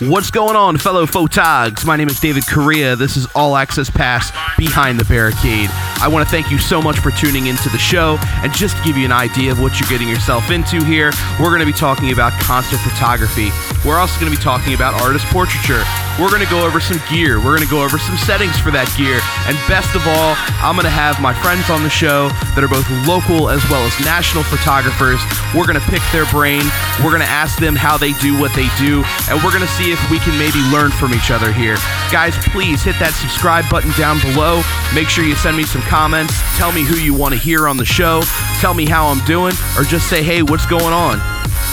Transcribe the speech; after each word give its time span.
What's 0.00 0.30
going 0.30 0.54
on, 0.54 0.78
fellow 0.78 1.06
photogs? 1.06 1.84
My 1.84 1.96
name 1.96 2.06
is 2.06 2.20
David 2.20 2.46
Correa. 2.46 2.94
This 2.94 3.16
is 3.16 3.26
All 3.34 3.56
Access 3.56 3.90
Pass 3.90 4.30
Behind 4.56 4.96
the 4.96 5.04
Barricade. 5.04 5.68
I 5.98 6.06
want 6.06 6.24
to 6.24 6.30
thank 6.30 6.52
you 6.52 6.58
so 6.58 6.80
much 6.80 7.00
for 7.00 7.10
tuning 7.10 7.48
into 7.48 7.68
the 7.68 7.78
show. 7.78 8.16
And 8.46 8.54
just 8.54 8.76
to 8.76 8.84
give 8.84 8.96
you 8.96 9.04
an 9.04 9.10
idea 9.10 9.50
of 9.50 9.58
what 9.58 9.80
you're 9.80 9.88
getting 9.88 10.06
yourself 10.06 10.52
into 10.52 10.84
here, 10.84 11.10
we're 11.40 11.50
going 11.50 11.66
to 11.66 11.66
be 11.66 11.72
talking 11.72 12.12
about 12.12 12.30
concert 12.38 12.78
photography. 12.78 13.50
We're 13.84 13.98
also 13.98 14.20
going 14.20 14.30
to 14.30 14.38
be 14.38 14.40
talking 14.40 14.72
about 14.72 14.94
artist 15.02 15.26
portraiture. 15.34 15.82
We're 16.14 16.30
going 16.30 16.46
to 16.46 16.50
go 16.50 16.64
over 16.64 16.78
some 16.78 17.02
gear. 17.10 17.42
We're 17.42 17.58
going 17.58 17.66
to 17.66 17.74
go 17.74 17.82
over 17.82 17.98
some 17.98 18.16
settings 18.18 18.54
for 18.54 18.70
that 18.70 18.86
gear. 18.94 19.18
And 19.48 19.56
best 19.64 19.96
of 19.96 20.04
all, 20.04 20.36
I'm 20.60 20.76
going 20.76 20.84
to 20.84 20.92
have 20.92 21.24
my 21.24 21.32
friends 21.32 21.72
on 21.72 21.82
the 21.82 21.88
show 21.88 22.28
that 22.52 22.60
are 22.60 22.68
both 22.68 22.84
local 23.08 23.48
as 23.48 23.64
well 23.72 23.80
as 23.80 23.96
national 24.04 24.44
photographers. 24.44 25.16
We're 25.56 25.64
going 25.64 25.80
to 25.80 25.88
pick 25.88 26.04
their 26.12 26.28
brain. 26.28 26.68
We're 27.00 27.16
going 27.16 27.24
to 27.24 27.32
ask 27.32 27.56
them 27.56 27.72
how 27.72 27.96
they 27.96 28.12
do 28.20 28.36
what 28.36 28.52
they 28.52 28.68
do. 28.76 29.00
And 29.32 29.40
we're 29.40 29.56
going 29.56 29.64
to 29.64 29.74
see 29.80 29.88
if 29.88 29.98
we 30.12 30.20
can 30.20 30.36
maybe 30.36 30.60
learn 30.68 30.92
from 30.92 31.16
each 31.16 31.32
other 31.32 31.48
here. 31.48 31.80
Guys, 32.12 32.36
please 32.52 32.84
hit 32.84 33.00
that 33.00 33.16
subscribe 33.16 33.64
button 33.72 33.88
down 33.96 34.20
below. 34.20 34.60
Make 34.92 35.08
sure 35.08 35.24
you 35.24 35.32
send 35.32 35.56
me 35.56 35.64
some 35.64 35.80
comments. 35.88 36.36
Tell 36.60 36.68
me 36.68 36.84
who 36.84 37.00
you 37.00 37.16
want 37.16 37.32
to 37.32 37.40
hear 37.40 37.72
on 37.72 37.80
the 37.80 37.88
show. 37.88 38.20
Tell 38.60 38.76
me 38.76 38.84
how 38.84 39.08
I'm 39.08 39.24
doing. 39.24 39.56
Or 39.80 39.82
just 39.88 40.12
say, 40.12 40.20
hey, 40.20 40.44
what's 40.44 40.68
going 40.68 40.92
on? 40.92 41.24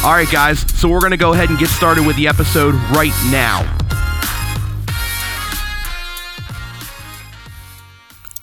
All 0.07 0.15
right, 0.15 0.31
guys, 0.31 0.63
so 0.79 0.87
we're 0.87 1.03
going 1.03 1.11
to 1.11 1.19
go 1.19 1.33
ahead 1.33 1.49
and 1.51 1.59
get 1.59 1.67
started 1.67 2.07
with 2.07 2.15
the 2.15 2.31
episode 2.31 2.75
right 2.95 3.11
now. 3.27 3.74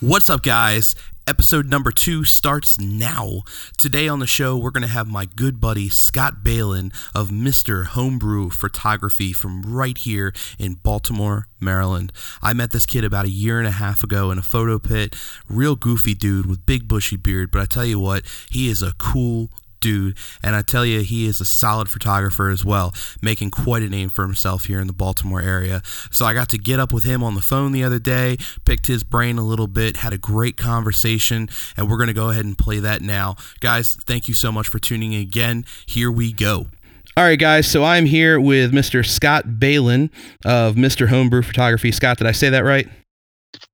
What's 0.02 0.28
up, 0.28 0.42
guys? 0.42 0.96
Episode 1.28 1.66
number 1.66 1.92
two 1.92 2.24
starts 2.24 2.76
now. 2.80 3.42
Today 3.78 4.08
on 4.08 4.18
the 4.18 4.26
show, 4.26 4.56
we're 4.56 4.72
going 4.72 4.82
to 4.82 4.88
have 4.88 5.06
my 5.06 5.26
good 5.26 5.60
buddy 5.60 5.88
Scott 5.88 6.42
Balin 6.42 6.90
of 7.14 7.28
Mr. 7.28 7.86
Homebrew 7.86 8.50
Photography 8.50 9.32
from 9.32 9.62
right 9.62 9.96
here 9.96 10.34
in 10.58 10.74
Baltimore, 10.74 11.46
Maryland. 11.60 12.12
I 12.42 12.52
met 12.52 12.72
this 12.72 12.84
kid 12.84 13.04
about 13.04 13.26
a 13.26 13.30
year 13.30 13.60
and 13.60 13.68
a 13.68 13.70
half 13.70 14.02
ago 14.02 14.32
in 14.32 14.38
a 14.38 14.42
photo 14.42 14.80
pit. 14.80 15.14
Real 15.48 15.76
goofy 15.76 16.14
dude 16.14 16.46
with 16.46 16.66
big 16.66 16.88
bushy 16.88 17.16
beard, 17.16 17.52
but 17.52 17.62
I 17.62 17.66
tell 17.66 17.84
you 17.84 18.00
what, 18.00 18.24
he 18.50 18.68
is 18.68 18.82
a 18.82 18.94
cool, 18.98 19.50
dude. 19.82 20.16
And 20.42 20.56
I 20.56 20.62
tell 20.62 20.86
you, 20.86 21.00
he 21.00 21.26
is 21.26 21.40
a 21.42 21.44
solid 21.44 21.90
photographer 21.90 22.48
as 22.48 22.64
well, 22.64 22.94
making 23.20 23.50
quite 23.50 23.82
a 23.82 23.88
name 23.90 24.08
for 24.08 24.22
himself 24.22 24.64
here 24.64 24.80
in 24.80 24.86
the 24.86 24.94
Baltimore 24.94 25.42
area. 25.42 25.82
So 26.10 26.24
I 26.24 26.32
got 26.32 26.48
to 26.50 26.58
get 26.58 26.80
up 26.80 26.92
with 26.92 27.04
him 27.04 27.22
on 27.22 27.34
the 27.34 27.42
phone 27.42 27.72
the 27.72 27.84
other 27.84 27.98
day, 27.98 28.38
picked 28.64 28.86
his 28.86 29.04
brain 29.04 29.36
a 29.36 29.42
little 29.42 29.66
bit, 29.66 29.98
had 29.98 30.14
a 30.14 30.18
great 30.18 30.56
conversation, 30.56 31.50
and 31.76 31.90
we're 31.90 31.98
going 31.98 32.06
to 32.06 32.14
go 32.14 32.30
ahead 32.30 32.46
and 32.46 32.56
play 32.56 32.78
that 32.78 33.02
now. 33.02 33.36
Guys, 33.60 33.98
thank 34.06 34.28
you 34.28 34.34
so 34.34 34.50
much 34.50 34.68
for 34.68 34.78
tuning 34.78 35.12
in 35.12 35.20
again. 35.20 35.66
Here 35.86 36.10
we 36.10 36.32
go. 36.32 36.68
All 37.14 37.24
right, 37.24 37.38
guys. 37.38 37.70
So 37.70 37.84
I'm 37.84 38.06
here 38.06 38.40
with 38.40 38.72
Mr. 38.72 39.04
Scott 39.04 39.58
Balin 39.58 40.10
of 40.46 40.76
Mr. 40.76 41.08
Homebrew 41.08 41.42
Photography. 41.42 41.92
Scott, 41.92 42.16
did 42.16 42.26
I 42.26 42.32
say 42.32 42.48
that 42.50 42.64
right? 42.64 42.88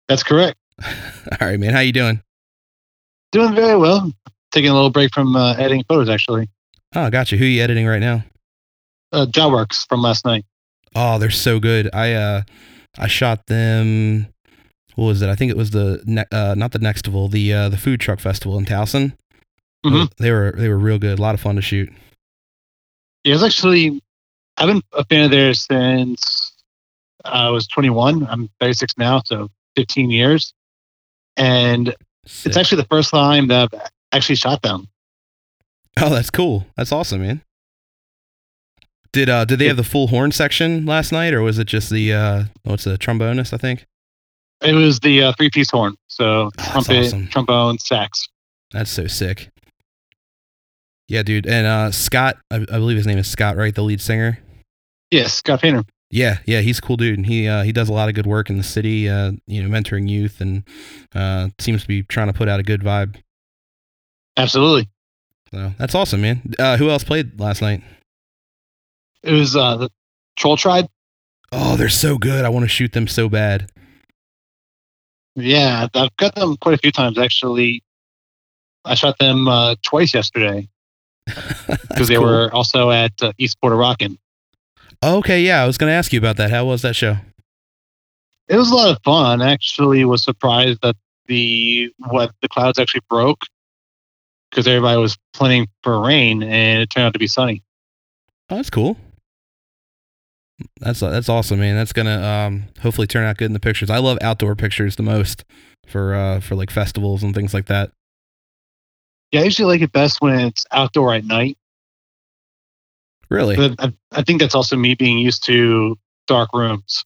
That's 0.09 0.25
correct. 0.25 0.59
All 0.85 1.47
right, 1.47 1.61
man. 1.61 1.73
How 1.73 1.81
you 1.81 1.93
doing? 1.93 2.23
Doing 3.31 3.55
very 3.55 3.77
well 3.77 4.11
taking 4.53 4.71
a 4.71 4.75
little 4.75 4.91
break 4.91 5.13
from 5.13 5.37
uh, 5.37 5.55
editing 5.55 5.85
photos 5.89 6.09
actually. 6.09 6.49
Oh, 6.95 7.11
gotcha. 7.11 7.37
Who 7.37 7.45
are 7.45 7.49
you 7.49 7.63
editing 7.63 7.87
right 7.87 8.01
now? 8.01 8.25
Uh, 9.13 9.27
Jah 9.27 9.49
Works 9.49 9.85
from 9.85 10.03
last 10.03 10.25
night. 10.25 10.45
Oh, 10.95 11.19
they're 11.19 11.31
so 11.31 11.61
good. 11.61 11.91
I 11.95 12.13
uh, 12.13 12.43
I 12.99 13.07
shot 13.07 13.47
them. 13.47 14.29
What 14.95 15.07
was 15.07 15.23
it? 15.23 15.29
I 15.29 15.35
think 15.35 15.51
it 15.51 15.57
was 15.57 15.71
the 15.71 16.03
ne- 16.07 16.25
uh, 16.33 16.55
not 16.57 16.73
the 16.73 16.79
Nextival, 16.79 17.31
the 17.31 17.53
uh, 17.53 17.69
the 17.69 17.77
food 17.77 18.01
truck 18.01 18.21
festival 18.21 18.59
in 18.59 18.65
Towson. 18.65 19.15
Mm-hmm. 19.85 20.23
They 20.23 20.33
were 20.33 20.55
they 20.57 20.69
were 20.69 20.79
real 20.79 20.99
good. 20.99 21.19
A 21.19 21.23
lot 21.23 21.35
of 21.35 21.41
fun 21.41 21.57
to 21.57 21.63
shoot. 21.63 21.91
Yeah, 23.25 23.35
it's 23.35 23.45
actually 23.45 24.03
I've 24.57 24.67
been 24.67 24.83
a 24.93 25.05
fan 25.05 25.25
of 25.25 25.31
theirs 25.31 25.67
since 25.67 26.53
I 27.25 27.51
was 27.51 27.67
21. 27.69 28.27
I'm 28.29 28.49
36 28.61 28.95
now, 28.99 29.23
so 29.25 29.51
15 29.77 30.11
years. 30.11 30.53
And 31.37 31.95
Sick. 32.27 32.51
it's 32.51 32.57
actually 32.57 32.83
the 32.83 32.89
first 32.89 33.11
time 33.11 33.49
that 33.49 33.69
I've 33.73 33.81
actually 34.13 34.37
shot 34.37 34.63
them. 34.63 34.89
Oh, 36.01 36.11
that's 36.11 36.31
cool. 36.31 36.67
That's 36.77 36.93
awesome, 36.93 37.23
man. 37.23 37.43
Did 39.13 39.31
uh 39.31 39.45
did 39.45 39.59
they 39.59 39.67
have 39.67 39.77
the 39.77 39.85
full 39.85 40.09
horn 40.09 40.33
section 40.33 40.85
last 40.87 41.13
night, 41.13 41.33
or 41.33 41.43
was 41.43 41.59
it 41.59 41.67
just 41.67 41.91
the 41.91 42.13
uh 42.13 42.45
what's 42.63 42.85
the 42.85 42.99
trombonist? 42.99 43.55
I 43.55 43.57
think 43.57 43.87
it 44.61 44.75
was 44.75 45.01
the 45.01 45.23
uh, 45.23 45.33
three 45.33 45.51
piece 45.51 45.71
horn. 45.71 45.97
So 46.09 46.51
oh, 46.59 46.71
trumpet, 46.73 47.07
awesome. 47.07 47.29
trombone, 47.29 47.79
sax. 47.79 48.29
That's 48.73 48.91
so 48.91 49.07
sick. 49.07 49.49
Yeah, 51.09 51.23
dude. 51.23 51.47
And 51.47 51.67
uh 51.67 51.91
Scott, 51.91 52.37
I, 52.51 52.57
I, 52.57 52.79
believe 52.79 52.99
his 52.99 53.07
name 53.07 53.19
is 53.19 53.31
Scott, 53.31 53.57
right? 53.57 53.75
The 53.75 53.83
lead 53.83 54.01
singer. 54.01 54.39
Yes, 55.11 55.33
Scott 55.33 55.63
Painter. 55.63 55.85
Yeah, 56.11 56.39
yeah, 56.47 56.61
he's 56.61 56.79
a 56.79 56.83
cool 56.83 56.97
dude. 56.97 57.19
and 57.19 57.27
He 57.27 57.47
uh, 57.47 57.63
he 57.63 57.73
does 57.73 57.89
a 57.89 57.93
lot 57.93 58.09
of 58.09 58.15
good 58.15 58.27
work 58.27 58.49
in 58.49 58.57
the 58.57 58.63
city, 58.63 59.09
uh, 59.09 59.33
you 59.47 59.63
know, 59.63 59.69
mentoring 59.69 60.09
youth, 60.09 60.41
and 60.41 60.67
uh, 61.15 61.49
seems 61.59 61.83
to 61.83 61.89
be 61.89 62.03
trying 62.03 62.29
to 62.29 62.33
put 62.33 62.49
out 62.49 62.61
a 62.61 62.63
good 62.63 62.81
vibe. 62.81 63.17
Absolutely. 64.39 64.89
So 65.53 65.73
that's 65.79 65.95
awesome, 65.95 66.21
man. 66.21 66.55
Uh, 66.59 66.77
who 66.77 66.89
else 66.89 67.05
played 67.05 67.39
last 67.41 67.61
night? 67.61 67.83
It 69.23 69.33
was 69.33 69.57
uh, 69.57 69.77
the 69.77 69.91
Troll 70.37 70.57
Tribe. 70.57 70.89
Oh, 71.51 71.77
they're 71.77 71.89
so 71.89 72.19
good. 72.19 72.45
I 72.45 72.49
want 72.49 72.65
to 72.65 72.69
shoot 72.69 72.93
them 72.93 73.09
so 73.09 73.29
bad. 73.29 73.71
Yeah, 75.35 75.89
I've 75.95 76.17
got 76.17 76.35
them 76.35 76.57
quite 76.57 76.75
a 76.75 76.79
few 76.79 76.93
times 76.93 77.19
actually. 77.19 77.83
I 78.85 78.95
shot 78.95 79.19
them 79.19 79.49
uh, 79.49 79.75
twice 79.83 80.15
yesterday 80.15 80.69
because 81.27 82.09
they 82.09 82.15
cool. 82.15 82.25
were 82.25 82.51
also 82.53 82.91
at 82.91 83.13
uh, 83.21 83.33
Eastport 83.39 83.73
A 83.73 83.77
Rockin'. 83.77 84.19
Okay, 85.05 85.43
yeah, 85.43 85.63
I 85.63 85.67
was 85.67 85.79
going 85.79 85.91
to 85.91 85.95
ask 85.95 86.13
you 86.13 86.19
about 86.19 86.37
that. 86.39 86.51
How 86.51 86.65
was 86.65 86.83
that 86.83 86.97
show? 86.97 87.17
It 88.49 88.57
was 88.57 88.71
a 88.71 88.75
lot 88.75 88.91
of 88.91 89.03
fun. 89.05 89.43
Actually, 89.43 90.05
was 90.05 90.25
surprised 90.25 90.81
that 90.83 90.97
the 91.27 91.93
what 92.09 92.33
the 92.41 92.49
clouds 92.49 92.79
actually 92.79 93.03
broke 93.09 93.43
because 94.51 94.67
everybody 94.67 94.99
was 94.99 95.17
planning 95.33 95.69
for 95.83 96.01
rain 96.01 96.43
and 96.43 96.83
it 96.83 96.91
turned 96.91 97.07
out 97.07 97.13
to 97.13 97.19
be 97.19 97.27
sunny. 97.27 97.63
Oh, 98.51 98.57
that's 98.57 98.71
cool. 98.71 98.97
That's 100.81 101.01
that's 101.01 101.29
awesome, 101.29 101.61
man. 101.61 101.77
That's 101.77 101.93
gonna 101.93 102.23
um, 102.23 102.65
hopefully 102.81 103.07
turn 103.07 103.25
out 103.25 103.37
good 103.37 103.47
in 103.47 103.53
the 103.53 103.61
pictures. 103.61 103.91
I 103.91 103.99
love 103.99 104.19
outdoor 104.21 104.57
pictures 104.57 104.97
the 104.97 105.05
most 105.05 105.45
for 105.87 106.15
uh, 106.15 106.41
for 106.41 106.57
like 106.57 106.71
festivals 106.71 107.23
and 107.23 107.35
things 107.35 107.55
like 107.55 107.67
that. 107.67 107.93
Yeah, 109.31 109.43
I 109.43 109.45
usually 109.45 109.73
like 109.73 109.83
it 109.83 109.93
best 109.93 110.21
when 110.21 110.39
it's 110.41 110.65
outdoor 110.73 111.15
at 111.15 111.25
night. 111.25 111.59
Really? 113.29 113.57
But 113.57 113.75
I, 113.79 113.93
I 114.13 114.23
think 114.23 114.41
that's 114.41 114.55
also 114.55 114.77
me 114.77 114.95
being 114.95 115.19
used 115.19 115.45
to 115.45 115.97
dark 116.27 116.51
rooms. 116.55 117.05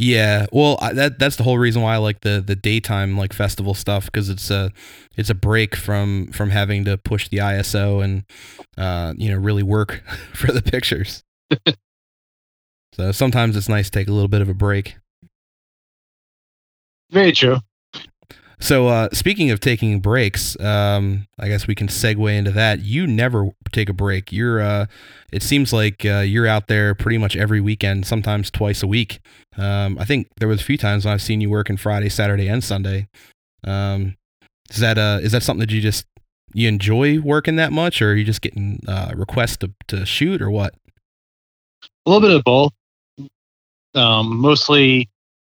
Yeah, 0.00 0.46
well, 0.52 0.78
I, 0.80 0.92
that 0.92 1.18
that's 1.18 1.34
the 1.34 1.42
whole 1.42 1.58
reason 1.58 1.82
why 1.82 1.94
I 1.94 1.96
like 1.96 2.20
the 2.20 2.40
the 2.40 2.54
daytime 2.54 3.18
like 3.18 3.32
festival 3.32 3.74
stuff 3.74 4.04
because 4.04 4.28
it's 4.28 4.48
a 4.48 4.70
it's 5.16 5.28
a 5.28 5.34
break 5.34 5.74
from 5.74 6.28
from 6.30 6.50
having 6.50 6.84
to 6.84 6.96
push 6.96 7.28
the 7.28 7.38
ISO 7.38 8.00
and 8.00 8.22
uh, 8.76 9.14
you 9.16 9.28
know 9.28 9.36
really 9.36 9.64
work 9.64 10.04
for 10.34 10.52
the 10.52 10.62
pictures. 10.62 11.24
so 12.94 13.10
sometimes 13.10 13.56
it's 13.56 13.68
nice 13.68 13.86
to 13.90 13.98
take 13.98 14.06
a 14.06 14.12
little 14.12 14.28
bit 14.28 14.40
of 14.40 14.48
a 14.48 14.54
break. 14.54 14.94
Very 17.10 17.32
true. 17.32 17.58
So, 18.60 18.88
uh, 18.88 19.08
speaking 19.12 19.50
of 19.50 19.60
taking 19.60 20.00
breaks, 20.00 20.58
um, 20.60 21.28
I 21.38 21.48
guess 21.48 21.68
we 21.68 21.76
can 21.76 21.86
segue 21.86 22.36
into 22.36 22.50
that. 22.52 22.80
You 22.80 23.06
never 23.06 23.50
take 23.70 23.88
a 23.88 23.92
break. 23.92 24.32
You're, 24.32 24.60
uh, 24.60 24.86
it 25.32 25.42
seems 25.42 25.72
like 25.72 26.04
uh, 26.04 26.20
you're 26.20 26.46
out 26.46 26.66
there 26.66 26.94
pretty 26.94 27.18
much 27.18 27.36
every 27.36 27.60
weekend, 27.60 28.04
sometimes 28.04 28.50
twice 28.50 28.82
a 28.82 28.88
week. 28.88 29.20
Um, 29.56 29.96
I 29.98 30.04
think 30.04 30.28
there 30.38 30.48
was 30.48 30.60
a 30.60 30.64
few 30.64 30.76
times 30.76 31.04
when 31.04 31.14
I've 31.14 31.22
seen 31.22 31.40
you 31.40 31.50
working 31.50 31.76
Friday, 31.76 32.08
Saturday, 32.08 32.48
and 32.48 32.62
Sunday. 32.62 33.06
Um, 33.64 34.16
is 34.70 34.78
that 34.80 34.98
uh, 34.98 35.20
is 35.22 35.32
that 35.32 35.42
something 35.42 35.60
that 35.60 35.72
you 35.72 35.80
just 35.80 36.06
you 36.52 36.68
enjoy 36.68 37.20
working 37.20 37.56
that 37.56 37.72
much, 37.72 38.02
or 38.02 38.12
are 38.12 38.14
you 38.14 38.24
just 38.24 38.42
getting 38.42 38.80
uh, 38.88 39.12
requests 39.14 39.56
to 39.58 39.72
to 39.88 40.04
shoot, 40.04 40.42
or 40.42 40.50
what? 40.50 40.74
A 42.06 42.10
little 42.10 42.26
bit 42.26 42.36
of 42.36 42.44
both. 42.44 42.72
Um, 43.94 44.38
mostly 44.38 45.08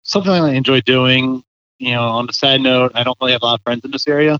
something 0.03 0.32
I 0.32 0.53
enjoy 0.55 0.81
doing 0.82 1.43
you 1.81 1.93
know, 1.93 2.03
on 2.03 2.27
the 2.27 2.32
side 2.32 2.61
note, 2.61 2.93
I 2.94 3.03
don't 3.03 3.17
really 3.21 3.32
have 3.32 3.43
a 3.43 3.47
lot 3.47 3.55
of 3.55 3.62
friends 3.62 3.85
in 3.85 3.91
this 3.91 4.06
area. 4.06 4.38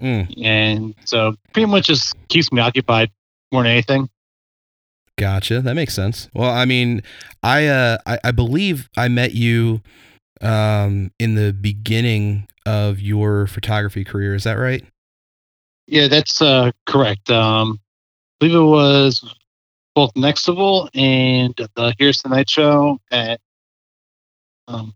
Mm. 0.00 0.44
And 0.44 0.94
so 1.04 1.34
pretty 1.52 1.66
much 1.66 1.86
just 1.86 2.14
keeps 2.28 2.52
me 2.52 2.60
occupied 2.60 3.10
more 3.50 3.62
than 3.62 3.72
anything. 3.72 4.08
Gotcha. 5.16 5.60
That 5.62 5.74
makes 5.74 5.94
sense. 5.94 6.28
Well, 6.34 6.50
I 6.50 6.66
mean, 6.66 7.02
I 7.42 7.66
uh 7.66 7.98
I, 8.06 8.18
I 8.22 8.30
believe 8.30 8.88
I 8.96 9.08
met 9.08 9.32
you 9.34 9.80
um 10.40 11.10
in 11.18 11.34
the 11.34 11.52
beginning 11.52 12.46
of 12.66 13.00
your 13.00 13.46
photography 13.48 14.04
career. 14.04 14.34
Is 14.34 14.44
that 14.44 14.54
right? 14.54 14.84
Yeah, 15.86 16.06
that's 16.06 16.40
uh 16.42 16.70
correct. 16.86 17.30
Um 17.30 17.80
I 18.40 18.46
believe 18.46 18.56
it 18.56 18.62
was 18.62 19.34
both 19.96 20.12
Nextival 20.14 20.90
and 20.94 21.54
the 21.74 21.94
Here's 21.98 22.22
the 22.22 22.28
Night 22.28 22.48
show 22.48 23.00
at 23.10 23.40
um 24.68 24.94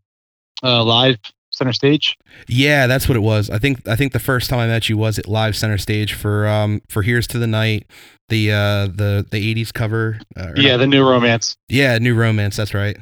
uh, 0.62 0.85
live 0.85 1.17
center 1.50 1.73
stage. 1.73 2.17
Yeah, 2.49 2.87
that's 2.87 3.09
what 3.09 3.17
it 3.17 3.20
was. 3.20 3.50
I 3.50 3.59
think 3.59 3.87
I 3.87 3.97
think 3.97 4.12
the 4.12 4.19
first 4.19 4.50
time 4.50 4.59
I 4.59 4.67
met 4.67 4.88
you 4.88 4.97
was 4.97 5.19
at 5.19 5.29
live 5.29 5.56
center 5.56 5.79
stage 5.79 6.14
for 6.14 6.47
um 6.47 6.82
for 6.88 7.03
Here's 7.03 7.26
to 7.29 7.38
the 7.38 7.47
Night, 7.47 7.87
the 8.29 8.50
uh 8.53 8.87
the 8.87 9.26
the 9.31 9.55
80s 9.55 9.73
cover. 9.73 10.19
Uh, 10.37 10.53
yeah, 10.56 10.73
not, 10.73 10.79
the 10.79 10.87
new 10.87 11.09
romance. 11.09 11.56
Yeah, 11.69 11.99
new 11.99 12.14
romance, 12.14 12.56
that's 12.56 12.75
right. 12.75 12.97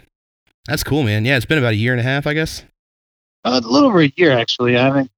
That's 0.66 0.84
cool, 0.84 1.02
man. 1.02 1.24
Yeah, 1.24 1.36
it's 1.36 1.46
been 1.46 1.58
about 1.58 1.72
a 1.72 1.76
year 1.76 1.92
and 1.92 2.00
a 2.00 2.04
half, 2.04 2.26
I 2.26 2.34
guess. 2.34 2.64
Uh, 3.44 3.60
a 3.64 3.66
little 3.66 3.88
over 3.88 4.02
a 4.02 4.12
year 4.16 4.32
actually. 4.32 4.76
I 4.76 4.84
haven't 4.84 5.10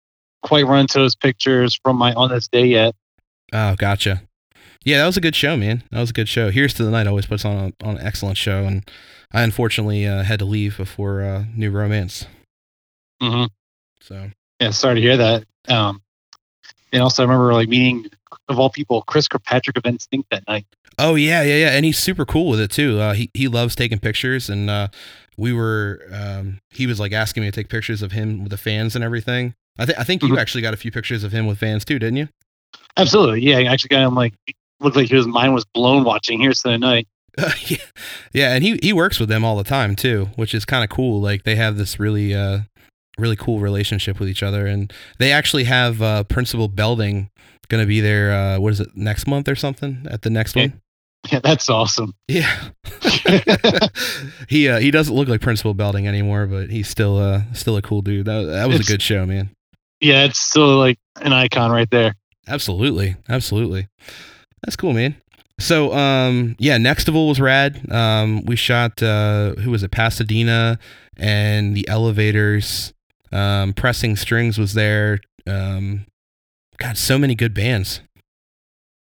quite 0.42 0.66
run 0.66 0.86
to 0.88 0.98
those 0.98 1.16
pictures 1.16 1.78
from 1.82 1.96
my 1.96 2.12
on 2.14 2.30
this 2.30 2.48
day 2.48 2.66
yet. 2.66 2.94
Oh, 3.52 3.74
gotcha. 3.76 4.22
Yeah, 4.84 4.98
that 4.98 5.06
was 5.06 5.16
a 5.16 5.20
good 5.20 5.36
show, 5.36 5.56
man. 5.56 5.84
That 5.90 6.00
was 6.00 6.10
a 6.10 6.14
good 6.14 6.28
show. 6.28 6.50
Here's 6.50 6.74
to 6.74 6.84
the 6.84 6.90
Night 6.90 7.06
always 7.06 7.26
puts 7.26 7.44
on 7.44 7.56
a, 7.56 7.86
on 7.86 7.96
an 7.96 8.06
excellent 8.06 8.36
show, 8.36 8.64
and 8.64 8.88
I 9.32 9.42
unfortunately 9.42 10.06
uh, 10.06 10.22
had 10.22 10.38
to 10.40 10.44
leave 10.44 10.76
before 10.76 11.22
uh, 11.22 11.44
New 11.56 11.70
Romance. 11.70 12.26
Mm-hmm. 13.22 13.46
So 14.00 14.30
yeah, 14.60 14.70
sorry 14.70 14.96
to 14.96 15.00
hear 15.00 15.16
that. 15.16 15.44
Um, 15.68 16.02
and 16.92 17.02
also 17.02 17.22
I 17.22 17.26
remember 17.26 17.52
like 17.52 17.68
meeting 17.68 18.06
of 18.48 18.58
all 18.58 18.70
people 18.70 19.02
Chris 19.02 19.28
Kirkpatrick 19.28 19.76
of 19.76 19.84
NSYNC 19.84 20.24
that 20.30 20.46
night. 20.48 20.66
Oh 20.98 21.14
yeah, 21.14 21.42
yeah, 21.42 21.56
yeah, 21.56 21.70
and 21.70 21.84
he's 21.84 21.98
super 21.98 22.24
cool 22.24 22.50
with 22.50 22.60
it 22.60 22.70
too. 22.70 22.98
Uh, 22.98 23.14
he 23.14 23.30
he 23.32 23.48
loves 23.48 23.74
taking 23.74 23.98
pictures, 23.98 24.50
and 24.50 24.68
uh, 24.68 24.88
we 25.36 25.52
were 25.52 26.02
um, 26.12 26.58
he 26.70 26.86
was 26.86 27.00
like 27.00 27.12
asking 27.12 27.42
me 27.42 27.50
to 27.50 27.54
take 27.54 27.68
pictures 27.68 28.02
of 28.02 28.12
him 28.12 28.42
with 28.42 28.50
the 28.50 28.58
fans 28.58 28.94
and 28.94 29.04
everything. 29.04 29.54
I 29.78 29.86
think 29.86 29.98
I 29.98 30.04
think 30.04 30.22
mm-hmm. 30.22 30.34
you 30.34 30.38
actually 30.38 30.62
got 30.62 30.74
a 30.74 30.76
few 30.76 30.90
pictures 30.90 31.24
of 31.24 31.32
him 31.32 31.46
with 31.46 31.58
fans 31.58 31.84
too, 31.84 31.98
didn't 31.98 32.16
you? 32.16 32.28
Absolutely, 32.96 33.40
yeah. 33.40 33.58
I 33.58 33.64
actually 33.64 33.88
got 33.88 34.06
him 34.06 34.14
like 34.14 34.34
looked 34.82 34.96
like 34.96 35.08
his 35.08 35.26
mind 35.26 35.54
was 35.54 35.64
blown 35.64 36.04
watching 36.04 36.40
Here's 36.40 36.62
to 36.62 36.70
the 36.70 36.78
Night. 36.78 37.08
Uh, 37.38 37.50
yeah, 37.66 37.76
yeah, 38.32 38.54
and 38.54 38.62
he 38.62 38.78
he 38.82 38.92
works 38.92 39.18
with 39.18 39.28
them 39.28 39.44
all 39.44 39.56
the 39.56 39.64
time 39.64 39.96
too, 39.96 40.28
which 40.36 40.54
is 40.54 40.64
kind 40.64 40.84
of 40.84 40.90
cool. 40.90 41.20
Like 41.20 41.44
they 41.44 41.56
have 41.56 41.76
this 41.76 41.98
really 41.98 42.34
uh 42.34 42.60
really 43.18 43.36
cool 43.36 43.60
relationship 43.60 44.18
with 44.18 44.28
each 44.28 44.42
other, 44.42 44.66
and 44.66 44.92
they 45.18 45.32
actually 45.32 45.64
have 45.64 46.02
uh, 46.02 46.24
Principal 46.24 46.68
Belding 46.68 47.30
going 47.68 47.82
to 47.82 47.86
be 47.86 48.00
there. 48.00 48.32
Uh, 48.32 48.58
what 48.58 48.72
is 48.72 48.80
it 48.80 48.96
next 48.96 49.26
month 49.26 49.48
or 49.48 49.54
something 49.54 50.06
at 50.10 50.22
the 50.22 50.30
next 50.30 50.56
yeah. 50.56 50.62
one? 50.62 50.80
Yeah, 51.30 51.40
that's 51.40 51.70
awesome. 51.70 52.14
Yeah, 52.28 52.70
he 54.48 54.68
uh, 54.68 54.78
he 54.78 54.90
doesn't 54.90 55.14
look 55.14 55.28
like 55.28 55.40
Principal 55.40 55.74
Belding 55.74 56.08
anymore, 56.08 56.46
but 56.46 56.70
he's 56.70 56.88
still 56.88 57.18
uh 57.18 57.42
still 57.52 57.76
a 57.76 57.82
cool 57.82 58.02
dude. 58.02 58.26
That 58.26 58.42
that 58.42 58.68
was 58.68 58.80
it's, 58.80 58.88
a 58.88 58.92
good 58.92 59.02
show, 59.02 59.26
man. 59.26 59.50
Yeah, 60.00 60.24
it's 60.24 60.38
still 60.38 60.76
like 60.76 60.98
an 61.20 61.32
icon 61.32 61.70
right 61.70 61.90
there. 61.90 62.16
Absolutely, 62.48 63.16
absolutely. 63.28 63.88
That's 64.62 64.76
cool, 64.76 64.92
man. 64.92 65.16
So, 65.58 65.92
um, 65.92 66.56
yeah, 66.58 66.76
Nextival 66.76 67.28
was 67.28 67.40
rad. 67.40 67.90
Um, 67.92 68.44
we 68.44 68.56
shot 68.56 69.02
uh, 69.02 69.54
who 69.54 69.70
was 69.70 69.82
it? 69.82 69.90
Pasadena 69.90 70.78
and 71.16 71.76
the 71.76 71.86
Elevators. 71.88 72.92
Um, 73.30 73.72
Pressing 73.72 74.16
Strings 74.16 74.58
was 74.58 74.74
there. 74.74 75.18
Um, 75.46 76.06
God, 76.78 76.96
so 76.96 77.18
many 77.18 77.34
good 77.34 77.54
bands. 77.54 78.00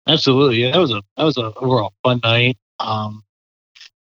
Absolutely, 0.08 0.62
yeah. 0.62 0.72
That 0.72 0.78
was 0.78 0.90
a 0.90 1.02
that 1.16 1.24
was 1.24 1.36
a 1.36 1.52
overall 1.56 1.92
fun 2.02 2.20
night. 2.24 2.58
Um, 2.80 3.22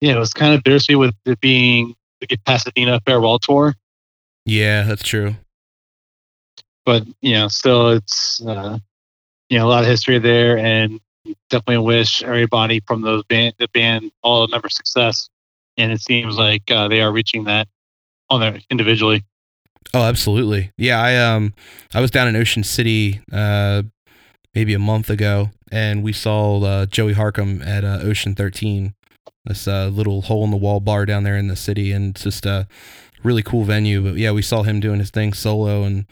yeah, 0.00 0.16
it 0.16 0.18
was 0.18 0.32
kind 0.32 0.54
of 0.54 0.62
bittersweet 0.62 0.98
with 0.98 1.14
it 1.26 1.40
being 1.40 1.94
the 2.20 2.36
Pasadena 2.46 3.00
farewell 3.04 3.38
tour. 3.38 3.74
Yeah, 4.46 4.84
that's 4.84 5.02
true. 5.02 5.36
But 6.86 7.04
you 7.20 7.34
know, 7.34 7.48
still, 7.48 7.90
it's 7.90 8.40
uh, 8.46 8.78
you 9.50 9.58
know 9.58 9.66
a 9.66 9.68
lot 9.68 9.82
of 9.82 9.90
history 9.90 10.18
there, 10.18 10.56
and 10.56 11.00
definitely 11.50 11.84
wish 11.84 12.22
everybody 12.22 12.80
from 12.86 13.02
those 13.02 13.24
band 13.24 13.54
the 13.58 13.68
band 13.68 14.10
all 14.22 14.46
the 14.46 14.50
member 14.50 14.68
success. 14.68 15.28
And 15.76 15.92
it 15.92 16.00
seems 16.00 16.36
like 16.36 16.70
uh, 16.70 16.88
they 16.88 17.00
are 17.00 17.12
reaching 17.12 17.44
that 17.44 17.68
on 18.30 18.40
their 18.40 18.58
individually. 18.70 19.24
Oh, 19.94 20.02
absolutely. 20.02 20.72
Yeah, 20.76 21.00
I 21.00 21.16
um 21.16 21.54
I 21.94 22.00
was 22.00 22.10
down 22.10 22.28
in 22.28 22.36
Ocean 22.36 22.64
City 22.64 23.20
uh 23.32 23.82
maybe 24.54 24.74
a 24.74 24.78
month 24.78 25.08
ago 25.08 25.50
and 25.70 26.02
we 26.02 26.12
saw 26.12 26.60
uh, 26.62 26.86
Joey 26.86 27.14
Harcum 27.14 27.64
at 27.64 27.84
uh, 27.84 27.98
Ocean 28.02 28.34
13. 28.34 28.94
This 29.44 29.68
uh, 29.68 29.88
little 29.88 30.22
hole 30.22 30.44
in 30.44 30.50
the 30.50 30.56
wall 30.56 30.80
bar 30.80 31.06
down 31.06 31.22
there 31.22 31.36
in 31.36 31.48
the 31.48 31.56
city 31.56 31.92
and 31.92 32.14
it's 32.14 32.24
just 32.24 32.46
a 32.46 32.66
really 33.22 33.42
cool 33.42 33.64
venue, 33.64 34.02
but 34.02 34.16
yeah, 34.16 34.32
we 34.32 34.42
saw 34.42 34.62
him 34.62 34.80
doing 34.80 34.98
his 34.98 35.10
thing 35.10 35.32
solo 35.32 35.84
and 35.84 36.06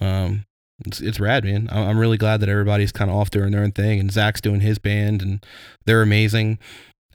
um 0.00 0.44
it's, 0.86 1.00
it's 1.00 1.20
rad, 1.20 1.44
man. 1.44 1.68
I'm 1.70 1.98
really 1.98 2.16
glad 2.16 2.40
that 2.40 2.48
everybody's 2.48 2.92
kind 2.92 3.10
of 3.10 3.16
off 3.16 3.30
doing 3.30 3.52
their 3.52 3.62
own 3.62 3.72
thing 3.72 4.00
and 4.00 4.12
Zach's 4.12 4.40
doing 4.40 4.60
his 4.60 4.78
band 4.78 5.22
and 5.22 5.44
they're 5.86 6.02
amazing. 6.02 6.58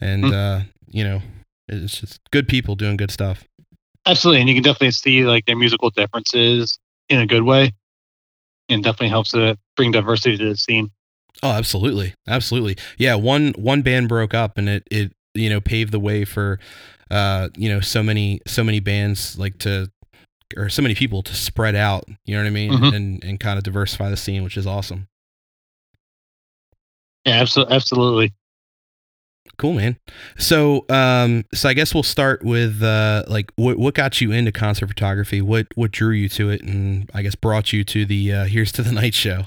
And, 0.01 0.25
mm. 0.25 0.33
uh, 0.33 0.65
you 0.87 1.03
know, 1.03 1.21
it's 1.67 1.99
just 1.99 2.19
good 2.31 2.47
people 2.47 2.75
doing 2.75 2.97
good 2.97 3.11
stuff. 3.11 3.45
Absolutely, 4.05 4.41
and 4.41 4.49
you 4.49 4.55
can 4.55 4.63
definitely 4.63 4.91
see 4.91 5.23
like 5.23 5.45
their 5.45 5.55
musical 5.55 5.89
differences 5.89 6.77
in 7.07 7.19
a 7.19 7.25
good 7.25 7.43
way, 7.43 7.71
and 8.67 8.83
definitely 8.83 9.09
helps 9.09 9.31
to 9.31 9.57
bring 9.77 9.91
diversity 9.91 10.37
to 10.37 10.49
the 10.49 10.57
scene. 10.57 10.91
Oh, 11.41 11.51
absolutely, 11.51 12.13
absolutely. 12.27 12.77
Yeah, 12.97 13.15
one 13.15 13.53
one 13.57 13.81
band 13.81 14.09
broke 14.09 14.33
up, 14.33 14.57
and 14.57 14.67
it 14.67 14.83
it 14.91 15.13
you 15.33 15.49
know 15.49 15.61
paved 15.61 15.93
the 15.93 15.99
way 15.99 16.25
for 16.25 16.59
uh 17.09 17.49
you 17.55 17.69
know 17.69 17.79
so 17.79 18.03
many 18.03 18.41
so 18.45 18.63
many 18.63 18.79
bands 18.79 19.37
like 19.37 19.57
to 19.59 19.89
or 20.57 20.69
so 20.69 20.81
many 20.81 20.95
people 20.95 21.21
to 21.23 21.35
spread 21.35 21.75
out. 21.75 22.05
You 22.25 22.35
know 22.35 22.41
what 22.41 22.47
I 22.47 22.51
mean, 22.51 22.71
mm-hmm. 22.71 22.95
and 22.95 23.23
and 23.23 23.39
kind 23.39 23.57
of 23.57 23.63
diversify 23.63 24.09
the 24.09 24.17
scene, 24.17 24.43
which 24.43 24.57
is 24.57 24.67
awesome. 24.67 25.07
Yeah, 27.25 27.41
absolutely, 27.41 27.75
absolutely. 27.75 28.33
Cool, 29.57 29.73
man. 29.73 29.97
So, 30.37 30.85
um, 30.89 31.45
so 31.53 31.69
I 31.69 31.73
guess 31.73 31.93
we'll 31.93 32.01
start 32.03 32.43
with 32.43 32.81
uh, 32.81 33.23
like 33.27 33.51
what 33.55 33.77
what 33.77 33.93
got 33.93 34.19
you 34.19 34.31
into 34.31 34.51
concert 34.51 34.87
photography? 34.87 35.41
What 35.41 35.67
what 35.75 35.91
drew 35.91 36.11
you 36.11 36.27
to 36.29 36.49
it, 36.49 36.61
and 36.61 37.09
I 37.13 37.21
guess 37.21 37.35
brought 37.35 37.71
you 37.71 37.83
to 37.83 38.05
the 38.05 38.33
uh, 38.33 38.45
Here's 38.45 38.71
to 38.73 38.81
the 38.81 38.91
Night 38.91 39.13
show. 39.13 39.43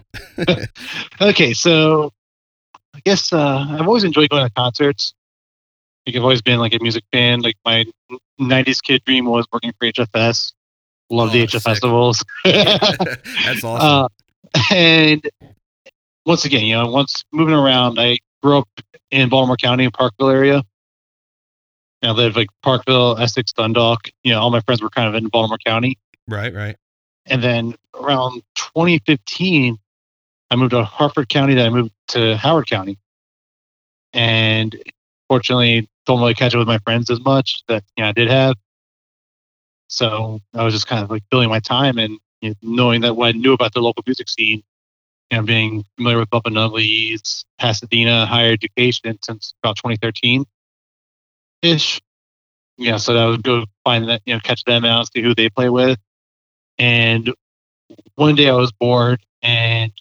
okay, 1.20 1.52
so 1.52 2.12
I 2.94 3.00
guess 3.04 3.32
uh, 3.32 3.66
I've 3.68 3.86
always 3.86 4.04
enjoyed 4.04 4.28
going 4.30 4.46
to 4.46 4.52
concerts. 4.52 5.12
Like 6.06 6.14
I've 6.14 6.22
always 6.22 6.42
been 6.42 6.60
like 6.60 6.72
a 6.72 6.78
music 6.80 7.04
fan. 7.12 7.40
Like 7.40 7.56
my 7.64 7.84
'90s 8.40 8.80
kid 8.82 9.02
dream 9.04 9.24
was 9.26 9.46
working 9.52 9.72
for 9.78 9.90
HFS. 9.90 10.52
Love 11.10 11.30
oh, 11.30 11.32
the 11.32 11.46
HF 11.46 11.62
festivals. 11.62 12.24
that's 12.44 13.62
awesome. 13.62 13.80
Uh, 13.80 14.08
and 14.72 15.28
once 16.24 16.44
again, 16.44 16.64
you 16.64 16.74
know, 16.74 16.88
once 16.88 17.24
moving 17.32 17.54
around, 17.54 17.98
I 18.00 18.18
grew 18.42 18.58
up 18.58 18.68
in 19.10 19.28
Baltimore 19.28 19.56
County 19.56 19.84
in 19.84 19.90
Parkville 19.90 20.30
area. 20.30 20.62
Now, 22.02 22.10
I 22.10 22.12
lived 22.12 22.36
like 22.36 22.48
Parkville, 22.62 23.18
Essex, 23.18 23.52
Dundalk. 23.52 24.10
You 24.24 24.32
know, 24.32 24.40
all 24.40 24.50
my 24.50 24.60
friends 24.60 24.82
were 24.82 24.90
kind 24.90 25.08
of 25.08 25.14
in 25.14 25.28
Baltimore 25.28 25.58
County. 25.64 25.96
Right, 26.28 26.52
right. 26.52 26.76
And 27.26 27.42
then 27.42 27.74
around 27.94 28.42
2015, 28.56 29.78
I 30.50 30.56
moved 30.56 30.72
to 30.72 30.84
Harford 30.84 31.28
County. 31.28 31.54
Then 31.54 31.66
I 31.66 31.70
moved 31.70 31.92
to 32.08 32.36
Howard 32.36 32.66
County. 32.68 32.98
And 34.12 34.76
fortunately, 35.28 35.88
don't 36.06 36.20
really 36.20 36.34
catch 36.34 36.54
up 36.54 36.58
with 36.58 36.68
my 36.68 36.78
friends 36.78 37.10
as 37.10 37.20
much 37.20 37.62
that 37.68 37.82
you 37.96 38.02
know 38.02 38.10
I 38.10 38.12
did 38.12 38.28
have. 38.28 38.54
So 39.88 40.40
I 40.54 40.64
was 40.64 40.74
just 40.74 40.86
kind 40.86 41.02
of 41.02 41.10
like 41.10 41.22
filling 41.30 41.48
my 41.48 41.60
time 41.60 41.98
and 41.98 42.18
you 42.40 42.50
know, 42.50 42.54
knowing 42.62 43.00
that 43.02 43.16
what 43.16 43.28
I 43.28 43.32
knew 43.32 43.52
about 43.52 43.72
the 43.74 43.80
local 43.80 44.02
music 44.06 44.28
scene 44.28 44.62
you 45.30 45.38
know, 45.38 45.42
being 45.42 45.84
familiar 45.96 46.18
with 46.18 46.30
Bumpin' 46.30 46.56
Uglies 46.56 47.44
Pasadena 47.58 48.26
higher 48.26 48.52
education 48.52 49.18
since 49.22 49.54
about 49.62 49.76
2013 49.76 50.44
ish. 51.62 52.00
Yeah, 52.78 52.98
so 52.98 53.16
I 53.16 53.26
would 53.26 53.42
go 53.42 53.64
find 53.84 54.08
that, 54.08 54.22
you 54.26 54.34
know, 54.34 54.40
catch 54.40 54.64
them 54.64 54.84
out, 54.84 55.10
see 55.12 55.22
who 55.22 55.34
they 55.34 55.48
play 55.48 55.70
with. 55.70 55.98
And 56.78 57.32
one 58.16 58.34
day 58.34 58.48
I 58.48 58.54
was 58.54 58.70
bored 58.72 59.24
and 59.42 59.92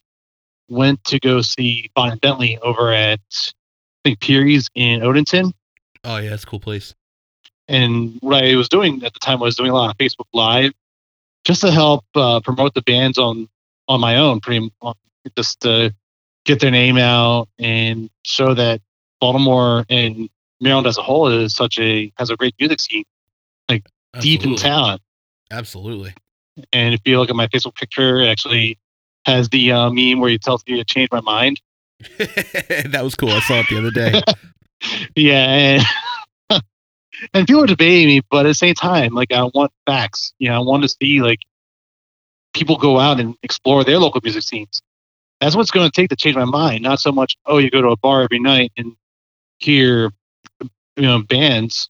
went 0.67 1.03
to 1.05 1.19
go 1.19 1.41
see 1.41 1.89
Bon 1.95 2.17
Bentley 2.17 2.57
over 2.59 2.91
at 2.91 3.19
I 3.29 4.09
think 4.09 4.19
Peary's 4.19 4.69
in 4.75 5.01
Odenton. 5.01 5.51
Oh 6.03 6.17
yeah, 6.17 6.33
it's 6.33 6.43
a 6.43 6.47
cool 6.47 6.59
place. 6.59 6.93
And 7.67 8.17
what 8.21 8.43
I 8.43 8.55
was 8.55 8.69
doing 8.69 9.03
at 9.03 9.13
the 9.13 9.19
time 9.19 9.39
I 9.39 9.45
was 9.45 9.55
doing 9.55 9.71
a 9.71 9.73
lot 9.73 9.89
of 9.89 9.97
Facebook 9.97 10.27
Live 10.33 10.71
just 11.43 11.61
to 11.61 11.71
help 11.71 12.05
uh, 12.15 12.39
promote 12.41 12.73
the 12.73 12.81
bands 12.81 13.17
on 13.17 13.47
on 13.87 13.99
my 13.99 14.17
own, 14.17 14.39
pretty 14.39 14.71
just 15.37 15.59
to 15.61 15.93
get 16.45 16.59
their 16.59 16.71
name 16.71 16.97
out 16.97 17.47
and 17.59 18.09
show 18.23 18.53
that 18.53 18.81
Baltimore 19.19 19.85
and 19.89 20.29
Maryland 20.61 20.87
as 20.87 20.97
a 20.97 21.01
whole 21.01 21.27
is 21.27 21.55
such 21.55 21.79
a 21.79 22.11
has 22.17 22.29
a 22.29 22.35
great 22.35 22.55
music 22.59 22.79
scene, 22.79 23.03
like 23.69 23.85
Absolutely. 24.13 24.37
deep 24.37 24.51
in 24.51 24.55
talent. 24.57 25.01
Absolutely. 25.51 26.13
And 26.71 26.93
if 26.93 27.01
you 27.05 27.19
look 27.19 27.29
at 27.29 27.35
my 27.35 27.47
Facebook 27.47 27.75
picture, 27.75 28.21
it 28.21 28.27
actually 28.27 28.77
has 29.25 29.49
the 29.49 29.71
uh, 29.71 29.89
meme 29.89 30.19
where 30.19 30.29
he 30.29 30.37
tells 30.37 30.63
me 30.67 30.77
to 30.77 30.85
change 30.85 31.09
my 31.11 31.21
mind. 31.21 31.61
that 32.17 33.01
was 33.03 33.15
cool. 33.15 33.31
I 33.31 33.39
saw 33.41 33.59
it 33.59 33.67
the 33.69 33.77
other 33.77 33.91
day. 33.91 34.21
yeah, 35.15 35.83
and, 37.33 37.47
people 37.47 37.63
are 37.63 37.67
debating 37.67 38.07
me, 38.07 38.21
but 38.29 38.45
at 38.45 38.49
the 38.49 38.53
same 38.53 38.75
time, 38.75 39.13
like 39.13 39.31
I 39.31 39.43
want 39.43 39.71
facts. 39.85 40.33
You 40.39 40.49
know, 40.49 40.55
I 40.55 40.59
want 40.59 40.83
to 40.83 40.89
see 40.89 41.21
like 41.21 41.39
people 42.53 42.77
go 42.77 42.99
out 42.99 43.19
and 43.19 43.35
explore 43.43 43.83
their 43.83 43.99
local 43.99 44.21
music 44.23 44.43
scenes 44.43 44.81
that's 45.41 45.55
what's 45.55 45.69
going 45.69 45.85
to 45.85 45.91
take 45.91 46.09
to 46.09 46.15
change 46.15 46.35
my 46.35 46.45
mind. 46.45 46.81
Not 46.81 47.01
so 47.01 47.11
much, 47.11 47.35
oh, 47.45 47.57
you 47.57 47.69
go 47.69 47.81
to 47.81 47.89
a 47.89 47.97
bar 47.97 48.21
every 48.21 48.39
night 48.39 48.71
and 48.77 48.95
hear, 49.59 50.11
you 50.61 50.69
know, 51.01 51.21
bands. 51.21 51.89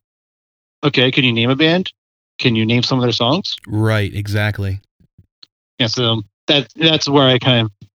Okay, 0.83 1.11
can 1.11 1.23
you 1.23 1.31
name 1.31 1.51
a 1.51 1.55
band? 1.55 1.91
can 2.37 2.55
you 2.55 2.65
name 2.65 2.83
some 2.83 2.99
of 2.99 3.03
their 3.03 3.11
songs? 3.11 3.55
Right, 3.67 4.13
exactly. 4.13 4.81
Yeah, 5.79 5.87
so 5.87 6.23
that 6.47 6.71
that's 6.75 7.09
where 7.09 7.27
I 7.27 7.39
kind 7.39 7.65
of 7.65 7.87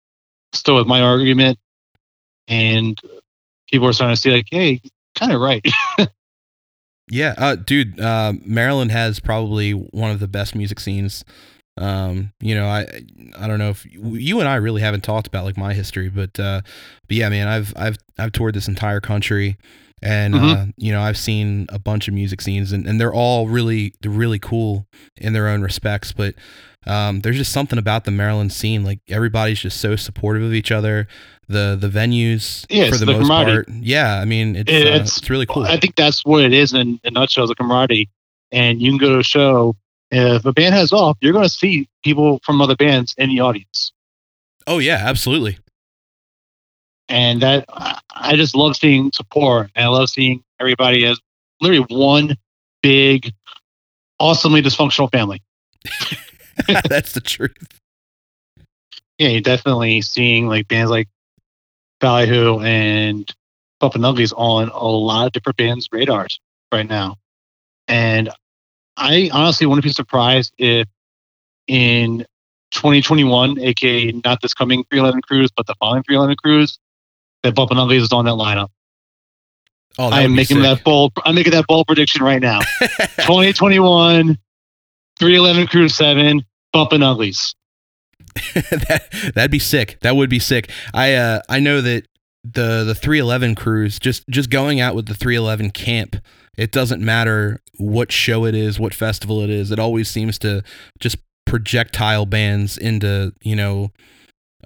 stood 0.53 0.77
with 0.77 0.87
my 0.87 1.03
argument, 1.03 1.59
and 2.49 2.99
people 3.71 3.87
are 3.87 3.93
starting 3.93 4.15
to 4.15 4.21
see 4.21 4.31
like, 4.31 4.47
hey, 4.51 4.81
kind 5.15 5.33
of 5.33 5.41
right. 5.41 5.65
yeah, 7.11 7.35
uh, 7.37 7.57
dude, 7.57 8.01
uh, 8.01 8.33
Maryland 8.45 8.93
has 8.93 9.21
probably 9.21 9.73
one 9.73 10.11
of 10.11 10.21
the 10.21 10.29
best 10.29 10.55
music 10.55 10.81
scenes. 10.81 11.25
Um, 11.77 12.33
you 12.41 12.55
know, 12.55 12.67
I 12.67 12.87
I 13.39 13.47
don't 13.47 13.59
know 13.59 13.71
if 13.71 13.87
you 13.91 14.41
and 14.41 14.49
I 14.49 14.57
really 14.57 14.83
haven't 14.83 15.03
talked 15.03 15.27
about 15.27 15.45
like 15.45 15.57
my 15.57 15.75
history, 15.75 16.09
but 16.09 16.39
uh, 16.39 16.61
but 17.09 17.17
yeah, 17.17 17.29
man, 17.29 17.49
I've 17.49 17.73
I've 17.77 17.97
I've 18.19 18.33
toured 18.33 18.55
this 18.55 18.69
entire 18.69 19.01
country 19.01 19.57
and 20.03 20.35
mm-hmm. 20.35 20.45
uh, 20.45 20.67
you 20.77 20.93
know 20.93 21.03
I've 21.03 21.19
seen 21.19 21.67
a 21.71 21.79
bunch 21.79 22.09
of 22.09 22.15
music 22.15 22.41
scenes, 22.41 22.73
and, 22.73 22.87
and 22.87 23.01
they're 23.01 23.13
all 23.13 23.49
really 23.49 23.95
they're 24.01 24.11
really 24.11 24.39
cool 24.39 24.87
in 25.17 25.33
their 25.33 25.49
own 25.49 25.63
respects. 25.63 26.13
But 26.13 26.35
um, 26.87 27.21
there's 27.21 27.37
just 27.37 27.53
something 27.53 27.79
about 27.79 28.05
the 28.05 28.11
Maryland 28.11 28.53
scene, 28.53 28.85
like 28.85 29.01
everybody's 29.09 29.61
just 29.61 29.81
so 29.81 29.97
supportive 29.97 30.43
of 30.43 30.55
each 30.55 30.73
other. 30.73 31.07
The 31.49 31.77
the 31.79 31.89
venues 31.89 32.65
yeah, 32.71 32.91
for 32.91 32.97
the, 32.97 33.07
the 33.07 33.13
most 33.19 33.29
part, 33.29 33.69
yeah. 33.69 34.21
I 34.21 34.25
mean, 34.25 34.57
it's 34.57 34.71
it, 34.71 34.87
uh, 34.87 34.97
it's, 34.97 35.29
really 35.29 35.47
cool. 35.47 35.65
I 35.65 35.79
think 35.79 35.97
that's 35.97 36.25
what 36.25 36.45
it 36.45 36.53
is 36.53 36.73
in 36.73 37.01
a 37.05 37.11
nutshell, 37.11 37.47
the 37.47 37.55
camaraderie. 37.55 38.09
And 38.53 38.81
you 38.81 38.91
can 38.91 38.99
go 38.99 39.11
to 39.11 39.19
a 39.19 39.25
show. 39.25 39.77
If 40.13 40.45
a 40.45 40.53
band 40.53 40.75
has 40.75 40.93
off, 40.93 41.17
you're 41.21 41.33
going 41.33 41.45
to 41.45 41.51
see 41.51 41.89
people 42.03 42.41
from 42.45 42.61
other 42.61 42.75
bands 42.75 43.15
in 43.17 43.29
the 43.29 43.41
audience. 43.41 43.93
Oh 44.67 44.79
yeah, 44.79 45.03
absolutely 45.03 45.59
and 47.11 47.43
that 47.43 47.65
I 47.69 48.37
just 48.37 48.55
love 48.55 48.77
seeing 48.77 49.11
support, 49.13 49.71
and 49.75 49.85
I 49.85 49.89
love 49.89 50.09
seeing 50.09 50.43
everybody 50.61 51.05
as 51.05 51.21
literally 51.61 51.85
one 51.91 52.37
big, 52.83 53.33
awesomely 54.19 54.63
dysfunctional 54.63 55.11
family. 55.11 55.43
That's 56.89 57.13
the 57.13 57.21
truth. 57.21 57.81
Yeah, 59.19 59.29
you're 59.29 59.41
definitely 59.43 60.01
seeing 60.01 60.47
like 60.47 60.69
bands 60.69 60.91
like 60.91 61.09
Ballyhoo 62.01 62.61
and 62.61 63.31
Bumpin' 63.81 64.05
Uglies 64.05 64.33
on 64.33 64.69
a 64.69 64.87
lot 64.87 65.27
of 65.27 65.33
different 65.33 65.57
bands' 65.59 65.89
radars 65.93 66.41
right 66.73 66.89
now. 66.89 67.17
And 67.89 68.31
I 68.97 69.31
honestly 69.33 69.67
wouldn't 69.67 69.85
be 69.85 69.91
surprised 69.91 70.55
if 70.59 70.87
in 71.67 72.25
2021, 72.71 73.59
aka 73.59 74.13
not 74.25 74.41
this 74.43 74.55
coming 74.55 74.85
311 74.91 75.23
cruise, 75.23 75.51
but 75.55 75.67
the 75.67 75.75
following 75.81 76.05
311 76.05 76.37
cruise, 76.43 76.79
that 77.43 77.55
Bumpin' 77.55 77.79
Uglies 77.79 78.03
is 78.03 78.13
on 78.13 78.25
that 78.27 78.33
lineup. 78.33 78.69
Oh, 79.99 80.09
I 80.09 80.23
am 80.23 80.35
making 80.35 80.59
sick. 80.59 80.63
that 80.63 80.85
bold. 80.85 81.13
I'm 81.25 81.35
making 81.35 81.53
that 81.53 81.67
bold 81.67 81.87
prediction 81.87 82.23
right 82.23 82.41
now. 82.41 82.61
2021, 82.81 84.39
311 85.19 85.67
Cruise 85.67 85.95
Seven, 85.97 86.43
Bumpin' 86.73 87.03
Uglies. 87.03 87.55
that 88.55 89.33
that'd 89.35 89.51
be 89.51 89.59
sick. 89.59 89.99
That 90.03 90.17
would 90.17 90.31
be 90.31 90.39
sick. 90.39 90.71
I 90.95 91.15
uh 91.15 91.43
I 91.49 91.59
know 91.59 91.81
that 91.81 92.07
the 92.45 92.85
the 92.85 92.95
311 92.95 93.55
cruise 93.55 93.99
just 93.99 94.27
just 94.29 94.49
going 94.49 94.81
out 94.81 94.95
with 94.95 95.07
the 95.07 95.15
311 95.15 95.71
camp 95.73 96.17
it 96.57 96.73
doesn't 96.73 97.03
matter 97.03 97.61
what 97.77 98.11
show 98.11 98.47
it 98.47 98.55
is 98.55 98.81
what 98.81 98.95
festival 98.95 99.43
it 99.43 99.51
is 99.51 99.71
it 99.71 99.79
always 99.79 100.09
seems 100.09 100.39
to 100.39 100.63
just 100.99 101.19
projectile 101.45 102.25
bands 102.25 102.79
into 102.79 103.33
you 103.43 103.55
know 103.55 103.91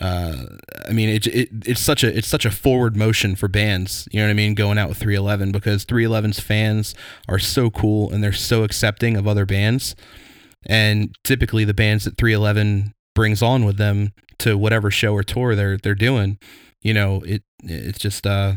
uh, 0.00 0.46
I 0.88 0.92
mean, 0.92 1.08
it, 1.08 1.26
it 1.26 1.48
it's 1.66 1.80
such 1.80 2.02
a 2.02 2.16
it's 2.16 2.26
such 2.26 2.44
a 2.44 2.50
forward 2.50 2.96
motion 2.96 3.36
for 3.36 3.48
bands. 3.48 4.08
You 4.10 4.20
know 4.20 4.26
what 4.26 4.30
I 4.30 4.34
mean? 4.34 4.54
Going 4.54 4.78
out 4.78 4.88
with 4.88 4.98
311 4.98 5.52
because 5.52 5.84
311's 5.84 6.40
fans 6.40 6.94
are 7.28 7.38
so 7.38 7.70
cool 7.70 8.10
and 8.12 8.22
they're 8.22 8.32
so 8.32 8.64
accepting 8.64 9.16
of 9.16 9.28
other 9.28 9.46
bands. 9.46 9.94
And 10.66 11.14
typically, 11.22 11.64
the 11.64 11.74
bands 11.74 12.04
that 12.04 12.16
311 12.16 12.92
brings 13.14 13.42
on 13.42 13.64
with 13.64 13.76
them 13.76 14.12
to 14.38 14.58
whatever 14.58 14.90
show 14.90 15.12
or 15.14 15.22
tour 15.22 15.54
they're 15.54 15.78
they're 15.78 15.94
doing, 15.94 16.38
you 16.82 16.92
know, 16.92 17.22
it 17.24 17.44
it's 17.62 17.98
just 17.98 18.26
uh, 18.26 18.54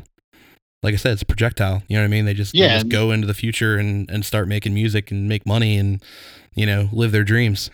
like 0.82 0.94
I 0.94 0.98
said, 0.98 1.13
it's 1.13 1.22
a 1.22 1.25
projectile. 1.25 1.84
You 1.88 1.98
know 1.98 2.03
what 2.03 2.08
I 2.08 2.10
mean? 2.10 2.25
They 2.25 2.34
just, 2.34 2.56
yeah. 2.56 2.70
They 2.70 2.74
just 2.75 2.89
go 2.89 3.12
into 3.12 3.27
the 3.27 3.34
future 3.36 3.77
and 3.77 4.10
and 4.10 4.25
start 4.25 4.48
making 4.48 4.74
music 4.74 5.12
and 5.12 5.29
make 5.29 5.46
money 5.46 5.77
and 5.77 6.03
you 6.56 6.65
know 6.65 6.89
live 6.91 7.12
their 7.12 7.24
dreams. 7.24 7.70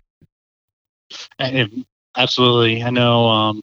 And 1.40 1.86
absolutely. 2.16 2.84
I 2.84 2.90
know. 2.90 3.28
Um, 3.28 3.62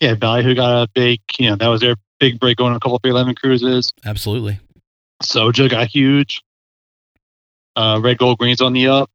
yeah, 0.00 0.14
Ballyhoo 0.14 0.54
got 0.54 0.82
a 0.82 0.88
big. 0.94 1.20
You 1.38 1.50
know, 1.50 1.56
that 1.56 1.68
was 1.68 1.80
their 1.80 1.96
big 2.20 2.38
break 2.38 2.58
going 2.58 2.70
on 2.70 2.76
a 2.76 2.80
couple 2.80 2.96
of 2.96 3.02
311 3.02 3.34
cruises. 3.36 3.92
Absolutely. 4.04 4.60
Soja 5.22 5.70
got 5.70 5.88
huge. 5.88 6.42
Uh, 7.74 8.00
red, 8.02 8.18
gold, 8.18 8.38
green's 8.38 8.60
on 8.60 8.72
the 8.72 8.86
up. 8.86 9.10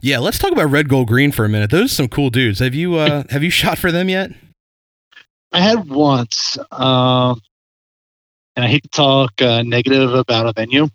Yeah, 0.00 0.18
let's 0.18 0.38
talk 0.38 0.52
about 0.52 0.70
red, 0.70 0.88
gold, 0.88 1.08
green 1.08 1.32
for 1.32 1.44
a 1.44 1.48
minute. 1.48 1.70
Those 1.70 1.90
are 1.90 1.94
some 1.94 2.08
cool 2.08 2.28
dudes. 2.30 2.58
Have 2.58 2.74
you 2.74 2.96
uh, 2.96 3.24
have 3.30 3.42
you 3.42 3.50
shot 3.50 3.78
for 3.78 3.90
them 3.90 4.08
yet? 4.08 4.30
I 5.52 5.60
had 5.60 5.88
once, 5.88 6.58
um, 6.72 7.40
and 8.56 8.64
I 8.64 8.68
hate 8.68 8.82
to 8.82 8.88
talk 8.90 9.40
uh, 9.40 9.62
negative 9.62 10.12
about 10.12 10.46
a 10.46 10.52
venue. 10.52 10.88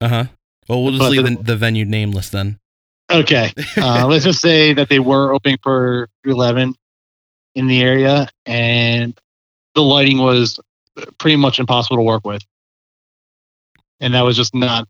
Uh 0.00 0.08
huh. 0.08 0.24
Well, 0.68 0.82
we'll 0.82 0.92
just 0.92 1.10
leave 1.10 1.24
the, 1.24 1.42
the 1.42 1.56
venue 1.56 1.84
nameless 1.84 2.30
then. 2.30 2.58
Okay. 3.12 3.52
Uh, 3.76 4.06
let's 4.06 4.24
just 4.24 4.40
say 4.40 4.72
that 4.72 4.88
they 4.88 4.98
were 4.98 5.32
opening 5.32 5.58
for 5.62 6.08
11 6.24 6.74
in 7.54 7.66
the 7.66 7.82
area, 7.82 8.28
and 8.46 9.18
the 9.74 9.82
lighting 9.82 10.18
was 10.18 10.58
pretty 11.18 11.36
much 11.36 11.58
impossible 11.58 11.96
to 11.96 12.02
work 12.02 12.24
with. 12.26 12.42
And 14.00 14.14
that 14.14 14.22
was 14.22 14.36
just 14.36 14.54
not 14.54 14.88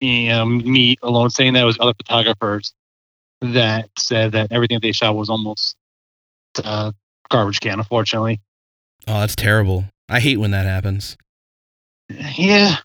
you 0.00 0.28
know, 0.28 0.44
me 0.44 0.96
alone 1.02 1.30
saying 1.30 1.54
that. 1.54 1.62
It 1.62 1.66
was 1.66 1.78
other 1.80 1.94
photographers 1.94 2.72
that 3.40 3.88
said 3.98 4.32
that 4.32 4.52
everything 4.52 4.76
that 4.76 4.82
they 4.82 4.92
shot 4.92 5.16
was 5.16 5.30
almost 5.30 5.76
uh, 6.62 6.92
garbage 7.30 7.60
can, 7.60 7.78
unfortunately. 7.78 8.40
Oh, 9.06 9.20
that's 9.20 9.36
terrible. 9.36 9.86
I 10.08 10.20
hate 10.20 10.38
when 10.38 10.50
that 10.52 10.66
happens. 10.66 11.16
Yeah. 12.08 12.76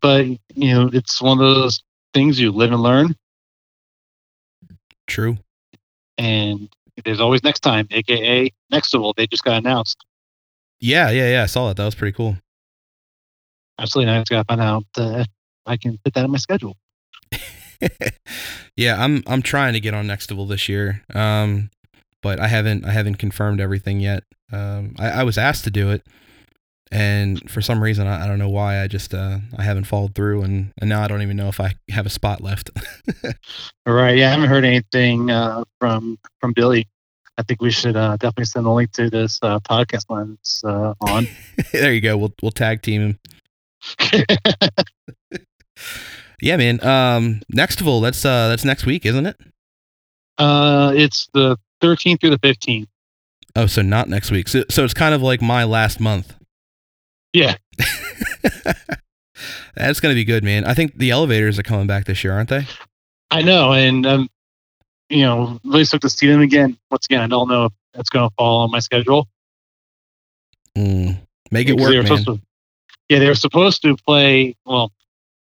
But, 0.00 0.26
you 0.26 0.38
know, 0.74 0.90
it's 0.92 1.20
one 1.20 1.40
of 1.40 1.54
those 1.54 1.82
things 2.14 2.40
you 2.40 2.52
live 2.52 2.72
and 2.72 2.82
learn. 2.82 3.14
True. 5.08 5.38
And 6.16 6.68
there's 7.04 7.20
always 7.20 7.42
next 7.42 7.60
time, 7.60 7.88
aka 7.90 8.52
Nextival. 8.72 9.14
They 9.16 9.26
just 9.26 9.42
got 9.42 9.56
announced. 9.56 10.04
Yeah, 10.80 11.10
yeah, 11.10 11.30
yeah. 11.30 11.42
I 11.42 11.46
saw 11.46 11.68
that. 11.68 11.76
That 11.76 11.84
was 11.84 11.94
pretty 11.94 12.16
cool. 12.16 12.36
Absolutely. 13.78 14.12
I 14.12 14.18
just 14.18 14.30
got 14.30 14.38
to 14.38 14.44
find 14.44 14.60
out 14.60 14.84
uh, 14.96 15.24
I 15.66 15.76
can 15.76 15.98
fit 16.04 16.14
that 16.14 16.24
in 16.24 16.30
my 16.30 16.38
schedule. 16.38 16.76
yeah, 18.76 19.02
I'm 19.02 19.22
I'm 19.26 19.42
trying 19.42 19.72
to 19.72 19.80
get 19.80 19.94
on 19.94 20.06
Nextival 20.06 20.48
this 20.48 20.68
year. 20.68 21.04
Um, 21.14 21.70
but 22.22 22.40
I 22.40 22.48
haven't 22.48 22.84
I 22.84 22.92
haven't 22.92 23.16
confirmed 23.16 23.60
everything 23.60 24.00
yet. 24.00 24.24
Um, 24.52 24.94
I, 24.98 25.10
I 25.10 25.22
was 25.22 25.38
asked 25.38 25.64
to 25.64 25.70
do 25.70 25.90
it, 25.90 26.04
and 26.90 27.50
for 27.50 27.60
some 27.60 27.82
reason 27.82 28.06
I, 28.06 28.24
I 28.24 28.26
don't 28.26 28.38
know 28.38 28.48
why 28.48 28.82
I 28.82 28.86
just 28.86 29.14
uh, 29.14 29.38
I 29.56 29.62
haven't 29.62 29.84
followed 29.84 30.14
through 30.14 30.42
and, 30.42 30.72
and 30.80 30.88
now 30.88 31.02
I 31.02 31.08
don't 31.08 31.22
even 31.22 31.36
know 31.36 31.48
if 31.48 31.60
I 31.60 31.74
have 31.90 32.06
a 32.06 32.10
spot 32.10 32.40
left. 32.40 32.70
All 33.86 33.94
right, 33.94 34.16
yeah, 34.16 34.28
I 34.28 34.30
haven't 34.30 34.48
heard 34.48 34.64
anything 34.64 35.30
uh, 35.30 35.64
from 35.80 36.18
from 36.40 36.52
Billy. 36.52 36.88
I 37.36 37.42
think 37.42 37.62
we 37.62 37.70
should 37.70 37.96
uh, 37.96 38.16
definitely 38.16 38.46
send 38.46 38.66
a 38.66 38.70
link 38.70 38.90
to 38.92 39.08
this 39.10 39.38
uh, 39.42 39.60
podcast 39.60 40.04
when 40.08 40.38
it's 40.40 40.64
uh, 40.64 40.94
on. 41.00 41.28
there 41.72 41.92
you 41.92 42.00
go. 42.00 42.16
We'll 42.16 42.34
we'll 42.42 42.50
tag 42.50 42.82
team 42.82 43.00
him. 43.00 43.18
yeah, 46.42 46.56
man. 46.56 46.84
Um, 46.84 47.42
Nextival. 47.54 48.02
That's 48.02 48.24
uh 48.24 48.48
that's 48.48 48.64
next 48.64 48.86
week, 48.86 49.06
isn't 49.06 49.26
it? 49.26 49.36
Uh, 50.38 50.92
it's 50.94 51.28
the 51.34 51.56
13th 51.82 52.20
through 52.20 52.30
the 52.30 52.38
15th. 52.38 52.86
Oh, 53.56 53.66
so 53.66 53.82
not 53.82 54.08
next 54.08 54.30
week. 54.30 54.48
So, 54.48 54.64
so 54.70 54.84
it's 54.84 54.94
kind 54.94 55.14
of 55.14 55.22
like 55.22 55.42
my 55.42 55.64
last 55.64 56.00
month. 56.00 56.34
Yeah. 57.32 57.56
That's 59.76 60.00
going 60.00 60.12
to 60.12 60.16
be 60.16 60.24
good, 60.24 60.42
man. 60.42 60.64
I 60.64 60.74
think 60.74 60.98
the 60.98 61.10
elevators 61.10 61.58
are 61.58 61.62
coming 61.62 61.86
back 61.86 62.04
this 62.04 62.24
year, 62.24 62.32
aren't 62.32 62.48
they? 62.48 62.66
I 63.30 63.42
know. 63.42 63.72
And, 63.72 64.06
um, 64.06 64.28
you 65.08 65.22
know, 65.22 65.60
really 65.64 65.84
stoked 65.84 66.02
to 66.02 66.10
see 66.10 66.26
them 66.26 66.40
again. 66.40 66.76
Once 66.90 67.06
again, 67.06 67.20
I 67.20 67.28
don't 67.28 67.48
know 67.48 67.66
if 67.66 67.72
that's 67.94 68.10
going 68.10 68.28
to 68.28 68.34
fall 68.36 68.62
on 68.62 68.70
my 68.70 68.80
schedule. 68.80 69.28
Mm, 70.76 71.18
make 71.50 71.68
it 71.68 71.78
work, 71.78 71.92
man. 71.92 72.24
To, 72.24 72.40
yeah, 73.08 73.18
they 73.18 73.28
were 73.28 73.34
supposed 73.34 73.82
to 73.82 73.96
play. 73.96 74.56
Well, 74.64 74.92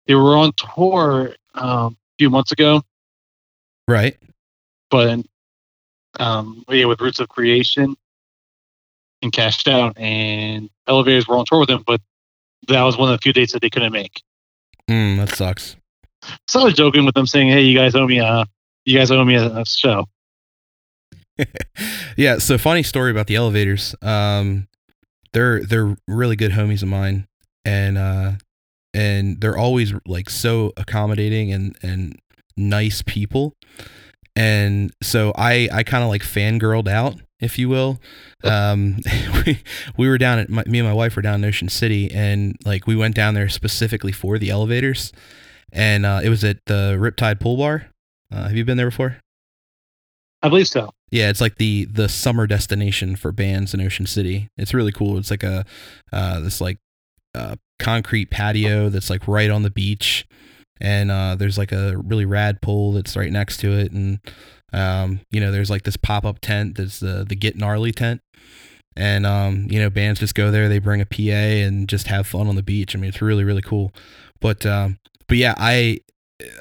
they 0.08 0.16
were 0.16 0.38
on 0.38 0.52
tour 0.54 1.36
um, 1.54 1.94
a 1.94 2.16
few 2.20 2.30
months 2.30 2.52
ago. 2.52 2.82
Right. 3.88 4.18
But 4.90 5.22
um, 6.20 6.64
yeah, 6.70 6.86
with 6.86 7.02
Roots 7.02 7.20
of 7.20 7.30
Creation, 7.30 7.96
and 9.22 9.32
Kash'd 9.32 9.68
Out, 9.68 9.98
and 9.98 10.70
Elevators 10.88 11.28
were 11.28 11.38
on 11.38 11.46
tour 11.46 11.60
with 11.60 11.70
him, 11.70 11.84
but 11.86 12.02
that 12.68 12.84
was 12.84 12.98
one 12.98 13.12
of 13.12 13.18
the 13.18 13.22
few 13.22 13.34
dates 13.34 13.54
that 13.54 13.62
they 13.62 13.70
couldn't 13.70 13.92
make. 13.92 14.22
Mm, 14.90 15.18
that 15.18 15.36
sucks. 15.36 15.76
So 16.48 16.62
I 16.62 16.64
was 16.66 16.74
joking 16.74 17.06
with 17.06 17.16
them, 17.16 17.28
saying, 17.28 17.50
"Hey, 17.50 17.62
you 17.62 17.78
guys 17.78 17.96
owe 17.96 18.08
me 18.08 18.20
a, 18.20 18.46
you 18.86 18.98
guys 18.98 19.12
owe 19.12 19.24
me 19.24 19.36
a, 19.36 19.60
a 19.60 19.66
show." 19.66 20.06
yeah. 22.18 22.38
So 22.38 22.58
funny 22.58 22.84
story 22.84 23.12
about 23.12 23.28
the 23.28 23.36
Elevators. 23.36 23.96
Um, 24.02 24.68
they're 25.34 25.64
they're 25.64 25.96
really 26.08 26.36
good 26.36 26.52
homies 26.52 26.82
of 26.82 26.90
mine, 26.90 27.28
and 27.66 27.98
uh, 27.98 28.32
and 28.94 29.40
they're 29.42 29.58
always 29.58 29.94
like 30.06 30.30
so 30.30 30.74
accommodating 30.78 31.52
and 31.52 31.78
and 31.82 32.20
nice 32.56 33.02
people. 33.06 33.54
And 34.36 34.92
so 35.02 35.34
I 35.36 35.70
I 35.72 35.84
kind 35.84 36.04
of 36.04 36.10
like 36.10 36.24
fangirled 36.24 36.88
out, 36.88 37.16
if 37.40 37.60
you 37.60 37.70
will. 37.70 38.00
Um, 38.44 38.98
we, 39.46 39.62
we 39.98 40.08
were 40.08 40.18
down 40.18 40.40
at 40.40 40.50
my, 40.50 40.64
me 40.66 40.80
and 40.80 40.88
my 40.88 40.94
wife 40.94 41.16
were 41.16 41.22
down 41.22 41.44
in 41.44 41.46
Ocean 41.46 41.70
City, 41.70 42.12
and 42.12 42.56
like 42.66 42.88
we 42.88 42.96
went 42.96 43.16
down 43.16 43.34
there 43.34 43.50
specifically 43.50 44.12
for 44.12 44.38
the 44.38 44.50
elevators, 44.50 45.12
and 45.72 46.06
uh, 46.06 46.22
it 46.24 46.30
was 46.30 46.44
at 46.44 46.58
the 46.66 46.98
Riptide 47.00 47.40
Pool 47.40 47.58
Bar. 47.58 47.88
Uh, 48.32 48.44
have 48.44 48.56
you 48.56 48.66
been 48.66 48.78
there 48.78 48.90
before? 48.90 49.18
I 50.42 50.50
believe 50.50 50.68
so. 50.68 50.92
Yeah, 51.10 51.30
it's 51.30 51.42
like 51.42 51.56
the 51.56 51.86
the 51.86 52.10
summer 52.10 52.48
destination 52.48 53.16
for 53.16 53.32
bands 53.32 53.74
in 53.74 53.82
Ocean 53.82 54.06
City. 54.06 54.50
It's 54.58 54.74
really 54.74 54.92
cool. 54.92 55.18
It's 55.18 55.32
like 55.32 55.44
a 55.44 55.66
uh, 56.12 56.40
this 56.42 56.60
like 56.60 56.78
uh, 57.34 57.56
concrete 57.80 58.30
patio 58.30 58.90
that's 58.90 59.10
like 59.10 59.28
right 59.28 59.50
on 59.50 59.64
the 59.64 59.70
beach, 59.70 60.28
and 60.80 61.12
uh, 61.12 61.36
there's 61.36 61.58
like 61.58 61.72
a 61.72 61.98
really 61.98 62.26
rad 62.26 62.62
pool 62.62 62.94
that's 62.94 63.16
right 63.16 63.32
next 63.32 63.58
to 63.58 63.72
it, 63.72 63.92
and 63.92 64.20
um, 64.74 65.22
you 65.32 65.40
know 65.40 65.52
there's 65.52 65.70
like 65.70 65.84
this 65.84 65.98
pop 65.98 66.26
up 66.26 66.40
tent 66.40 66.78
that's 66.78 67.00
the 67.00 67.26
the 67.28 67.36
Get 67.36 67.56
Gnarly 67.56 67.92
tent, 67.92 68.22
and 68.96 69.26
um, 69.26 69.68
you 69.70 69.80
know 69.80 69.90
bands 69.90 70.20
just 70.20 70.36
go 70.36 70.52
there, 70.52 70.70
they 70.70 70.80
bring 70.80 71.02
a 71.02 71.06
PA 71.06 71.22
and 71.22 71.88
just 71.88 72.08
have 72.08 72.28
fun 72.28 72.48
on 72.48 72.56
the 72.56 72.64
beach. 72.64 72.96
I 72.96 73.00
mean, 73.00 73.10
it's 73.10 73.22
really 73.22 73.44
really 73.44 73.62
cool. 73.62 73.92
But 74.40 74.66
um, 74.66 75.00
but 75.28 75.38
yeah, 75.38 75.56
I 75.58 76.00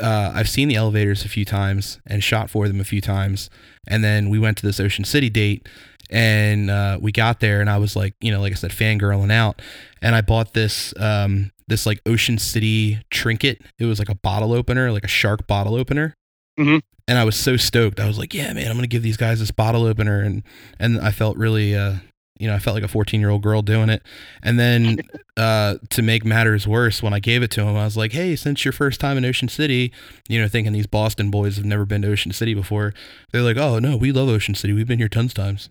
uh, 0.00 0.32
I've 0.34 0.48
seen 0.48 0.68
the 0.68 0.76
elevators 0.76 1.24
a 1.24 1.28
few 1.28 1.44
times 1.44 2.00
and 2.06 2.24
shot 2.24 2.50
for 2.50 2.68
them 2.68 2.80
a 2.80 2.84
few 2.84 3.00
times, 3.00 3.50
and 3.86 4.02
then 4.02 4.30
we 4.30 4.38
went 4.38 4.56
to 4.58 4.66
this 4.66 4.80
Ocean 4.80 5.04
City 5.04 5.30
date, 5.30 5.68
and 6.10 6.70
uh, 6.70 6.98
we 7.00 7.12
got 7.12 7.40
there, 7.40 7.60
and 7.60 7.68
I 7.68 7.78
was 7.78 7.96
like, 7.96 8.14
you 8.20 8.30
know, 8.30 8.40
like 8.40 8.52
I 8.52 8.56
said, 8.56 8.70
fangirling 8.70 9.32
out, 9.32 9.60
and 10.00 10.14
I 10.14 10.20
bought 10.20 10.54
this 10.54 10.94
um, 10.98 11.50
this 11.68 11.86
like 11.86 12.00
Ocean 12.06 12.38
City 12.38 13.00
trinket. 13.10 13.62
It 13.78 13.86
was 13.86 13.98
like 13.98 14.08
a 14.08 14.14
bottle 14.14 14.52
opener, 14.52 14.92
like 14.92 15.04
a 15.04 15.08
shark 15.08 15.46
bottle 15.46 15.74
opener. 15.74 16.14
Mm-hmm. 16.58 16.78
And 17.08 17.18
I 17.18 17.24
was 17.24 17.36
so 17.36 17.56
stoked. 17.56 18.00
I 18.00 18.06
was 18.06 18.18
like, 18.18 18.34
"Yeah, 18.34 18.52
man, 18.52 18.68
I'm 18.68 18.76
gonna 18.76 18.86
give 18.86 19.02
these 19.02 19.16
guys 19.16 19.40
this 19.40 19.50
bottle 19.50 19.84
opener," 19.84 20.20
and 20.20 20.42
and 20.78 21.00
I 21.00 21.10
felt 21.10 21.36
really, 21.36 21.74
uh, 21.74 21.96
you 22.38 22.48
know, 22.48 22.54
I 22.54 22.58
felt 22.58 22.74
like 22.74 22.82
a 22.82 22.88
14 22.88 23.20
year 23.20 23.30
old 23.30 23.42
girl 23.42 23.62
doing 23.62 23.88
it. 23.88 24.02
And 24.42 24.58
then 24.58 25.00
uh, 25.36 25.76
to 25.90 26.02
make 26.02 26.24
matters 26.24 26.66
worse, 26.66 27.02
when 27.02 27.12
I 27.12 27.20
gave 27.20 27.42
it 27.42 27.50
to 27.52 27.62
him, 27.62 27.76
I 27.76 27.84
was 27.84 27.96
like, 27.96 28.12
"Hey, 28.12 28.34
since 28.36 28.64
your 28.64 28.72
first 28.72 29.00
time 29.00 29.16
in 29.16 29.24
Ocean 29.24 29.48
City, 29.48 29.92
you 30.28 30.40
know, 30.40 30.48
thinking 30.48 30.72
these 30.72 30.86
Boston 30.86 31.30
boys 31.30 31.56
have 31.56 31.64
never 31.64 31.84
been 31.84 32.02
to 32.02 32.10
Ocean 32.10 32.32
City 32.32 32.54
before, 32.54 32.92
they're 33.32 33.42
like, 33.42 33.56
"Oh 33.56 33.78
no, 33.78 33.96
we 33.96 34.10
love 34.12 34.28
Ocean 34.28 34.54
City. 34.54 34.72
We've 34.72 34.88
been 34.88 34.98
here 34.98 35.08
tons 35.08 35.32
of 35.32 35.34
times." 35.34 35.70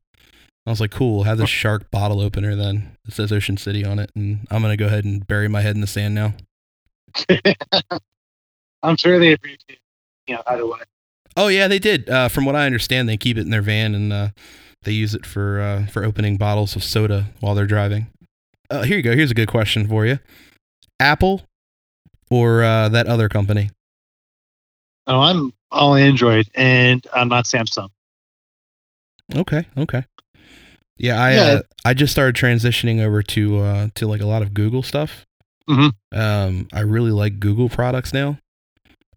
I 0.66 0.72
was 0.72 0.82
like, 0.82 0.92
"Cool, 0.92 1.24
have 1.24 1.38
this 1.38 1.50
shark 1.50 1.92
bottle 1.92 2.20
opener 2.22 2.56
then. 2.56 2.98
It 3.08 3.14
says 3.14 3.32
Ocean 3.32 3.58
City 3.58 3.86
on 3.86 4.00
it, 4.00 4.12
and 4.16 4.48
I'm 4.50 4.62
gonna 4.62 4.78
go 4.78 4.88
ahead 4.88 5.06
and 5.06 5.26
bury 5.26 5.48
my 5.48 5.62
head 5.62 5.76
in 5.76 5.82
the 5.82 5.88
sand 5.88 6.16
now." 6.16 6.34
I'm 8.84 8.98
sure 8.98 9.20
they 9.20 9.34
appreciate, 9.34 9.80
you 10.28 10.36
know, 10.36 10.44
either 10.48 10.66
way. 10.66 10.80
Oh 11.38 11.48
yeah, 11.48 11.68
they 11.68 11.80
did. 11.80 12.10
Uh, 12.10 12.30
from 12.30 12.46
what 12.46 12.56
I 12.56 12.66
understand, 12.66 13.10
they 13.10 13.18
keep 13.18 13.38
it 13.38 13.42
in 13.42 13.50
their 13.50 13.62
van 13.62 13.94
and 13.94 14.14
uh, 14.14 14.30
they 14.84 14.92
use 14.92 15.14
it 15.14 15.26
for 15.26 15.60
uh, 15.60 15.86
for 15.88 16.04
opening 16.04 16.38
bottles 16.38 16.76
of 16.76 16.84
soda 16.84 17.28
while 17.40 17.56
they're 17.56 17.66
driving. 17.66 18.08
Uh, 18.70 18.84
here 18.84 18.98
you 18.98 19.04
go. 19.04 19.16
Here's 19.16 19.32
a 19.32 19.36
good 19.36 19.50
question 19.50 19.88
for 19.88 20.06
you: 20.06 20.20
Apple 21.00 21.42
or 22.32 22.64
uh, 22.64 22.90
that 22.90 23.08
other 23.08 23.30
company? 23.30 23.70
Oh, 25.08 25.20
I'm 25.20 25.54
all 25.72 25.96
Android, 25.96 26.50
and 26.56 27.06
I'm 27.14 27.28
not 27.28 27.46
Samsung. 27.46 27.90
Okay, 29.36 29.66
okay. 29.78 30.06
Yeah, 30.98 31.22
I 31.22 31.34
Yeah. 31.34 31.42
Uh, 31.42 31.62
I 31.84 31.94
just 31.94 32.12
started 32.12 32.36
transitioning 32.36 33.02
over 33.02 33.22
to 33.24 33.60
uh, 33.60 33.88
to 33.96 34.08
like 34.08 34.22
a 34.22 34.26
lot 34.26 34.42
of 34.42 34.54
Google 34.54 34.84
stuff. 34.84 35.26
Mhm. 35.70 35.94
Um, 36.14 36.68
I 36.74 36.82
really 36.82 37.12
like 37.12 37.40
Google 37.40 37.70
products 37.70 38.14
now. 38.14 38.40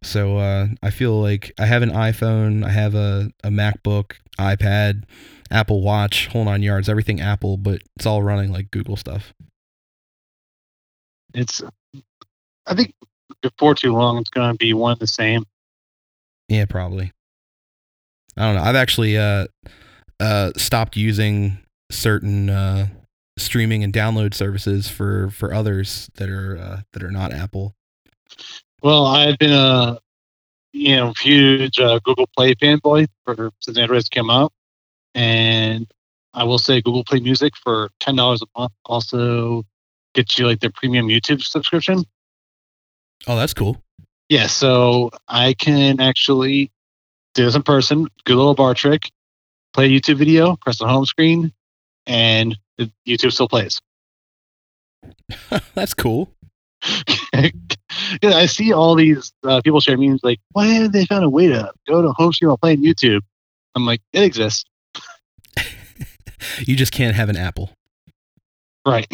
So 0.03 0.39
uh, 0.39 0.69
I 0.83 0.91
feel 0.91 1.21
like 1.21 1.53
I 1.59 1.67
have 1.67 1.83
an 1.83 1.91
iPhone, 1.91 2.65
I 2.65 2.71
have 2.71 2.95
a, 2.95 3.31
a 3.43 3.49
MacBook, 3.49 4.13
iPad, 4.39 5.05
Apple 5.51 5.83
Watch, 5.83 6.29
whole 6.29 6.45
nine 6.45 6.63
yards, 6.63 6.89
everything 6.89 7.21
Apple, 7.21 7.57
but 7.57 7.83
it's 7.97 8.07
all 8.07 8.23
running 8.23 8.53
like 8.53 8.71
Google 8.71 8.97
stuff. 8.97 9.33
It's, 11.35 11.63
I 12.67 12.75
think 12.75 12.95
before 13.43 13.75
too 13.75 13.93
long, 13.93 14.19
it's 14.19 14.31
going 14.31 14.53
to 14.53 14.57
be 14.57 14.73
one 14.73 14.93
and 14.93 15.01
the 15.01 15.07
same. 15.07 15.45
Yeah, 16.49 16.65
probably. 16.65 17.13
I 18.37 18.47
don't 18.47 18.55
know. 18.55 18.63
I've 18.63 18.77
actually 18.77 19.19
uh, 19.19 19.49
uh, 20.21 20.53
stopped 20.57 20.97
using 20.97 21.59
certain 21.91 22.51
uh, 22.51 22.89
streaming 23.37 23.83
and 23.83 23.93
download 23.93 24.35
services 24.35 24.89
for 24.89 25.31
for 25.31 25.55
others 25.55 26.11
that 26.15 26.29
are 26.29 26.59
uh, 26.59 26.81
that 26.93 27.03
are 27.03 27.11
not 27.11 27.33
Apple. 27.33 27.75
Well, 28.83 29.07
I've 29.07 29.39
been 29.39 29.53
a, 29.53 29.99
you 30.73 30.97
know, 30.97 31.13
huge 31.21 31.81
uh, 31.81 31.99
Google 32.05 32.29
Play 32.37 32.55
fanboy 32.55 33.09
for 33.25 33.51
since 33.61 33.79
Android 33.79 34.09
came 34.11 34.31
out, 34.31 34.53
and 35.15 35.87
I 36.35 36.45
will 36.45 36.59
say 36.59 36.81
Google 36.81 37.05
Play 37.05 37.21
Music 37.21 37.55
for 37.57 37.91
ten 38.01 38.17
dollars 38.17 38.43
a 38.43 38.59
month 38.59 38.73
also 38.85 39.65
gets 40.15 40.39
you 40.39 40.47
like 40.47 40.61
their 40.61 40.71
premium 40.71 41.09
YouTube 41.09 41.43
subscription. 41.43 42.05
Oh, 43.27 43.37
that's 43.37 43.55
cool. 43.55 43.83
Yeah, 44.29 44.47
so 44.47 45.11
I 45.27 45.55
can 45.55 46.01
actually 46.01 46.71
do 47.35 47.45
this 47.45 47.55
in 47.55 47.63
person, 47.63 48.09
good 48.25 48.37
little 48.37 48.55
bar 48.55 48.75
trick, 48.75 49.11
play 49.73 49.87
a 49.87 49.89
YouTube 49.89 50.17
video, 50.19 50.57
press 50.57 50.79
the 50.79 50.87
home 50.87 51.07
screen, 51.07 51.53
and 52.09 52.59
YouTube 53.07 53.33
still 53.33 53.49
plays. 53.49 53.81
that's 55.75 55.95
cool. 55.95 56.33
yeah, 57.35 58.35
I 58.35 58.47
see 58.47 58.73
all 58.73 58.95
these 58.95 59.33
uh, 59.45 59.61
people 59.63 59.81
share 59.81 59.97
memes 59.97 60.21
like, 60.23 60.41
why 60.53 60.67
haven't 60.67 60.93
they 60.93 61.05
found 61.05 61.25
a 61.25 61.31
way 61.31 61.47
to 61.49 61.73
go 61.87 62.03
to 62.03 62.13
home 62.13 62.33
screen 62.33 62.49
while 62.49 62.59
playing 62.59 62.83
YouTube? 62.83 63.21
I'm 63.75 63.87
like, 63.87 64.01
it 64.13 64.23
exists. 64.23 64.65
You 66.61 66.77
just 66.77 66.93
can't 66.93 67.17
have 67.17 67.29
an 67.29 67.37
Apple. 67.37 67.73
Right. 68.87 69.09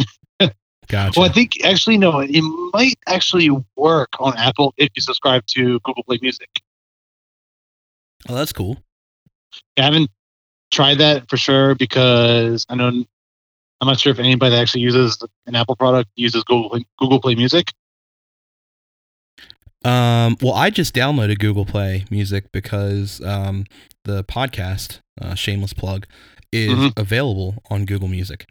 Gotcha. 0.89 1.19
Well, 1.19 1.29
I 1.29 1.33
think 1.33 1.65
actually, 1.65 1.97
no, 1.97 2.21
it 2.21 2.43
might 2.75 2.99
actually 3.07 3.51
work 3.77 4.11
on 4.21 4.37
Apple 4.37 4.75
if 4.77 4.91
you 4.95 5.01
subscribe 5.01 5.45
to 5.47 5.81
Google 5.81 6.03
Play 6.05 6.19
Music. 6.21 6.49
oh, 8.29 8.35
that's 8.35 8.53
cool. 8.53 8.83
I 9.79 9.83
haven't 9.83 10.11
tried 10.75 10.99
that 10.99 11.29
for 11.31 11.37
sure 11.37 11.75
because 11.75 12.67
I 12.69 12.75
know 12.75 12.89
I'm 12.89 13.07
not 13.89 13.99
sure 14.01 14.13
if 14.13 14.19
anybody 14.19 14.51
that 14.55 14.61
actually 14.61 14.83
uses 14.83 15.23
an 15.47 15.55
Apple 15.55 15.77
product 15.77 16.11
uses 16.17 16.43
Google 16.45 16.71
Play, 16.71 16.87
Google 16.99 17.21
Play 17.21 17.35
Music. 17.35 17.69
Um, 19.85 20.37
well, 20.41 20.55
I 20.55 20.71
just 20.71 20.95
downloaded 20.95 21.39
Google 21.39 21.67
Play 21.67 22.05
Music 22.11 22.51
because 22.53 23.21
um, 23.23 23.67
the 24.05 24.25
podcast, 24.25 25.01
uh, 25.21 25.35
shameless 25.35 25.75
plug, 25.75 26.07
is 26.53 26.73
Mhm. 26.79 26.99
available 26.99 27.63
on 27.71 27.85
Google 27.85 28.09
Music. 28.09 28.47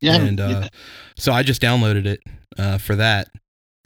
Yeah, 0.00 0.16
and 0.16 0.40
uh, 0.40 0.68
so 1.16 1.32
I 1.32 1.42
just 1.42 1.60
downloaded 1.62 2.06
it 2.06 2.20
uh, 2.58 2.78
for 2.78 2.96
that, 2.96 3.28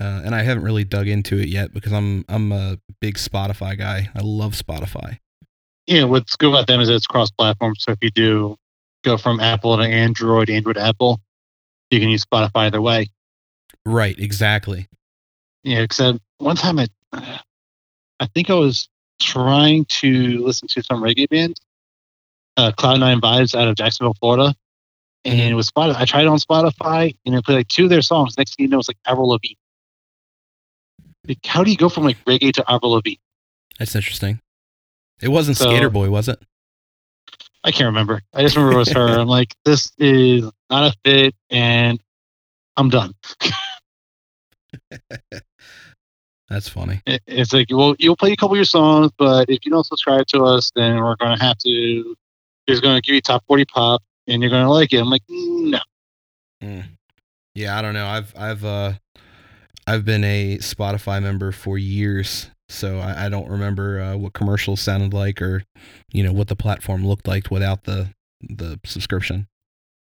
uh, 0.00 0.22
and 0.24 0.34
I 0.34 0.42
haven't 0.42 0.62
really 0.62 0.84
dug 0.84 1.08
into 1.08 1.38
it 1.38 1.48
yet 1.48 1.74
because 1.74 1.92
I'm 1.92 2.24
I'm 2.28 2.52
a 2.52 2.78
big 3.00 3.16
Spotify 3.16 3.76
guy. 3.76 4.08
I 4.14 4.20
love 4.22 4.52
Spotify. 4.54 5.18
Yeah. 5.86 6.04
What's 6.04 6.36
good 6.36 6.50
about 6.50 6.66
them 6.66 6.80
is 6.80 6.88
it's 6.88 7.06
cross-platform. 7.06 7.74
So 7.78 7.92
if 7.92 7.98
you 8.02 8.10
do 8.10 8.56
go 9.02 9.16
from 9.16 9.40
Apple 9.40 9.76
to 9.76 9.82
Android, 9.82 10.50
Android 10.50 10.76
to 10.76 10.82
Apple, 10.82 11.20
you 11.90 12.00
can 12.00 12.08
use 12.08 12.24
Spotify 12.24 12.66
either 12.66 12.80
way. 12.80 13.10
Right, 13.84 14.18
exactly. 14.18 14.88
Yeah, 15.62 15.80
except 15.80 16.18
one 16.38 16.56
time 16.56 16.78
I, 16.78 16.88
I 17.12 18.26
think 18.34 18.50
I 18.50 18.54
was 18.54 18.88
trying 19.20 19.84
to 19.86 20.44
listen 20.44 20.68
to 20.68 20.82
some 20.82 21.02
reggae 21.02 21.28
band, 21.28 21.60
uh, 22.56 22.72
Cloud 22.72 23.00
Nine 23.00 23.20
Vibes 23.20 23.54
out 23.54 23.68
of 23.68 23.76
Jacksonville, 23.76 24.14
Florida, 24.14 24.54
and 25.24 25.38
Mhm. 25.38 25.50
it 25.50 25.54
was 25.54 25.70
Spotify. 25.70 25.96
I 25.96 26.04
tried 26.04 26.22
it 26.22 26.28
on 26.28 26.38
Spotify, 26.38 27.16
and 27.24 27.34
it 27.34 27.44
played 27.44 27.56
like 27.56 27.68
two 27.68 27.84
of 27.84 27.90
their 27.90 28.02
songs. 28.02 28.36
Next 28.36 28.56
thing 28.56 28.64
you 28.64 28.70
know, 28.70 28.78
it's 28.78 28.88
like 28.88 28.98
Avril 29.06 29.28
Lavigne. 29.28 29.56
Like, 31.26 31.44
how 31.46 31.64
do 31.64 31.70
you 31.70 31.76
go 31.76 31.88
from 31.88 32.04
like 32.04 32.22
reggae 32.24 32.52
to 32.54 32.70
Avril 32.70 32.92
Lavigne? 32.92 33.20
That's 33.78 33.94
interesting. 33.94 34.40
It 35.24 35.28
wasn't 35.28 35.56
So- 35.56 35.70
Skater 35.70 35.90
Boy, 35.90 36.10
was 36.10 36.28
it? 36.28 36.40
I 37.64 37.70
can't 37.70 37.86
remember. 37.86 38.20
I 38.34 38.42
just 38.42 38.56
remember 38.56 38.76
it 38.76 38.80
was 38.80 38.92
her. 38.92 39.20
I'm 39.20 39.26
like, 39.26 39.54
this 39.64 39.90
is 39.96 40.44
not 40.68 40.92
a 40.92 40.96
fit, 41.02 41.34
and 41.48 41.98
I'm 42.76 42.90
done. 42.90 43.14
That's 46.50 46.68
funny. 46.68 47.00
It- 47.06 47.22
It's 47.26 47.54
like, 47.54 47.68
well, 47.70 47.94
you'll 47.98 48.16
play 48.16 48.32
a 48.32 48.36
couple 48.36 48.52
of 48.54 48.58
your 48.58 48.66
songs, 48.66 49.10
but 49.18 49.48
if 49.48 49.64
you 49.64 49.70
don't 49.70 49.86
subscribe 49.86 50.26
to 50.28 50.44
us, 50.44 50.70
then 50.76 50.96
we're 50.96 51.16
going 51.16 51.36
to 51.38 51.42
have 51.42 51.56
to, 51.58 52.14
he's 52.66 52.80
going 52.80 52.96
to 52.96 53.00
give 53.00 53.14
you 53.14 53.22
top 53.22 53.42
40 53.46 53.64
pop 53.64 54.02
and 54.26 54.42
you're 54.42 54.50
going 54.50 54.64
to 54.64 54.70
like 54.70 54.92
it. 54.92 54.98
I'm 54.98 55.08
like, 55.08 55.22
no. 55.28 55.80
Mm. 56.62 56.84
Yeah, 57.54 57.78
I 57.78 57.82
don't 57.82 57.94
know. 57.94 58.06
I've 58.06 58.34
I've 58.36 58.64
uh 58.64 58.92
I've 59.86 60.04
been 60.04 60.24
a 60.24 60.58
Spotify 60.58 61.22
member 61.22 61.52
for 61.52 61.78
years, 61.78 62.48
so 62.68 62.98
I, 62.98 63.26
I 63.26 63.28
don't 63.28 63.48
remember 63.48 64.00
uh, 64.00 64.16
what 64.16 64.32
commercials 64.32 64.80
sounded 64.80 65.12
like 65.12 65.42
or 65.42 65.64
you 66.12 66.22
know 66.22 66.32
what 66.32 66.48
the 66.48 66.56
platform 66.56 67.06
looked 67.06 67.26
like 67.26 67.50
without 67.50 67.84
the 67.84 68.08
the 68.40 68.80
subscription. 68.84 69.48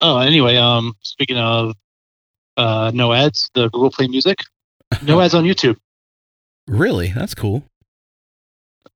Oh, 0.02 0.20
anyway, 0.20 0.58
um, 0.58 0.96
speaking 1.02 1.38
of 1.38 1.74
uh, 2.56 2.92
no 2.94 3.14
ads, 3.14 3.50
the 3.54 3.70
Google 3.70 3.92
Play 3.92 4.08
Music. 4.08 4.38
No 5.04 5.20
ads 5.22 5.34
on 5.34 5.44
YouTube. 5.44 5.78
Really? 6.68 7.12
That's 7.12 7.34
cool. 7.34 7.64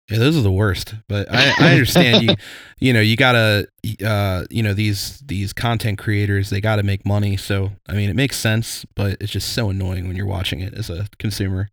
Yeah, 0.09 0.17
those 0.19 0.37
are 0.37 0.41
the 0.41 0.51
worst. 0.51 0.95
But 1.07 1.31
I, 1.31 1.53
I 1.59 1.71
understand 1.71 2.23
you. 2.23 2.35
You 2.83 2.93
know, 2.93 2.99
you 2.99 3.15
gotta. 3.15 3.67
Uh, 4.03 4.45
you 4.49 4.63
know 4.63 4.73
these 4.73 5.19
these 5.19 5.53
content 5.53 5.99
creators. 5.99 6.49
They 6.49 6.59
gotta 6.59 6.81
make 6.81 7.05
money. 7.05 7.37
So 7.37 7.73
I 7.87 7.93
mean, 7.93 8.09
it 8.09 8.15
makes 8.15 8.37
sense, 8.37 8.87
but 8.95 9.17
it's 9.21 9.31
just 9.31 9.53
so 9.53 9.69
annoying 9.69 10.07
when 10.07 10.17
you're 10.17 10.25
watching 10.25 10.61
it 10.61 10.73
as 10.73 10.89
a 10.89 11.07
consumer. 11.19 11.69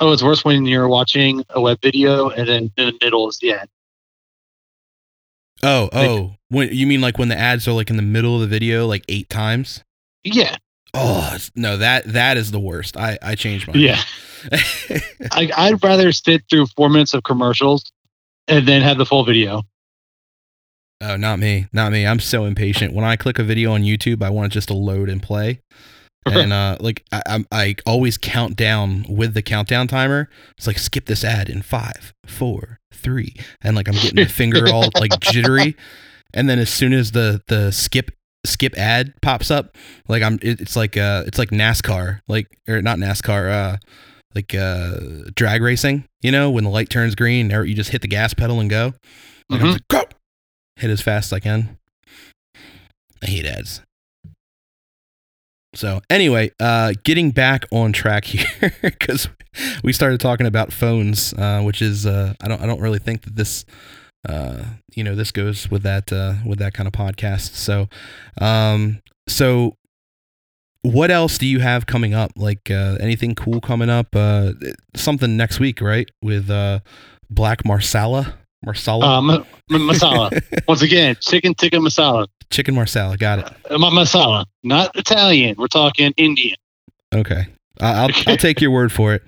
Oh, 0.00 0.12
it's 0.12 0.22
worse 0.22 0.44
when 0.44 0.64
you're 0.64 0.88
watching 0.88 1.44
a 1.50 1.60
web 1.60 1.78
video 1.82 2.30
and 2.30 2.48
then 2.48 2.72
in 2.76 2.86
the 2.86 2.98
middle 3.02 3.28
is 3.28 3.38
the 3.38 3.52
ad. 3.52 3.68
Oh, 5.62 5.90
oh, 5.92 6.34
when 6.48 6.70
you 6.72 6.86
mean 6.86 7.02
like 7.02 7.18
when 7.18 7.28
the 7.28 7.38
ads 7.38 7.68
are 7.68 7.72
like 7.72 7.90
in 7.90 7.96
the 7.96 8.02
middle 8.02 8.34
of 8.34 8.40
the 8.40 8.46
video, 8.46 8.86
like 8.86 9.04
eight 9.08 9.28
times? 9.28 9.84
Yeah. 10.24 10.56
Oh 10.94 11.36
no, 11.54 11.76
that 11.76 12.04
that 12.06 12.38
is 12.38 12.50
the 12.50 12.58
worst. 12.58 12.96
I 12.96 13.18
I 13.22 13.34
changed 13.34 13.68
my. 13.68 13.74
Yeah. 13.74 14.00
I, 15.32 15.50
I'd 15.54 15.82
rather 15.82 16.12
sit 16.12 16.44
through 16.48 16.66
four 16.68 16.88
minutes 16.88 17.12
of 17.12 17.22
commercials 17.22 17.92
and 18.48 18.66
then 18.66 18.80
have 18.80 18.96
the 18.96 19.04
full 19.04 19.24
video. 19.24 19.62
Oh, 21.02 21.16
not 21.16 21.38
me, 21.38 21.66
not 21.72 21.92
me. 21.92 22.06
I'm 22.06 22.20
so 22.20 22.44
impatient. 22.44 22.94
When 22.94 23.04
I 23.04 23.16
click 23.16 23.38
a 23.38 23.44
video 23.44 23.72
on 23.72 23.82
YouTube, 23.82 24.22
I 24.22 24.30
want 24.30 24.52
it 24.52 24.54
just 24.54 24.68
to 24.68 24.74
load 24.74 25.08
and 25.08 25.22
play. 25.22 25.60
and 26.26 26.52
uh, 26.52 26.76
like 26.80 27.04
I, 27.12 27.22
I, 27.26 27.44
I 27.50 27.76
always 27.86 28.18
count 28.18 28.56
down 28.56 29.06
with 29.08 29.34
the 29.34 29.42
countdown 29.42 29.88
timer. 29.88 30.28
It's 30.56 30.66
like 30.66 30.78
skip 30.78 31.06
this 31.06 31.24
ad 31.24 31.48
in 31.48 31.62
five, 31.62 32.12
four, 32.26 32.78
three, 32.92 33.34
and 33.62 33.74
like 33.74 33.88
I'm 33.88 33.94
getting 33.94 34.16
my 34.16 34.26
finger 34.26 34.68
all 34.72 34.88
like 34.98 35.18
jittery. 35.20 35.76
And 36.34 36.48
then 36.48 36.58
as 36.58 36.70
soon 36.70 36.92
as 36.92 37.12
the 37.12 37.42
the 37.48 37.70
skip 37.70 38.10
skip 38.44 38.76
ad 38.76 39.14
pops 39.22 39.50
up, 39.50 39.76
like 40.08 40.22
I'm 40.22 40.34
it, 40.42 40.60
it's 40.60 40.76
like 40.76 40.96
uh 40.96 41.24
it's 41.26 41.38
like 41.38 41.50
NASCAR, 41.50 42.20
like 42.28 42.46
or 42.68 42.82
not 42.82 42.98
NASCAR, 42.98 43.50
uh 43.50 43.76
like 44.34 44.54
uh 44.54 44.96
drag 45.34 45.62
racing. 45.62 46.04
You 46.20 46.32
know 46.32 46.50
when 46.50 46.64
the 46.64 46.70
light 46.70 46.90
turns 46.90 47.14
green, 47.14 47.50
you 47.50 47.74
just 47.74 47.90
hit 47.90 48.02
the 48.02 48.08
gas 48.08 48.34
pedal 48.34 48.60
and 48.60 48.68
go. 48.68 48.92
Like, 49.48 49.60
mm-hmm. 49.60 49.72
like, 49.72 49.88
go, 49.88 50.04
hit 50.76 50.90
as 50.90 51.00
fast 51.00 51.28
as 51.28 51.36
I 51.38 51.40
can. 51.40 51.78
I 53.22 53.26
hate 53.26 53.46
ads. 53.46 53.80
So 55.74 56.00
anyway, 56.10 56.50
uh, 56.58 56.94
getting 57.04 57.30
back 57.30 57.64
on 57.70 57.92
track 57.92 58.24
here 58.26 58.74
because 58.82 59.28
we 59.82 59.92
started 59.92 60.20
talking 60.20 60.46
about 60.46 60.72
phones, 60.72 61.32
uh, 61.34 61.62
which 61.62 61.80
is 61.82 62.06
uh, 62.06 62.34
I 62.40 62.48
don't 62.48 62.60
I 62.60 62.66
don't 62.66 62.80
really 62.80 62.98
think 62.98 63.22
that 63.22 63.36
this 63.36 63.64
uh, 64.28 64.64
you 64.94 65.04
know 65.04 65.14
this 65.14 65.30
goes 65.30 65.70
with 65.70 65.82
that 65.82 66.12
uh, 66.12 66.34
with 66.44 66.58
that 66.58 66.74
kind 66.74 66.86
of 66.86 66.92
podcast. 66.92 67.54
So 67.54 67.88
um, 68.40 69.00
so 69.28 69.76
what 70.82 71.10
else 71.10 71.38
do 71.38 71.46
you 71.46 71.60
have 71.60 71.86
coming 71.86 72.14
up? 72.14 72.32
Like 72.36 72.70
uh, 72.70 72.96
anything 73.00 73.34
cool 73.34 73.60
coming 73.60 73.90
up? 73.90 74.16
Something 74.96 75.36
next 75.36 75.60
week, 75.60 75.80
right? 75.80 76.10
With 76.22 76.50
Black 77.30 77.64
Marsala. 77.64 78.39
Marsala. 78.64 79.06
Um, 79.06 79.46
masala. 79.70 80.30
Once 80.68 80.82
again, 80.82 81.16
chicken 81.20 81.54
tikka 81.54 81.78
masala. 81.78 82.26
Chicken 82.50 82.74
marsala. 82.74 83.16
Got 83.16 83.38
it. 83.40 83.44
Uh, 83.70 83.78
masala, 83.78 84.44
not 84.62 84.94
Italian. 84.96 85.56
We're 85.58 85.68
talking 85.68 86.12
Indian. 86.16 86.56
Okay. 87.14 87.46
I'll 87.80 88.10
I'll 88.26 88.36
take 88.36 88.60
your 88.60 88.70
word 88.70 88.92
for 88.92 89.14
it. 89.14 89.22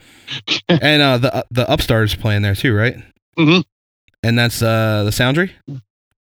And 0.69 1.03
uh, 1.03 1.19
the 1.19 1.35
uh, 1.35 1.43
the 1.51 1.71
Upstarts 1.71 2.15
playing 2.15 2.43
there 2.43 2.55
too, 2.55 2.75
right? 2.75 2.97
Mm-hmm. 3.39 3.61
And 4.23 4.39
that's 4.39 4.63
uh, 4.63 5.05
the 5.05 5.13
Soundry. 5.13 5.53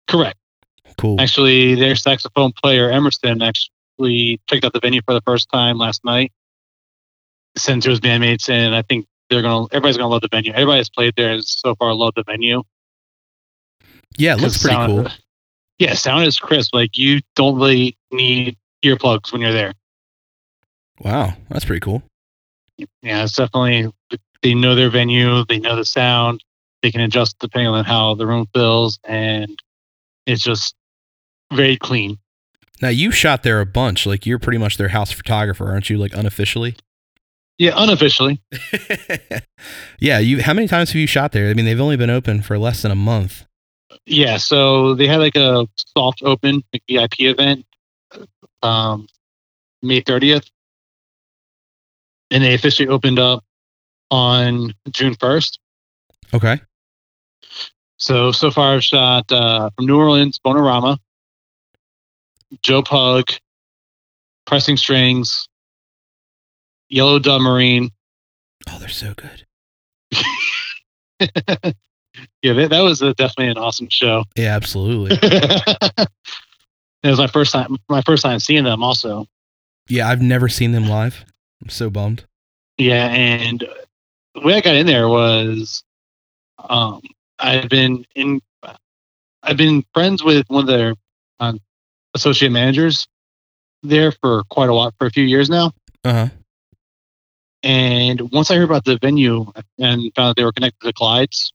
Correct. 0.08 0.38
Cool. 0.98 1.20
Actually, 1.22 1.76
their 1.76 1.96
saxophone 1.96 2.52
player 2.52 2.90
Emerson 2.92 3.42
actually 3.42 4.42
checked 4.50 4.66
out 4.66 4.74
the 4.74 4.80
venue 4.80 5.02
for 5.06 5.14
the 5.14 5.22
first 5.22 5.48
time 5.52 5.78
last 5.78 6.04
night. 6.04 6.32
Sent 7.58 7.84
to 7.84 7.90
his 7.90 8.00
bandmates, 8.00 8.50
and 8.50 8.76
I 8.76 8.82
think 8.82 9.08
they're 9.30 9.42
gonna. 9.42 9.66
Everybody's 9.72 9.98
gonna 9.98 10.10
love 10.10 10.22
the 10.22 10.30
venue. 10.30 10.52
Everybody 10.52 10.80
has 10.80 10.90
played 10.90 11.14
there 11.16 11.32
and 11.32 11.44
so 11.44 11.76
far 11.76 11.94
loved 11.94 12.18
the 12.18 12.24
venue. 12.24 12.64
Yeah, 14.18 14.34
it 14.34 14.42
looks 14.42 14.58
pretty 14.58 14.76
sound, 14.76 14.92
cool. 14.92 15.08
Yeah, 15.78 15.94
sound 15.94 16.26
is 16.26 16.38
crisp. 16.38 16.74
Like 16.74 16.98
you 16.98 17.22
don't 17.36 17.56
really 17.56 17.98
need 18.12 18.58
earplugs 18.84 19.32
when 19.32 19.42
you're 19.42 19.54
there. 19.54 19.74
Wow, 21.02 21.34
that's 21.50 21.66
pretty 21.66 21.80
cool. 21.80 22.04
Yeah, 22.78 23.24
it's 23.24 23.36
definitely 23.36 23.92
they 24.42 24.54
know 24.54 24.76
their 24.76 24.90
venue, 24.90 25.46
they 25.46 25.60
know 25.60 25.76
the 25.76 25.86
sound, 25.86 26.44
they 26.82 26.92
can 26.92 27.02
adjust 27.02 27.38
depending 27.40 27.74
on 27.74 27.84
how 27.84 28.16
the 28.16 28.26
room 28.26 28.48
feels, 28.54 29.00
and 29.04 29.58
it's 30.26 30.44
just 30.44 30.76
very 31.54 31.78
clean. 31.78 32.18
Now 32.82 32.90
you 32.90 33.12
shot 33.12 33.44
there 33.44 33.60
a 33.60 33.66
bunch. 33.66 34.06
Like 34.06 34.26
you're 34.26 34.40
pretty 34.40 34.58
much 34.58 34.78
their 34.78 34.90
house 34.90 35.12
photographer, 35.12 35.70
aren't 35.70 35.90
you? 35.90 35.98
Like 35.98 36.14
unofficially. 36.14 36.76
Yeah, 37.58 37.74
unofficially. 37.76 38.42
yeah, 40.00 40.20
you. 40.20 40.42
How 40.42 40.54
many 40.54 40.68
times 40.68 40.92
have 40.92 40.96
you 40.96 41.08
shot 41.08 41.34
there? 41.34 41.50
I 41.50 41.54
mean, 41.54 41.66
they've 41.66 41.80
only 41.80 41.98
been 41.98 42.10
open 42.10 42.42
for 42.42 42.58
less 42.58 42.82
than 42.82 42.92
a 42.92 42.96
month. 42.96 43.46
Yeah, 44.06 44.38
so 44.38 44.94
they 44.96 45.08
had 45.08 45.20
like 45.20 45.36
a 45.36 45.68
soft 45.98 46.22
open 46.24 46.64
like 46.74 46.84
VIP 46.88 47.22
event, 47.22 47.66
um, 48.62 49.08
May 49.82 50.02
thirtieth, 50.02 50.50
and 52.32 52.44
they 52.44 52.54
officially 52.54 52.88
opened 52.88 53.20
up 53.20 53.44
on 54.12 54.74
June 54.90 55.16
first. 55.16 55.60
Okay. 56.34 56.60
So 57.98 58.32
so 58.32 58.52
far 58.52 58.76
I've 58.76 58.84
shot 58.84 59.32
uh, 59.32 59.70
from 59.76 59.86
New 59.86 59.98
Orleans, 59.98 60.40
Bonerama, 60.40 60.98
Joe 62.62 62.82
Pug, 62.82 63.26
Pressing 64.46 64.78
Strings, 64.78 65.48
Yellow 66.90 67.20
Dub 67.20 67.42
Marine. 67.42 67.90
Oh, 68.70 68.80
they're 68.80 68.90
so 68.90 69.14
good. 69.14 69.46
yeah, 72.42 72.54
that, 72.54 72.70
that 72.70 72.82
was 72.82 73.02
a, 73.02 73.14
definitely 73.14 73.52
an 73.52 73.58
awesome 73.58 73.88
show. 73.90 74.24
Yeah, 74.36 74.56
absolutely. 74.56 75.18
it 75.22 76.08
was 77.04 77.20
my 77.20 77.28
first 77.28 77.52
time. 77.52 77.78
My 77.90 78.02
first 78.02 78.24
time 78.24 78.40
seeing 78.40 78.64
them. 78.64 78.84
Also. 78.84 79.26
Yeah, 79.88 80.08
I've 80.08 80.22
never 80.22 80.50
seen 80.50 80.72
them 80.72 80.88
live. 80.88 81.26
I'm 81.62 81.70
so 81.70 81.90
bummed. 81.90 82.24
Yeah, 82.78 83.08
and 83.08 83.68
the 84.36 84.42
way 84.42 84.54
I 84.56 84.62
got 84.62 84.76
in 84.76 84.86
there 84.86 85.10
was, 85.10 85.84
um, 86.70 87.02
I've 87.40 87.68
been 87.68 88.06
in, 88.16 88.42
I've 89.44 89.58
been 89.58 89.84
friends 89.94 90.24
with 90.24 90.46
one 90.50 90.62
of 90.62 90.68
their 90.68 90.96
um, 91.40 91.60
associate 92.14 92.52
managers 92.52 93.08
there 93.84 94.12
for 94.12 94.44
quite 94.50 94.70
a 94.70 94.74
while, 94.74 94.94
for 94.98 95.08
a 95.08 95.12
few 95.12 95.24
years 95.24 95.50
now. 95.50 95.72
Uh 96.04 96.14
huh. 96.14 96.28
And 97.64 98.32
once 98.32 98.50
I 98.50 98.56
heard 98.56 98.64
about 98.64 98.86
the 98.86 98.98
venue 99.02 99.52
and 99.78 100.14
found 100.16 100.30
that 100.30 100.36
they 100.38 100.46
were 100.46 100.54
connected 100.54 100.86
to 100.86 100.94
Clyde's, 100.94 101.52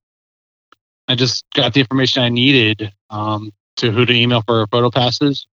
I 1.09 1.15
just 1.15 1.45
got 1.55 1.75
the 1.75 1.81
information 1.81 2.23
I 2.23 2.29
needed 2.29 2.93
um, 3.11 3.53
to 3.77 3.91
who 3.91 4.07
to 4.07 4.13
email 4.13 4.43
for 4.47 4.67
photo 4.69 4.91
passes. 4.91 5.47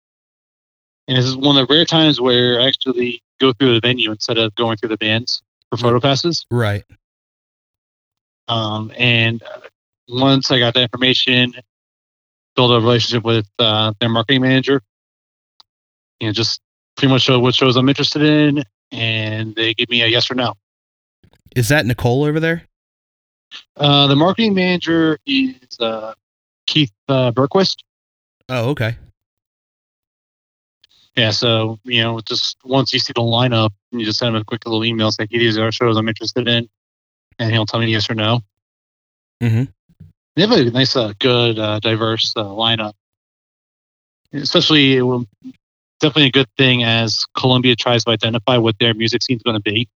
And 1.06 1.16
this 1.16 1.24
is 1.24 1.36
one 1.36 1.56
of 1.56 1.66
the 1.66 1.74
rare 1.74 1.84
times 1.84 2.20
where 2.20 2.60
I 2.60 2.66
actually 2.66 3.22
go 3.40 3.52
through 3.52 3.74
the 3.74 3.80
venue 3.80 4.10
instead 4.10 4.36
of 4.36 4.54
going 4.56 4.76
through 4.76 4.90
the 4.90 4.98
bands 4.98 5.42
for 5.70 5.78
photo 5.78 6.00
passes. 6.00 6.44
Right. 6.50 6.84
Um, 8.48 8.92
and 8.96 9.42
once 10.08 10.50
I 10.50 10.58
got 10.58 10.74
that 10.74 10.82
information, 10.82 11.54
build 12.56 12.72
a 12.72 12.74
relationship 12.74 13.24
with 13.24 13.46
uh, 13.58 13.92
their 14.00 14.08
marketing 14.08 14.42
manager, 14.42 14.82
you 16.20 16.28
know, 16.28 16.32
just 16.32 16.60
pretty 16.96 17.12
much 17.12 17.22
show 17.22 17.38
what 17.38 17.54
shows 17.54 17.76
I'm 17.76 17.88
interested 17.88 18.22
in, 18.22 18.64
and 18.90 19.54
they 19.54 19.74
give 19.74 19.88
me 19.88 20.02
a 20.02 20.06
yes 20.06 20.30
or 20.30 20.34
no. 20.34 20.54
Is 21.54 21.68
that 21.68 21.86
Nicole 21.86 22.24
over 22.24 22.40
there? 22.40 22.67
Uh, 23.76 24.06
the 24.06 24.16
marketing 24.16 24.54
manager 24.54 25.18
is 25.26 25.54
uh, 25.80 26.14
Keith 26.66 26.92
uh, 27.08 27.32
Berquist. 27.32 27.76
Oh, 28.48 28.70
okay. 28.70 28.96
Yeah, 31.16 31.30
so 31.30 31.78
you 31.84 32.02
know, 32.02 32.20
just 32.20 32.56
once 32.64 32.92
you 32.92 33.00
see 33.00 33.12
the 33.12 33.22
lineup, 33.22 33.70
you 33.90 34.04
just 34.04 34.20
send 34.20 34.36
him 34.36 34.42
a 34.42 34.44
quick 34.44 34.64
little 34.64 34.84
email 34.84 35.10
saying, 35.10 35.28
"Hey, 35.32 35.38
these 35.38 35.58
are 35.58 35.72
shows 35.72 35.96
I'm 35.96 36.08
interested 36.08 36.46
in," 36.46 36.68
and 37.38 37.50
he'll 37.50 37.66
tell 37.66 37.80
me 37.80 37.86
yes 37.90 38.08
or 38.08 38.14
no. 38.14 38.40
Mm-hmm. 39.42 39.64
They 40.36 40.42
have 40.42 40.52
a 40.52 40.70
nice, 40.70 40.94
uh, 40.94 41.12
good, 41.18 41.58
uh, 41.58 41.80
diverse 41.80 42.32
uh, 42.36 42.44
lineup. 42.44 42.92
Especially, 44.32 44.98
definitely 46.00 46.26
a 46.26 46.30
good 46.30 46.48
thing 46.56 46.84
as 46.84 47.24
Columbia 47.36 47.74
tries 47.74 48.04
to 48.04 48.10
identify 48.10 48.56
what 48.56 48.78
their 48.78 48.94
music 48.94 49.22
scene 49.22 49.38
is 49.38 49.42
going 49.42 49.56
to 49.56 49.62
be. 49.62 49.88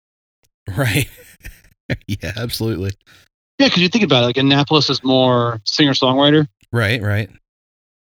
Right. 0.75 1.09
yeah, 2.07 2.31
absolutely. 2.35 2.91
Yeah, 3.61 3.67
because 3.67 3.83
you 3.83 3.89
think 3.89 4.03
about 4.03 4.23
it, 4.23 4.25
like 4.25 4.37
Annapolis 4.37 4.89
is 4.89 5.03
more 5.03 5.61
singer 5.65 5.91
songwriter. 5.91 6.47
Right, 6.71 6.99
right. 6.99 7.29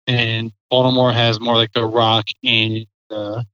And 0.07 0.51
Baltimore 0.71 1.13
has 1.13 1.39
more 1.39 1.53
like 1.53 1.71
the 1.73 1.85
rock 1.85 2.25
and 2.43 2.87
uh, 3.11 3.43
a 3.43 3.45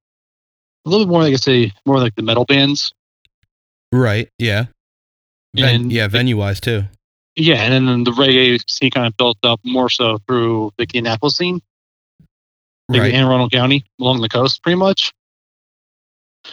little 0.85 1.05
bit 1.05 1.11
more, 1.11 1.21
like 1.21 1.33
I 1.33 1.35
say, 1.35 1.73
more 1.85 1.99
like 1.99 2.15
the 2.15 2.21
metal 2.21 2.45
bands. 2.45 2.93
Right. 3.91 4.29
Yeah. 4.39 4.67
Ven- 5.53 5.81
and 5.81 5.91
yeah, 5.91 6.07
venue 6.07 6.37
wise 6.37 6.61
too. 6.61 6.85
Yeah, 7.35 7.55
and 7.55 7.89
then 7.89 8.05
the 8.05 8.11
reggae 8.11 8.63
scene 8.69 8.89
kind 8.89 9.05
of 9.05 9.17
built 9.17 9.39
up 9.43 9.59
more 9.65 9.89
so 9.89 10.19
through 10.29 10.71
the 10.77 10.87
Annapolis 10.95 11.35
scene, 11.35 11.61
like 12.87 13.01
right. 13.01 13.13
Anne 13.13 13.25
Arundel 13.25 13.49
County 13.49 13.83
along 13.99 14.21
the 14.21 14.29
coast, 14.29 14.63
pretty 14.63 14.77
much. 14.77 15.11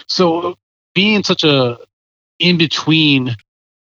So 0.08 0.56
being 0.96 1.22
such 1.22 1.44
a 1.44 1.78
in 2.40 2.58
between 2.58 3.36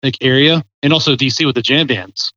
like 0.05 0.17
area, 0.21 0.63
and 0.83 0.93
also 0.93 1.15
DC 1.15 1.45
with 1.45 1.55
the 1.55 1.61
jam 1.61 1.87
bands. 1.87 2.31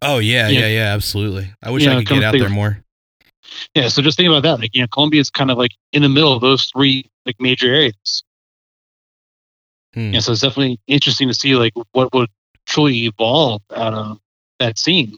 Oh 0.00 0.18
yeah, 0.18 0.48
yeah, 0.48 0.60
yeah, 0.60 0.66
yeah 0.66 0.94
absolutely. 0.94 1.52
I 1.62 1.70
wish 1.70 1.86
I 1.86 1.96
could 1.96 2.08
get 2.08 2.22
out 2.24 2.32
there 2.32 2.48
more. 2.48 2.82
Yeah, 3.74 3.88
so 3.88 4.02
just 4.02 4.16
think 4.16 4.28
about 4.28 4.42
that. 4.42 4.60
Like, 4.60 4.74
you 4.74 4.80
know, 4.80 4.88
Columbia 4.88 5.20
is 5.20 5.30
kind 5.30 5.50
of 5.50 5.58
like 5.58 5.72
in 5.92 6.02
the 6.02 6.08
middle 6.08 6.32
of 6.32 6.40
those 6.40 6.64
three 6.66 7.10
like 7.26 7.36
major 7.38 7.72
areas. 7.72 8.24
Hmm. 9.94 10.14
Yeah, 10.14 10.20
so 10.20 10.32
it's 10.32 10.40
definitely 10.40 10.80
interesting 10.86 11.28
to 11.28 11.34
see 11.34 11.54
like 11.54 11.74
what 11.92 12.12
would 12.14 12.30
truly 12.66 13.06
evolve 13.06 13.62
out 13.76 13.94
of 13.94 14.18
that 14.58 14.78
scene. 14.78 15.16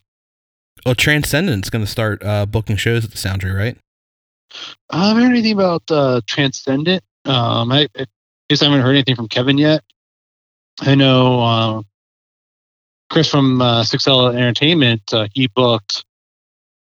Well, 0.84 0.94
Transcendent's 0.94 1.70
going 1.70 1.84
to 1.84 1.90
start 1.90 2.22
uh, 2.22 2.44
booking 2.44 2.76
shows 2.76 3.04
at 3.04 3.10
the 3.10 3.16
Soundry, 3.16 3.52
right? 3.52 3.78
I 4.90 5.08
haven't 5.08 5.22
heard 5.22 5.30
anything 5.30 5.52
about 5.52 5.82
uh, 5.90 6.20
Transcendent. 6.26 7.02
Um, 7.24 7.72
I, 7.72 7.88
I 7.96 8.06
guess 8.50 8.60
I 8.60 8.66
haven't 8.66 8.82
heard 8.82 8.90
anything 8.90 9.16
from 9.16 9.28
Kevin 9.28 9.56
yet. 9.56 9.82
I 10.80 10.94
know 10.94 11.40
uh, 11.40 11.82
Chris 13.10 13.30
from 13.30 13.60
uh, 13.60 13.84
Six 13.84 14.06
L 14.06 14.28
Entertainment. 14.28 15.02
Uh, 15.12 15.28
he 15.32 15.46
booked 15.48 16.04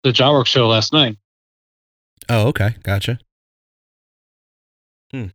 the 0.02 0.11
Jawwork 0.11 0.46
show 0.46 0.68
last 0.68 0.92
night. 0.92 1.16
Oh, 2.28 2.48
okay, 2.48 2.76
gotcha. 2.83 3.18
Hmm. 5.11 5.26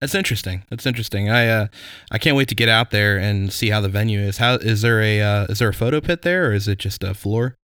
That's 0.00 0.14
interesting. 0.14 0.64
That's 0.68 0.84
interesting. 0.84 1.30
I 1.30 1.48
uh, 1.48 1.66
I 2.10 2.18
can't 2.18 2.36
wait 2.36 2.48
to 2.48 2.54
get 2.54 2.68
out 2.68 2.90
there 2.90 3.16
and 3.16 3.52
see 3.52 3.70
how 3.70 3.80
the 3.80 3.88
venue 3.88 4.20
is. 4.20 4.38
How 4.38 4.54
is 4.54 4.82
there 4.82 5.00
a 5.00 5.20
uh, 5.22 5.46
is 5.46 5.60
there 5.60 5.68
a 5.68 5.74
photo 5.74 6.00
pit 6.00 6.22
there, 6.22 6.48
or 6.48 6.52
is 6.52 6.68
it 6.68 6.78
just 6.78 7.02
a 7.02 7.14
floor? 7.14 7.56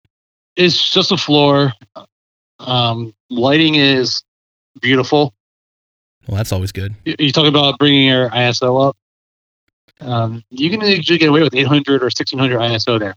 It's 0.56 0.90
just 0.90 1.12
a 1.12 1.16
floor. 1.16 1.72
Um, 2.58 3.14
lighting 3.28 3.74
is 3.74 4.22
beautiful. 4.80 5.34
Well, 6.28 6.36
that's 6.36 6.52
always 6.52 6.72
good. 6.72 6.94
You, 7.04 7.16
you 7.18 7.32
talk 7.32 7.46
about 7.46 7.78
bringing 7.78 8.06
your 8.06 8.30
ISO 8.30 8.88
up. 8.88 8.96
Um, 10.00 10.42
you 10.50 10.70
can 10.70 10.80
usually 10.80 11.18
get 11.18 11.28
away 11.28 11.42
with 11.42 11.54
800 11.54 12.02
or 12.02 12.06
1600 12.06 12.58
ISO 12.58 12.98
there. 12.98 13.16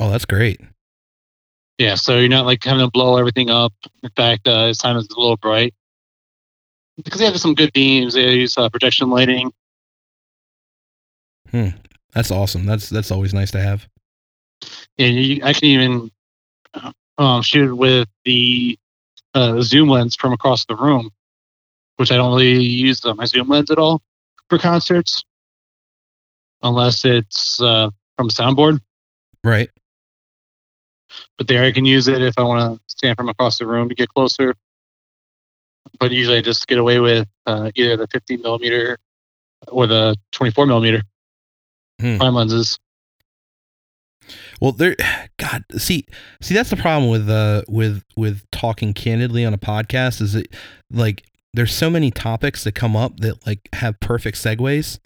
Oh, 0.00 0.10
that's 0.10 0.24
great. 0.24 0.60
Yeah, 1.78 1.94
so 1.94 2.18
you're 2.18 2.28
not 2.28 2.46
like 2.46 2.62
having 2.64 2.84
to 2.84 2.90
blow 2.90 3.16
everything 3.16 3.50
up. 3.50 3.72
In 4.02 4.10
fact, 4.10 4.46
uh, 4.46 4.66
this 4.66 4.78
time 4.78 4.96
it's 4.96 5.12
a 5.14 5.18
little 5.18 5.36
bright 5.36 5.74
because 7.02 7.18
they 7.18 7.26
have 7.26 7.38
some 7.40 7.54
good 7.54 7.72
beams. 7.72 8.14
They 8.14 8.34
use 8.34 8.56
uh, 8.56 8.68
projection 8.68 9.10
lighting. 9.10 9.52
Hmm, 11.50 11.68
that's 12.14 12.30
awesome. 12.30 12.66
That's 12.66 12.88
that's 12.88 13.10
always 13.10 13.34
nice 13.34 13.50
to 13.52 13.60
have. 13.60 13.86
Yeah, 14.96 15.08
you, 15.08 15.44
I 15.44 15.52
can 15.52 15.64
even 15.64 16.10
um, 17.18 17.42
shoot 17.42 17.74
with 17.74 18.08
the 18.24 18.78
uh, 19.34 19.60
zoom 19.62 19.88
lens 19.88 20.16
from 20.16 20.32
across 20.32 20.64
the 20.66 20.76
room, 20.76 21.10
which 21.96 22.12
I 22.12 22.16
don't 22.16 22.32
really 22.32 22.62
use 22.62 23.04
uh, 23.04 23.14
my 23.14 23.24
zoom 23.24 23.48
lens 23.48 23.70
at 23.70 23.78
all 23.78 24.02
for 24.48 24.58
concerts, 24.58 25.24
unless 26.62 27.04
it's 27.04 27.60
uh, 27.60 27.90
from 28.16 28.28
soundboard. 28.28 28.80
Right. 29.44 29.70
But 31.36 31.48
there, 31.48 31.64
I 31.64 31.72
can 31.72 31.84
use 31.84 32.08
it 32.08 32.22
if 32.22 32.34
I 32.38 32.42
want 32.42 32.74
to 32.74 32.80
stand 32.86 33.16
from 33.16 33.28
across 33.28 33.58
the 33.58 33.66
room 33.66 33.88
to 33.88 33.94
get 33.94 34.08
closer. 34.08 34.54
But 35.98 36.10
usually, 36.10 36.38
I 36.38 36.40
just 36.40 36.66
get 36.66 36.78
away 36.78 37.00
with 37.00 37.28
uh, 37.46 37.70
either 37.74 37.96
the 37.96 38.06
50 38.06 38.38
millimeter 38.38 38.98
or 39.68 39.86
the 39.86 40.16
24 40.32 40.66
millimeter 40.66 41.02
hmm. 42.00 42.16
prime 42.16 42.34
lenses. 42.34 42.78
Well, 44.60 44.72
there, 44.72 44.96
God, 45.38 45.64
see, 45.76 46.06
see, 46.40 46.54
that's 46.54 46.70
the 46.70 46.76
problem 46.76 47.10
with 47.10 47.28
uh, 47.28 47.62
with 47.68 48.02
with 48.16 48.48
talking 48.50 48.94
candidly 48.94 49.44
on 49.44 49.52
a 49.52 49.58
podcast 49.58 50.20
is 50.20 50.32
that 50.32 50.46
like 50.90 51.24
there's 51.54 51.74
so 51.74 51.90
many 51.90 52.10
topics 52.10 52.64
that 52.64 52.74
come 52.74 52.96
up 52.96 53.20
that 53.20 53.46
like 53.46 53.68
have 53.74 54.00
perfect 54.00 54.38
segues, 54.38 54.98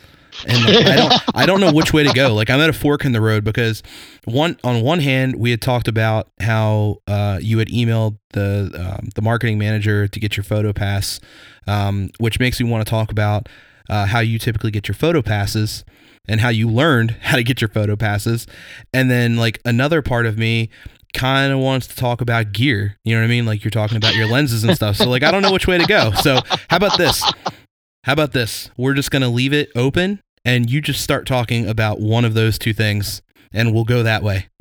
and 0.47 0.65
like, 0.65 0.87
I 0.87 0.97
don't 0.97 1.23
I 1.35 1.47
don't 1.47 1.61
know 1.61 1.73
which 1.73 1.93
way 1.93 2.03
to 2.03 2.13
go. 2.13 2.27
Like 2.37 2.51
I'm 2.51 2.61
at 2.61 2.69
a 2.69 2.75
fork 2.75 3.05
in 3.05 3.13
the 3.13 3.21
road 3.21 3.45
because 3.45 3.83
one 4.25 4.59
on 4.63 4.83
one 4.83 5.01
hand 5.01 5.37
we 5.37 5.51
had 5.51 5.63
talked 5.63 5.89
about 5.89 6.29
how 6.41 6.99
uh, 7.07 7.39
you 7.41 7.59
had 7.59 7.69
emailed 7.69 8.19
the 8.33 8.71
um, 8.75 9.09
the 9.15 9.23
marketing 9.23 9.59
manager 9.59 10.07
to 10.07 10.21
get 10.21 10.37
your 10.37 10.45
photo 10.45 10.73
pass, 10.73 11.19
um, 11.67 12.11
which 12.19 12.39
makes 12.39 12.61
me 12.61 12.69
want 12.69 12.85
to 12.87 12.91
talk 12.91 13.11
about 13.11 13.49
uh, 13.89 14.07
how 14.07 14.21
you 14.21 14.39
typically 14.39 14.71
get 14.71 14.87
your 14.87 14.95
photo 14.95 15.23
passes 15.23 15.85
and 16.29 16.41
how 16.41 16.49
you 16.49 16.69
learned 16.69 17.13
how 17.23 17.37
to 17.37 17.43
get 17.45 17.61
your 17.61 17.71
photo 17.71 17.97
passes, 17.97 18.47
and 18.93 19.11
then 19.11 19.37
like 19.37 19.61
another 19.65 20.03
part 20.03 20.27
of 20.27 20.37
me 20.37 20.69
kind 21.17 21.53
of 21.53 21.59
wants 21.59 21.87
to 21.89 21.97
talk 21.97 22.21
about 22.21 22.53
gear. 22.53 22.97
You 23.05 23.15
know 23.15 23.23
what 23.23 23.27
I 23.27 23.29
mean? 23.29 23.47
Like 23.47 23.65
you're 23.65 23.71
talking 23.71 23.97
about 23.97 24.15
your 24.15 24.29
lenses 24.29 24.63
and 24.63 24.75
stuff. 24.77 24.97
So 24.97 25.09
like 25.09 25.23
I 25.23 25.31
don't 25.31 25.43
know 25.43 25.53
which 25.53 25.67
way 25.67 25.79
to 25.79 25.87
go. 25.87 26.13
So 26.13 26.41
how 26.69 26.77
about 26.77 26.99
this? 26.99 27.23
How 28.05 28.13
about 28.13 28.33
this? 28.33 28.71
We're 28.77 28.95
just 28.95 29.11
gonna 29.11 29.31
leave 29.31 29.53
it 29.53 29.71
open 29.75 30.21
and 30.47 30.71
you 30.71 30.81
just 30.81 31.03
start 31.03 31.27
talking 31.27 31.69
about 31.69 32.01
one 32.01 32.25
of 32.25 32.33
those 32.35 32.59
two 32.59 32.73
things 32.73 33.21
and 33.53 33.75
we'll 33.75 33.85
go 33.85 34.03
that 34.05 34.23
way 34.23 34.49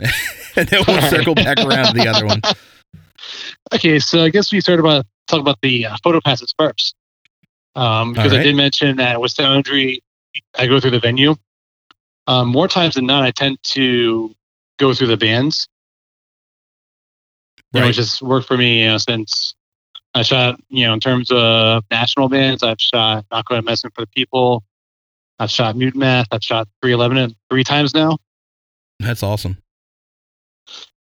and 0.56 0.68
then 0.68 0.82
we'll 0.88 1.02
circle 1.10 1.36
back 1.36 1.60
around 1.60 1.88
to 1.88 1.94
the 1.94 2.08
other 2.08 2.26
one 2.26 2.42
okay 3.74 4.00
so 4.00 4.24
i 4.24 4.30
guess 4.30 4.52
we 4.52 4.60
started 4.60 4.82
about 4.82 5.06
talk 5.28 5.40
about 5.40 5.58
the 5.62 5.86
uh, 5.86 5.96
photo 6.04 6.20
passes 6.20 6.54
first 6.58 6.96
um, 7.76 8.14
because 8.14 8.32
right. 8.32 8.42
i 8.42 8.44
did 8.44 8.56
mention 8.56 8.98
that 8.98 9.22
with 9.22 9.32
Soundry 9.32 10.02
i 10.58 10.66
go 10.66 10.80
through 10.80 10.92
the 10.92 11.00
venue 11.00 11.36
um, 12.28 12.48
more 12.48 12.68
times 12.68 12.96
than 12.96 13.06
not 13.06 13.24
i 13.24 13.32
tend 13.32 13.62
to 13.64 14.34
go 14.78 14.94
through 14.94 15.08
the 15.08 15.18
bands 15.18 15.68
right. 17.82 17.88
which 17.88 17.98
has 17.98 18.22
worked 18.22 18.48
for 18.48 18.58
me 18.58 18.82
you 18.84 18.88
know, 18.88 18.98
since 18.98 19.56
i 20.14 20.22
shot 20.22 20.60
you 20.70 20.86
know 20.86 20.94
in 20.94 21.00
terms 21.00 21.30
of 21.32 21.84
national 21.92 22.30
bands 22.30 22.64
i've 22.64 22.80
shot 22.80 23.26
not 23.32 23.46
going 23.46 23.64
messing 23.66 23.92
for 23.94 24.02
the 24.02 24.08
people 24.08 24.64
I've 25.40 25.52
shot 25.52 25.76
Mutemath. 25.76 26.26
I've 26.32 26.44
shot 26.44 26.68
311 26.82 27.36
three 27.50 27.64
times 27.64 27.94
now. 27.94 28.18
That's 29.00 29.24
awesome. 29.24 29.58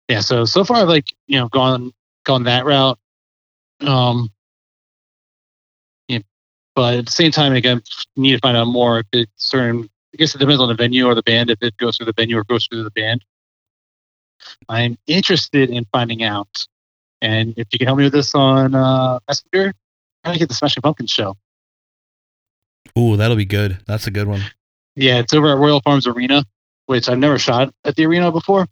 Yeah. 0.09 0.21
So 0.21 0.45
so 0.45 0.63
far, 0.63 0.77
I've 0.77 0.87
like 0.87 1.13
you 1.27 1.39
know 1.39 1.47
gone 1.49 1.91
gone 2.25 2.43
that 2.43 2.65
route. 2.65 2.97
Um. 3.81 4.29
Yeah, 6.07 6.19
but 6.75 6.95
at 6.95 7.05
the 7.05 7.11
same 7.11 7.31
time, 7.31 7.53
again, 7.53 7.81
need 8.15 8.33
to 8.33 8.39
find 8.39 8.57
out 8.57 8.65
more 8.65 8.99
if 8.99 9.05
it's 9.13 9.31
certain. 9.35 9.89
I 10.13 10.17
guess 10.17 10.33
it 10.33 10.39
depends 10.39 10.61
on 10.61 10.69
the 10.69 10.75
venue 10.75 11.05
or 11.05 11.13
the 11.13 11.21
band. 11.21 11.49
If 11.51 11.61
it 11.61 11.77
goes 11.77 11.97
through 11.97 12.07
the 12.07 12.13
venue 12.13 12.37
or 12.37 12.43
goes 12.45 12.65
through 12.65 12.83
the 12.83 12.91
band, 12.91 13.23
I'm 14.69 14.97
interested 15.07 15.69
in 15.69 15.85
finding 15.91 16.23
out. 16.23 16.65
And 17.21 17.53
if 17.57 17.67
you 17.71 17.79
can 17.79 17.87
help 17.87 17.97
me 17.97 18.05
with 18.05 18.13
this 18.13 18.35
on 18.35 18.75
uh, 18.75 19.19
Messenger, 19.27 19.73
how 20.23 20.33
to 20.33 20.39
get 20.39 20.49
the 20.49 20.55
Smashing 20.55 20.81
Pumpkins 20.81 21.09
show. 21.09 21.35
Ooh, 22.97 23.17
that'll 23.17 23.37
be 23.37 23.45
good. 23.45 23.79
That's 23.85 24.07
a 24.07 24.11
good 24.11 24.27
one. 24.27 24.41
Yeah, 24.95 25.19
it's 25.19 25.33
over 25.33 25.51
at 25.51 25.57
Royal 25.57 25.81
Farms 25.81 26.07
Arena, 26.07 26.43
which 26.85 27.09
I've 27.09 27.19
never 27.19 27.37
shot 27.37 27.73
at 27.83 27.95
the 27.95 28.05
arena 28.05 28.31
before. 28.31 28.67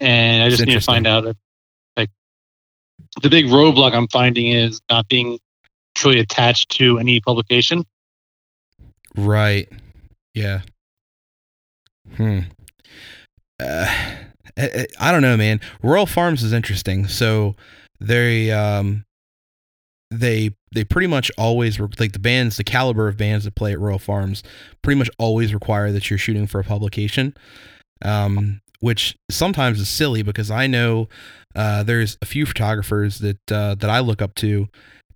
And 0.00 0.42
I 0.42 0.48
just 0.48 0.64
need 0.64 0.74
to 0.74 0.80
find 0.80 1.06
out 1.06 1.26
if, 1.26 1.36
like, 1.96 2.10
the 3.22 3.28
big 3.28 3.46
roadblock 3.46 3.94
I'm 3.94 4.08
finding 4.08 4.52
is 4.52 4.80
not 4.90 5.08
being 5.08 5.38
truly 5.94 6.20
attached 6.20 6.70
to 6.72 6.98
any 6.98 7.20
publication. 7.20 7.84
Right. 9.16 9.70
Yeah. 10.34 10.60
Hmm. 12.16 12.40
Uh, 13.60 13.86
I, 14.58 14.86
I 15.00 15.12
don't 15.12 15.22
know, 15.22 15.36
man. 15.36 15.60
Royal 15.82 16.06
Farms 16.06 16.42
is 16.42 16.52
interesting. 16.52 17.08
So 17.08 17.56
they 18.00 18.50
um 18.50 19.04
they 20.10 20.50
they 20.72 20.84
pretty 20.84 21.06
much 21.06 21.30
always 21.36 21.80
like 21.80 22.12
the 22.12 22.18
bands 22.18 22.56
the 22.56 22.64
caliber 22.64 23.08
of 23.08 23.16
bands 23.16 23.44
that 23.44 23.54
play 23.54 23.72
at 23.72 23.80
royal 23.80 23.98
farms 23.98 24.42
pretty 24.82 24.98
much 24.98 25.10
always 25.18 25.52
require 25.52 25.90
that 25.90 26.08
you're 26.10 26.18
shooting 26.18 26.46
for 26.46 26.60
a 26.60 26.64
publication 26.64 27.34
um, 28.02 28.60
which 28.80 29.16
sometimes 29.30 29.80
is 29.80 29.88
silly 29.88 30.22
because 30.22 30.50
i 30.50 30.66
know 30.66 31.08
uh, 31.54 31.82
there's 31.82 32.18
a 32.22 32.26
few 32.26 32.46
photographers 32.46 33.18
that 33.18 33.52
uh, 33.52 33.74
that 33.74 33.90
i 33.90 33.98
look 33.98 34.22
up 34.22 34.34
to 34.34 34.68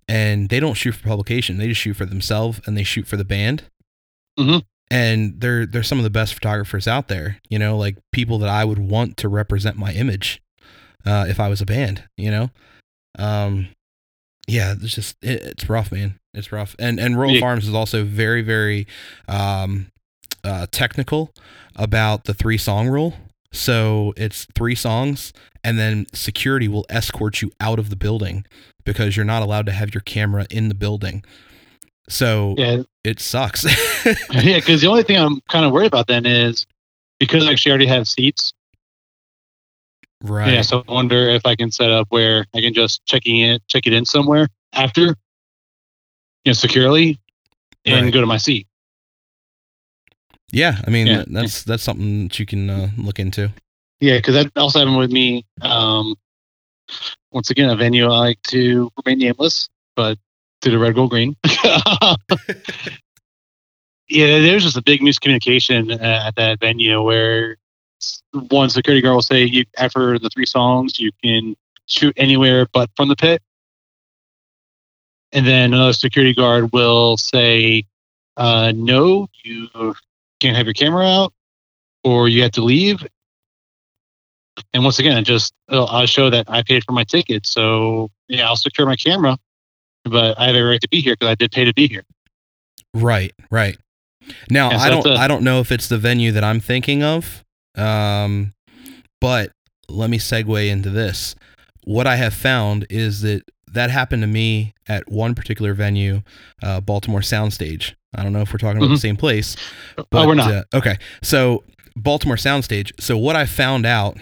and 0.07 0.49
they 0.49 0.59
don't 0.59 0.75
shoot 0.75 0.93
for 0.93 1.07
publication 1.07 1.57
they 1.57 1.69
just 1.69 1.81
shoot 1.81 1.95
for 1.95 2.05
themselves 2.05 2.59
and 2.65 2.77
they 2.77 2.83
shoot 2.83 3.07
for 3.07 3.17
the 3.17 3.25
band 3.25 3.63
mm-hmm. 4.37 4.57
And 4.91 5.41
they're 5.41 5.65
they're 5.65 5.81
some 5.81 5.97
of 5.97 6.03
the 6.03 6.11
best 6.11 6.35
photographers 6.35 6.87
out 6.87 7.07
there 7.07 7.39
you 7.49 7.57
know 7.57 7.75
like 7.75 7.97
people 8.11 8.37
that 8.37 8.49
i 8.49 8.63
would 8.63 8.77
want 8.77 9.17
to 9.17 9.27
represent 9.27 9.75
my 9.75 9.91
image 9.93 10.39
uh, 11.05 11.25
if 11.27 11.39
i 11.39 11.47
was 11.47 11.61
a 11.61 11.65
band 11.65 12.03
you 12.15 12.29
know 12.29 12.51
um, 13.17 13.69
yeah, 14.47 14.73
it's 14.73 14.95
just 14.95 15.15
it, 15.21 15.41
it's 15.43 15.69
rough, 15.69 15.91
man. 15.91 16.19
It's 16.33 16.51
rough. 16.51 16.75
And 16.79 16.99
and 16.99 17.19
Royal 17.19 17.35
yeah. 17.35 17.39
Farms 17.39 17.67
is 17.67 17.73
also 17.73 18.03
very 18.03 18.41
very 18.41 18.87
um, 19.27 19.91
uh, 20.43 20.67
technical 20.71 21.33
about 21.75 22.25
the 22.25 22.33
three 22.33 22.57
song 22.57 22.87
rule. 22.87 23.15
So 23.53 24.13
it's 24.15 24.47
three 24.55 24.75
songs, 24.75 25.33
and 25.63 25.77
then 25.77 26.05
security 26.13 26.67
will 26.67 26.85
escort 26.89 27.41
you 27.41 27.51
out 27.59 27.79
of 27.79 27.89
the 27.89 27.95
building 27.95 28.45
because 28.85 29.15
you're 29.15 29.25
not 29.25 29.43
allowed 29.43 29.65
to 29.67 29.71
have 29.71 29.93
your 29.93 30.01
camera 30.01 30.45
in 30.49 30.69
the 30.69 30.75
building. 30.75 31.23
So 32.09 32.55
yeah. 32.57 32.83
it 33.03 33.19
sucks. 33.19 33.63
yeah, 34.31 34.55
because 34.55 34.81
the 34.81 34.87
only 34.87 35.03
thing 35.03 35.17
I'm 35.17 35.41
kind 35.49 35.65
of 35.65 35.71
worried 35.71 35.87
about 35.87 36.07
then 36.07 36.25
is 36.25 36.65
because 37.19 37.47
I 37.47 37.51
actually 37.51 37.71
already 37.71 37.85
have 37.87 38.07
seats. 38.07 38.53
Right. 40.23 40.53
Yeah. 40.53 40.61
So 40.61 40.83
I 40.87 40.91
wonder 40.91 41.29
if 41.29 41.45
I 41.45 41.55
can 41.55 41.71
set 41.71 41.89
up 41.91 42.07
where 42.09 42.45
I 42.53 42.61
can 42.61 42.73
just 42.73 43.05
checking 43.05 43.39
it, 43.39 43.61
check 43.67 43.87
it 43.87 43.93
in 43.93 44.05
somewhere 44.05 44.47
after, 44.73 45.01
you 45.01 45.15
know, 46.47 46.53
securely, 46.53 47.19
and 47.85 48.05
Right. 48.05 48.13
go 48.13 48.21
to 48.21 48.27
my 48.27 48.37
seat. 48.37 48.67
Yeah, 50.51 50.81
I 50.85 50.89
mean 50.89 51.07
Yeah. 51.07 51.23
that's 51.27 51.63
that's 51.63 51.83
something 51.83 52.27
that 52.27 52.39
you 52.39 52.45
can 52.45 52.69
uh, 52.69 52.89
look 52.97 53.19
into. 53.19 53.51
Yeah, 53.99 54.17
because 54.17 54.35
that 54.35 54.51
also 54.57 54.79
happened 54.79 54.97
with 54.97 55.11
me. 55.11 55.45
Um, 55.61 56.15
once 57.31 57.49
again, 57.49 57.69
a 57.69 57.75
venue 57.75 58.05
I 58.05 58.17
like 58.17 58.41
to 58.49 58.91
remain 58.97 59.19
nameless, 59.19 59.69
but 59.95 60.17
to 60.61 60.69
the 60.69 60.79
red, 60.79 60.95
gold, 60.95 61.09
green. 61.09 61.35
yeah, 64.09 64.39
there's 64.39 64.63
just 64.63 64.77
a 64.77 64.81
big 64.81 65.01
miscommunication 65.01 65.91
uh, 65.91 66.27
at 66.27 66.35
that 66.35 66.59
venue 66.59 67.01
where 67.01 67.57
one 68.49 68.69
security 68.69 69.01
guard 69.01 69.15
will 69.15 69.21
say, 69.21 69.43
"You 69.43 69.65
after 69.77 70.17
the 70.19 70.29
three 70.29 70.45
songs, 70.45 70.99
you 70.99 71.11
can 71.23 71.55
shoot 71.85 72.13
anywhere 72.17 72.67
but 72.73 72.89
from 72.95 73.09
the 73.09 73.15
pit," 73.15 73.41
and 75.31 75.45
then 75.45 75.73
another 75.73 75.93
security 75.93 76.33
guard 76.33 76.71
will 76.71 77.17
say, 77.17 77.85
uh, 78.37 78.71
"No, 78.75 79.27
you 79.43 79.67
can't 80.39 80.55
have 80.57 80.65
your 80.65 80.73
camera 80.73 81.05
out, 81.05 81.33
or 82.03 82.29
you 82.29 82.41
have 82.43 82.51
to 82.51 82.63
leave." 82.63 83.05
And 84.73 84.83
once 84.83 84.99
again, 84.99 85.23
just 85.23 85.53
uh, 85.69 85.85
I'll 85.85 86.05
show 86.05 86.29
that 86.29 86.49
I 86.49 86.61
paid 86.63 86.83
for 86.83 86.91
my 86.91 87.03
ticket, 87.03 87.45
so 87.45 88.09
yeah, 88.27 88.47
I'll 88.47 88.55
secure 88.55 88.87
my 88.87 88.95
camera, 88.95 89.37
but 90.03 90.39
I 90.39 90.47
have 90.47 90.55
a 90.55 90.63
right 90.63 90.81
to 90.81 90.89
be 90.89 91.01
here 91.01 91.13
because 91.13 91.29
I 91.29 91.35
did 91.35 91.51
pay 91.51 91.65
to 91.65 91.73
be 91.73 91.87
here. 91.87 92.03
Right, 92.93 93.33
right. 93.49 93.77
Now 94.49 94.71
Yeah, 94.71 94.77
so 94.77 94.83
I 94.83 94.89
don't 94.89 95.07
I 95.07 95.27
don't 95.27 95.43
know 95.43 95.59
if 95.59 95.71
it's 95.71 95.87
the 95.87 95.97
venue 95.97 96.31
that 96.31 96.43
I'm 96.43 96.59
thinking 96.59 97.03
of, 97.03 97.43
um, 97.75 98.53
but 99.19 99.51
let 99.89 100.09
me 100.09 100.17
segue 100.17 100.69
into 100.69 100.89
this. 100.89 101.35
What 101.83 102.07
I 102.07 102.15
have 102.17 102.33
found 102.33 102.85
is 102.89 103.21
that 103.21 103.43
that 103.73 103.89
happened 103.89 104.21
to 104.23 104.27
me 104.27 104.73
at 104.87 105.09
one 105.09 105.33
particular 105.33 105.73
venue, 105.73 106.21
uh, 106.61 106.81
Baltimore 106.81 107.21
Soundstage. 107.21 107.93
I 108.13 108.23
don't 108.23 108.33
know 108.33 108.41
if 108.41 108.51
we're 108.51 108.59
talking 108.59 108.77
about 108.77 108.89
the 108.89 108.97
same 108.97 109.15
place, 109.17 109.55
but 109.95 110.07
oh, 110.13 110.27
we're 110.27 110.35
not. 110.35 110.51
uh, 110.51 110.63
okay. 110.73 110.97
So 111.23 111.63
Baltimore 111.95 112.35
Soundstage. 112.35 112.91
So 112.99 113.17
what 113.17 113.35
I 113.35 113.45
found 113.45 113.85
out, 113.85 114.17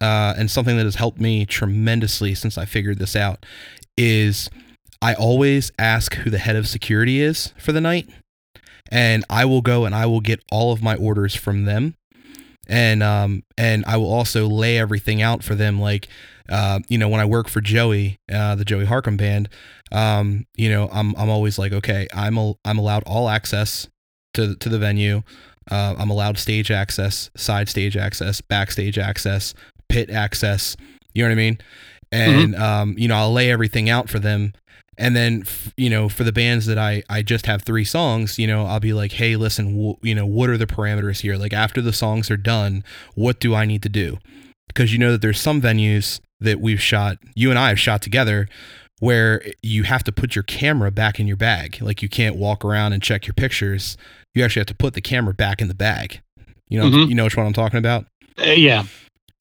uh, 0.00 0.34
and 0.36 0.50
something 0.50 0.76
that 0.76 0.84
has 0.84 0.94
helped 0.94 1.20
me 1.20 1.44
tremendously 1.44 2.34
since 2.34 2.56
I 2.56 2.64
figured 2.64 2.98
this 2.98 3.14
out, 3.14 3.44
is 3.96 4.48
I 5.06 5.14
always 5.14 5.70
ask 5.78 6.16
who 6.16 6.30
the 6.30 6.38
head 6.38 6.56
of 6.56 6.66
security 6.66 7.20
is 7.20 7.52
for 7.58 7.70
the 7.70 7.80
night, 7.80 8.08
and 8.90 9.24
I 9.30 9.44
will 9.44 9.62
go 9.62 9.84
and 9.84 9.94
I 9.94 10.06
will 10.06 10.20
get 10.20 10.42
all 10.50 10.72
of 10.72 10.82
my 10.82 10.96
orders 10.96 11.32
from 11.32 11.64
them, 11.64 11.94
and 12.66 13.04
um 13.04 13.44
and 13.56 13.84
I 13.86 13.98
will 13.98 14.12
also 14.12 14.48
lay 14.48 14.76
everything 14.76 15.22
out 15.22 15.44
for 15.44 15.54
them. 15.54 15.80
Like, 15.80 16.08
uh, 16.48 16.80
you 16.88 16.98
know, 16.98 17.08
when 17.08 17.20
I 17.20 17.24
work 17.24 17.46
for 17.46 17.60
Joey, 17.60 18.18
uh, 18.32 18.56
the 18.56 18.64
Joey 18.64 18.84
Harkum 18.84 19.16
band, 19.16 19.48
um, 19.92 20.44
you 20.56 20.68
know, 20.68 20.88
I'm 20.92 21.14
I'm 21.14 21.30
always 21.30 21.56
like, 21.56 21.72
okay, 21.72 22.08
I'm 22.12 22.36
a, 22.36 22.54
I'm 22.64 22.80
allowed 22.80 23.04
all 23.06 23.28
access 23.28 23.86
to 24.34 24.56
to 24.56 24.68
the 24.68 24.78
venue. 24.80 25.22
Uh, 25.70 25.94
I'm 25.96 26.10
allowed 26.10 26.36
stage 26.36 26.72
access, 26.72 27.30
side 27.36 27.68
stage 27.68 27.96
access, 27.96 28.40
backstage 28.40 28.98
access, 28.98 29.54
pit 29.88 30.10
access. 30.10 30.76
You 31.14 31.22
know 31.22 31.28
what 31.28 31.34
I 31.34 31.36
mean? 31.36 31.58
And 32.10 32.56
um, 32.56 32.94
you 32.98 33.06
know, 33.06 33.14
I'll 33.14 33.32
lay 33.32 33.52
everything 33.52 33.88
out 33.88 34.08
for 34.08 34.18
them. 34.18 34.52
And 34.98 35.14
then, 35.14 35.42
f- 35.46 35.72
you 35.76 35.90
know, 35.90 36.08
for 36.08 36.24
the 36.24 36.32
bands 36.32 36.66
that 36.66 36.78
I 36.78 37.02
I 37.10 37.22
just 37.22 37.46
have 37.46 37.62
three 37.62 37.84
songs, 37.84 38.38
you 38.38 38.46
know, 38.46 38.64
I'll 38.66 38.80
be 38.80 38.92
like, 38.94 39.12
hey, 39.12 39.36
listen, 39.36 39.72
w- 39.76 39.96
you 40.02 40.14
know, 40.14 40.24
what 40.26 40.48
are 40.50 40.56
the 40.56 40.66
parameters 40.66 41.20
here? 41.20 41.36
Like 41.36 41.52
after 41.52 41.82
the 41.82 41.92
songs 41.92 42.30
are 42.30 42.36
done, 42.36 42.82
what 43.14 43.38
do 43.40 43.54
I 43.54 43.64
need 43.66 43.82
to 43.82 43.88
do? 43.90 44.18
Because 44.68 44.92
you 44.92 44.98
know 44.98 45.12
that 45.12 45.20
there's 45.22 45.40
some 45.40 45.60
venues 45.60 46.20
that 46.40 46.60
we've 46.60 46.80
shot, 46.80 47.18
you 47.34 47.50
and 47.50 47.58
I 47.58 47.68
have 47.68 47.78
shot 47.80 48.02
together, 48.02 48.48
where 49.00 49.42
you 49.62 49.82
have 49.84 50.02
to 50.04 50.12
put 50.12 50.34
your 50.34 50.42
camera 50.44 50.90
back 50.90 51.20
in 51.20 51.26
your 51.26 51.36
bag. 51.36 51.78
Like 51.80 52.02
you 52.02 52.08
can't 52.08 52.36
walk 52.36 52.64
around 52.64 52.92
and 52.94 53.02
check 53.02 53.26
your 53.26 53.34
pictures. 53.34 53.96
You 54.34 54.44
actually 54.44 54.60
have 54.60 54.66
to 54.68 54.74
put 54.74 54.94
the 54.94 55.00
camera 55.00 55.34
back 55.34 55.60
in 55.62 55.68
the 55.68 55.74
bag. 55.74 56.20
You 56.68 56.80
know, 56.80 56.86
Mhm. 56.90 57.08
you 57.08 57.14
know 57.14 57.24
which 57.24 57.36
one 57.36 57.46
I'm 57.46 57.52
talking 57.52 57.78
about. 57.78 58.06
Uh, 58.38 58.44
yeah, 58.50 58.84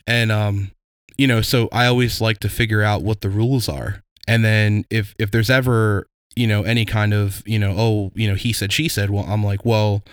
And 0.07 0.31
um, 0.31 0.71
you 1.17 1.27
know, 1.27 1.41
so 1.41 1.67
I 1.71 1.85
always 1.87 2.21
like 2.21 2.39
to 2.39 2.49
figure 2.49 2.81
out 2.83 3.01
what 3.01 3.21
the 3.21 3.29
rules 3.29 3.67
are. 3.67 4.01
And 4.27 4.43
then 4.43 4.85
if 4.89 5.15
if 5.19 5.31
there's 5.31 5.49
ever, 5.49 6.07
you 6.35 6.47
know, 6.47 6.63
any 6.63 6.85
kind 6.85 7.13
of, 7.13 7.43
you 7.45 7.59
know, 7.59 7.73
oh, 7.77 8.11
you 8.15 8.27
know, 8.27 8.35
he 8.35 8.53
said 8.53 8.73
she 8.73 8.87
said, 8.87 9.09
well, 9.09 9.25
I'm 9.27 9.43
like, 9.43 9.65
well, 9.65 10.03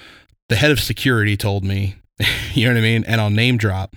the 0.48 0.56
head 0.56 0.70
of 0.70 0.80
security 0.80 1.36
told 1.36 1.64
me, 1.64 1.96
you 2.52 2.66
know 2.66 2.74
what 2.74 2.78
I 2.78 2.82
mean? 2.82 3.04
And 3.04 3.20
I'll 3.20 3.30
name 3.30 3.56
drop. 3.56 3.94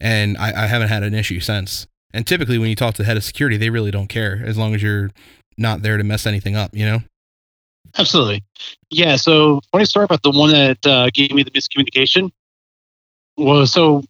And 0.00 0.36
I, 0.38 0.64
I 0.64 0.66
haven't 0.66 0.88
had 0.88 1.02
an 1.02 1.14
issue 1.14 1.40
since. 1.40 1.86
And 2.14 2.26
typically 2.26 2.58
when 2.58 2.70
you 2.70 2.76
talk 2.76 2.94
to 2.94 3.02
the 3.02 3.06
head 3.06 3.16
of 3.16 3.24
security, 3.24 3.56
they 3.56 3.70
really 3.70 3.90
don't 3.90 4.08
care 4.08 4.42
as 4.44 4.56
long 4.56 4.74
as 4.74 4.82
you're 4.82 5.10
not 5.58 5.82
there 5.82 5.96
to 5.96 6.04
mess 6.04 6.26
anything 6.26 6.56
up, 6.56 6.74
you 6.74 6.86
know? 6.86 7.00
absolutely. 7.96 8.44
Yeah. 8.90 9.16
So 9.16 9.60
funny 9.72 9.84
story 9.84 10.04
about 10.04 10.22
the 10.22 10.30
one 10.30 10.50
that 10.50 10.86
uh, 10.86 11.10
gave 11.12 11.32
me 11.32 11.42
the 11.42 11.50
miscommunication 11.50 12.30
was 13.36 13.72
so 13.72 14.02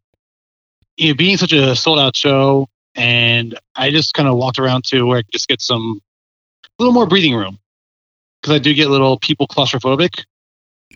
you 0.96 1.08
know, 1.08 1.14
being 1.14 1.36
such 1.36 1.52
a 1.52 1.76
sold 1.76 1.98
out 1.98 2.16
show, 2.16 2.68
and 2.98 3.58
I 3.76 3.90
just 3.90 4.12
kind 4.12 4.28
of 4.28 4.36
walked 4.36 4.58
around 4.58 4.84
to 4.86 5.06
where 5.06 5.18
I 5.18 5.22
could 5.22 5.32
just 5.32 5.48
get 5.48 5.62
some 5.62 6.02
a 6.64 6.82
little 6.82 6.92
more 6.92 7.06
breathing 7.06 7.34
room 7.34 7.58
because 8.42 8.56
I 8.56 8.58
do 8.58 8.74
get 8.74 8.88
a 8.88 8.90
little 8.90 9.18
people 9.18 9.46
claustrophobic. 9.46 10.24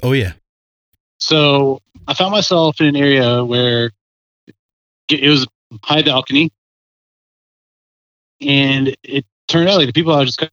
Oh 0.02 0.12
yeah. 0.12 0.32
So 1.18 1.80
I 2.08 2.14
found 2.14 2.32
myself 2.32 2.80
in 2.80 2.86
an 2.88 2.96
area 2.96 3.44
where 3.44 3.92
it 5.08 5.28
was 5.28 5.46
high 5.84 6.02
balcony, 6.02 6.50
and 8.40 8.96
it 9.04 9.24
turned 9.46 9.68
out 9.68 9.76
like 9.76 9.86
the 9.86 9.92
people 9.92 10.12
I 10.12 10.20
was 10.20 10.34
just, 10.34 10.50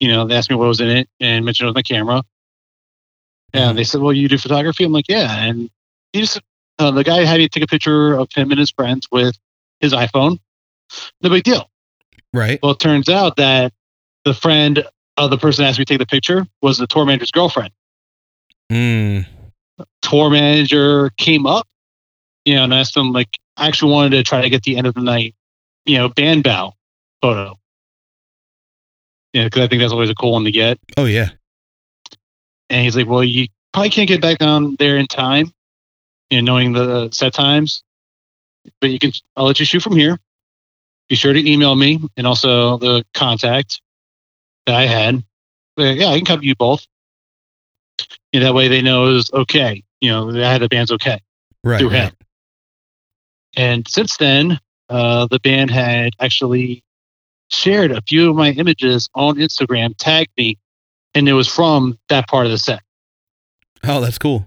you 0.00 0.08
know, 0.08 0.26
they 0.26 0.36
asked 0.36 0.48
me 0.48 0.56
what 0.56 0.68
was 0.68 0.80
in 0.80 0.88
it 0.88 1.08
and 1.20 1.44
mentioned 1.44 1.66
it 1.66 1.70
was 1.70 1.74
my 1.74 1.82
camera. 1.82 2.22
And 3.52 3.62
mm-hmm. 3.62 3.76
they 3.76 3.84
said, 3.84 4.00
"Well, 4.00 4.14
you 4.14 4.28
do 4.28 4.38
photography." 4.38 4.84
I'm 4.84 4.92
like, 4.92 5.08
"Yeah." 5.08 5.44
And 5.44 5.68
he 6.14 6.20
just 6.20 6.40
uh, 6.78 6.90
the 6.90 7.04
guy 7.04 7.24
had 7.24 7.38
me 7.38 7.48
take 7.48 7.64
a 7.64 7.66
picture 7.66 8.14
of 8.14 8.28
him 8.34 8.50
and 8.50 8.58
his 8.58 8.70
friends 8.70 9.08
with 9.10 9.36
his 9.80 9.92
iPhone. 9.92 10.38
No 11.22 11.30
big 11.30 11.44
deal. 11.44 11.70
Right. 12.32 12.58
Well, 12.62 12.72
it 12.72 12.80
turns 12.80 13.08
out 13.08 13.36
that 13.36 13.72
the 14.24 14.34
friend 14.34 14.84
of 15.16 15.30
the 15.30 15.38
person 15.38 15.62
that 15.62 15.70
asked 15.70 15.78
me 15.78 15.84
to 15.84 15.94
take 15.94 15.98
the 15.98 16.06
picture 16.06 16.46
was 16.62 16.78
the 16.78 16.86
tour 16.86 17.06
manager's 17.06 17.30
girlfriend. 17.30 17.70
Mm. 18.70 19.26
tour 20.02 20.30
manager 20.30 21.10
came 21.16 21.46
up, 21.46 21.68
you 22.44 22.56
know, 22.56 22.64
and 22.64 22.74
asked 22.74 22.96
him 22.96 23.12
like, 23.12 23.28
I 23.56 23.68
actually 23.68 23.92
wanted 23.92 24.16
to 24.16 24.22
try 24.22 24.40
to 24.42 24.50
get 24.50 24.64
the 24.64 24.76
end 24.76 24.86
of 24.86 24.94
the 24.94 25.00
night, 25.00 25.34
you 25.84 25.96
know, 25.96 26.08
band 26.08 26.42
bow 26.44 26.72
photo. 27.22 27.58
Yeah, 29.32 29.44
because 29.44 29.62
I 29.62 29.68
think 29.68 29.80
that's 29.80 29.92
always 29.92 30.10
a 30.10 30.14
cool 30.14 30.32
one 30.32 30.44
to 30.44 30.50
get. 30.50 30.78
Oh 30.96 31.04
yeah. 31.04 31.30
And 32.68 32.82
he's 32.82 32.96
like, 32.96 33.06
well, 33.06 33.22
you 33.22 33.46
probably 33.72 33.90
can't 33.90 34.08
get 34.08 34.20
back 34.20 34.38
down 34.38 34.76
there 34.78 34.96
in 34.96 35.06
time, 35.06 35.52
you 36.30 36.42
know, 36.42 36.52
knowing 36.52 36.72
the 36.72 37.10
set 37.12 37.34
times, 37.34 37.82
but 38.80 38.90
you 38.90 38.98
can. 38.98 39.12
I'll 39.36 39.46
let 39.46 39.60
you 39.60 39.66
shoot 39.66 39.82
from 39.82 39.96
here. 39.96 40.18
Be 41.08 41.14
sure 41.14 41.32
to 41.32 41.50
email 41.50 41.76
me 41.76 42.00
and 42.16 42.26
also 42.26 42.78
the 42.78 43.04
contact 43.14 43.80
that 44.66 44.74
I 44.74 44.86
had. 44.86 45.22
But, 45.76 45.96
yeah, 45.96 46.08
I 46.08 46.16
can 46.16 46.24
cover 46.24 46.42
you 46.42 46.56
both. 46.56 46.84
And 48.32 48.42
that 48.42 48.54
way 48.54 48.66
they 48.68 48.82
know 48.82 49.06
it 49.06 49.12
was 49.12 49.30
okay. 49.32 49.84
You 50.00 50.10
know, 50.10 50.30
I 50.30 50.50
had 50.50 50.62
the 50.62 50.68
band's 50.68 50.90
okay. 50.92 51.20
Right. 51.62 51.78
through 51.78 51.90
right. 51.90 52.04
him. 52.04 52.12
And 53.56 53.88
since 53.88 54.16
then, 54.16 54.60
uh, 54.88 55.26
the 55.30 55.40
band 55.40 55.70
had 55.70 56.12
actually 56.20 56.82
shared 57.50 57.90
a 57.90 58.02
few 58.02 58.30
of 58.30 58.36
my 58.36 58.50
images 58.50 59.08
on 59.14 59.36
Instagram, 59.36 59.94
tagged 59.96 60.30
me, 60.36 60.58
and 61.14 61.28
it 61.28 61.32
was 61.32 61.48
from 61.48 61.98
that 62.08 62.28
part 62.28 62.46
of 62.46 62.52
the 62.52 62.58
set. 62.58 62.82
Oh, 63.84 64.00
that's 64.00 64.18
cool. 64.18 64.46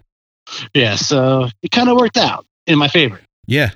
Yeah, 0.73 0.95
so 0.95 1.47
it 1.61 1.71
kind 1.71 1.89
of 1.89 1.97
worked 1.97 2.17
out 2.17 2.45
in 2.67 2.77
my 2.77 2.87
favor. 2.87 3.19
Yeah. 3.47 3.71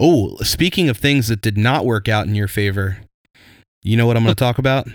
Oh, 0.00 0.36
speaking 0.38 0.88
of 0.88 0.96
things 0.96 1.28
that 1.28 1.40
did 1.40 1.58
not 1.58 1.84
work 1.84 2.08
out 2.08 2.26
in 2.26 2.34
your 2.34 2.48
favor, 2.48 2.98
you 3.82 3.96
know 3.96 4.06
what 4.06 4.16
I'm 4.16 4.22
going 4.22 4.34
to 4.34 4.38
talk 4.38 4.58
about? 4.58 4.88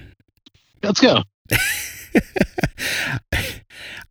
Let's 0.82 1.02
go. 1.02 1.24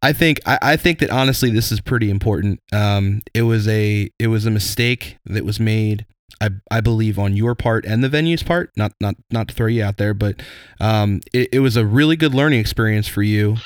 I 0.00 0.12
think 0.12 0.40
I, 0.46 0.58
I 0.62 0.76
think 0.76 1.00
that 1.00 1.10
honestly 1.10 1.50
this 1.50 1.72
is 1.72 1.80
pretty 1.80 2.10
important. 2.10 2.60
Um, 2.72 3.22
it 3.34 3.42
was 3.42 3.66
a 3.66 4.10
it 4.18 4.28
was 4.28 4.46
a 4.46 4.50
mistake 4.50 5.18
that 5.26 5.44
was 5.44 5.58
made. 5.58 6.06
I, 6.40 6.50
I 6.70 6.80
believe 6.80 7.18
on 7.18 7.34
your 7.34 7.56
part 7.56 7.84
and 7.84 8.04
the 8.04 8.08
venue's 8.08 8.44
part. 8.44 8.70
Not 8.76 8.92
not 9.00 9.16
not 9.30 9.48
to 9.48 9.54
throw 9.54 9.66
you 9.66 9.82
out 9.82 9.96
there, 9.96 10.14
but 10.14 10.40
um, 10.78 11.20
it, 11.32 11.48
it 11.52 11.58
was 11.60 11.76
a 11.76 11.84
really 11.84 12.14
good 12.14 12.32
learning 12.32 12.60
experience 12.60 13.08
for 13.08 13.22
you. 13.22 13.56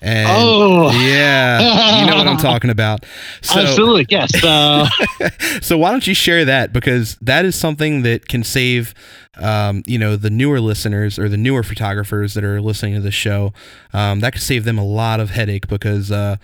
And 0.00 0.28
oh, 0.30 0.90
yeah, 0.92 2.00
you 2.00 2.06
know 2.10 2.16
what 2.16 2.28
I'm 2.28 2.36
talking 2.38 2.70
about. 2.70 3.04
So, 3.42 3.60
absolutely. 3.60 4.06
Yes. 4.08 4.30
Uh, 4.44 4.88
so 5.62 5.76
why 5.78 5.90
don't 5.90 6.06
you 6.06 6.14
share 6.14 6.44
that 6.44 6.72
because 6.72 7.16
that 7.20 7.44
is 7.44 7.54
something 7.56 8.02
that 8.02 8.28
can 8.28 8.42
save 8.44 8.94
um, 9.38 9.82
you 9.86 9.98
know 9.98 10.16
the 10.16 10.30
newer 10.30 10.60
listeners 10.60 11.18
or 11.18 11.28
the 11.28 11.36
newer 11.36 11.62
photographers 11.62 12.34
that 12.34 12.44
are 12.44 12.60
listening 12.60 12.94
to 12.94 13.00
the 13.00 13.10
show 13.10 13.52
um, 13.92 14.20
that 14.20 14.32
could 14.32 14.42
save 14.42 14.64
them 14.64 14.78
a 14.78 14.84
lot 14.84 15.20
of 15.20 15.30
headache 15.30 15.66
because 15.68 16.10
uh, 16.12 16.36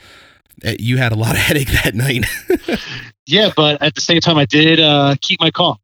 Uh, 0.64 0.74
you 0.78 0.96
had 0.98 1.10
a 1.12 1.16
lot 1.16 1.32
of 1.32 1.38
headache 1.48 1.70
that 1.82 1.94
night. 1.94 2.24
yeah, 3.26 3.50
but 3.56 3.82
at 3.82 3.94
the 3.94 4.00
same 4.00 4.20
time, 4.20 4.38
I 4.38 4.44
did 4.46 4.78
uh, 4.80 5.16
keep 5.20 5.40
my 5.40 5.50
calm. 5.50 5.76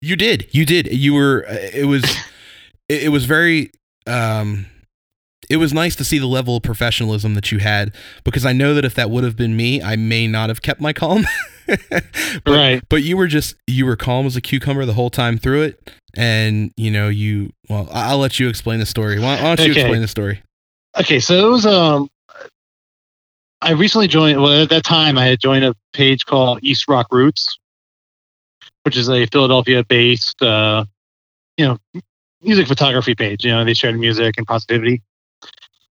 You 0.00 0.16
did. 0.16 0.48
You 0.52 0.66
did. 0.66 0.92
You 0.92 1.14
were. 1.14 1.46
Uh, 1.48 1.56
it 1.72 1.86
was. 1.86 2.04
It, 2.88 3.04
it 3.04 3.08
was 3.08 3.24
very. 3.24 3.70
Um, 4.06 4.66
it 5.52 5.58
was 5.58 5.74
nice 5.74 5.94
to 5.96 6.02
see 6.02 6.18
the 6.18 6.26
level 6.26 6.56
of 6.56 6.62
professionalism 6.62 7.34
that 7.34 7.52
you 7.52 7.58
had 7.58 7.94
because 8.24 8.46
I 8.46 8.54
know 8.54 8.72
that 8.72 8.86
if 8.86 8.94
that 8.94 9.10
would 9.10 9.22
have 9.22 9.36
been 9.36 9.54
me, 9.54 9.82
I 9.82 9.96
may 9.96 10.26
not 10.26 10.48
have 10.48 10.62
kept 10.62 10.80
my 10.80 10.94
calm. 10.94 11.26
but, 11.66 12.46
right. 12.46 12.82
But 12.88 13.02
you 13.02 13.18
were 13.18 13.26
just 13.26 13.56
you 13.66 13.84
were 13.84 13.94
calm 13.94 14.24
as 14.24 14.34
a 14.34 14.40
cucumber 14.40 14.86
the 14.86 14.94
whole 14.94 15.10
time 15.10 15.36
through 15.36 15.64
it, 15.64 15.90
and 16.16 16.72
you 16.78 16.90
know 16.90 17.10
you. 17.10 17.52
Well, 17.68 17.86
I'll 17.92 18.16
let 18.16 18.40
you 18.40 18.48
explain 18.48 18.80
the 18.80 18.86
story. 18.86 19.20
Why, 19.20 19.42
why 19.42 19.54
don't 19.54 19.66
you 19.66 19.72
okay. 19.72 19.82
explain 19.82 20.00
the 20.00 20.08
story? 20.08 20.42
Okay, 20.98 21.20
so 21.20 21.46
it 21.46 21.50
was 21.50 21.66
um. 21.66 22.08
I 23.60 23.72
recently 23.72 24.08
joined. 24.08 24.40
Well, 24.40 24.62
at 24.62 24.70
that 24.70 24.84
time, 24.84 25.18
I 25.18 25.26
had 25.26 25.38
joined 25.38 25.66
a 25.66 25.76
page 25.92 26.24
called 26.24 26.60
East 26.62 26.88
Rock 26.88 27.08
Roots, 27.12 27.58
which 28.84 28.96
is 28.96 29.10
a 29.10 29.26
Philadelphia-based, 29.26 30.42
uh, 30.42 30.86
you 31.58 31.66
know, 31.66 31.78
music 32.40 32.66
photography 32.66 33.14
page. 33.14 33.44
You 33.44 33.50
know, 33.52 33.64
they 33.64 33.74
shared 33.74 34.00
music 34.00 34.34
and 34.38 34.46
positivity. 34.46 35.02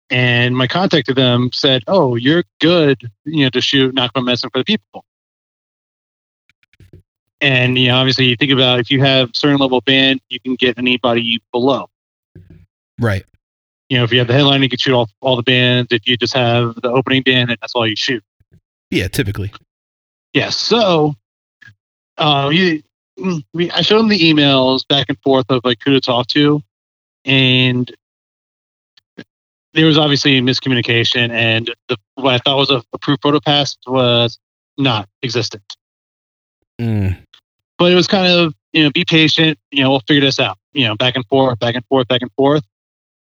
And 0.09 0.57
my 0.57 0.66
contact 0.66 1.09
to 1.09 1.14
them 1.14 1.50
said, 1.52 1.82
"Oh, 1.88 2.14
you're 2.14 2.44
good, 2.61 3.11
you 3.24 3.44
know, 3.44 3.50
to 3.50 3.61
shoot 3.61 3.94
Nahko 3.94 4.11
and 4.16 4.26
Medicine 4.26 4.50
for 4.52 4.59
the 4.59 4.64
People." 4.64 5.04
And 7.40 7.78
you 7.78 7.88
know, 7.88 7.96
obviously, 7.96 8.26
you 8.26 8.36
think 8.36 8.52
about 8.52 8.80
if 8.80 8.90
you 8.90 9.00
have 9.02 9.30
certain 9.34 9.59
level 9.59 9.80
band, 9.80 10.20
you 10.28 10.40
can 10.40 10.54
get 10.54 10.78
anybody 10.78 11.42
below. 11.52 11.88
Right. 12.98 13.24
You 13.88 13.98
know, 13.98 14.04
if 14.04 14.12
you 14.12 14.18
have 14.18 14.28
the 14.28 14.34
headline, 14.34 14.62
you 14.62 14.68
can 14.68 14.78
shoot 14.78 14.94
all, 14.94 15.09
all 15.20 15.36
the 15.36 15.42
bands. 15.42 15.92
If 15.92 16.07
you 16.07 16.16
just 16.16 16.34
have 16.34 16.74
the 16.82 16.90
opening 16.90 17.22
band, 17.22 17.50
and 17.50 17.59
that's 17.61 17.74
all 17.74 17.86
you 17.86 17.96
shoot. 17.96 18.24
Yeah, 18.90 19.09
typically. 19.09 19.52
Yeah. 20.32 20.50
So, 20.50 21.14
uh, 22.18 22.50
you, 22.52 22.82
we, 23.52 23.70
I 23.70 23.82
showed 23.82 23.98
them 23.98 24.09
the 24.09 24.18
emails 24.18 24.86
back 24.86 25.07
and 25.09 25.18
forth 25.20 25.46
of 25.50 25.61
like 25.64 25.78
who 25.84 25.92
to 25.92 26.00
talk 26.00 26.26
to, 26.28 26.62
and 27.24 27.94
there 29.76 29.86
was 29.86 29.98
obviously 29.98 30.40
miscommunication, 30.40 31.30
and 31.30 31.72
the, 31.88 31.96
what 32.14 32.34
I 32.34 32.38
thought 32.38 32.56
was 32.56 32.70
a 32.70 32.82
approved 32.94 33.22
photo 33.22 33.40
pass 33.40 33.76
was 33.86 34.38
not 34.78 35.08
existent. 35.22 35.76
Mm. 36.80 37.18
But 37.78 37.92
it 37.92 37.94
was 37.94 38.06
kind 38.06 38.32
of 38.32 38.54
you 38.72 38.82
know 38.82 38.90
be 38.90 39.04
patient. 39.04 39.58
You 39.70 39.84
know 39.84 39.90
we'll 39.90 40.00
figure 40.00 40.22
this 40.22 40.40
out. 40.40 40.58
You 40.72 40.86
know 40.86 40.96
back 40.96 41.14
and 41.14 41.26
forth, 41.26 41.58
back 41.58 41.74
and 41.74 41.84
forth, 41.86 42.08
back 42.08 42.22
and 42.22 42.32
forth. 42.32 42.64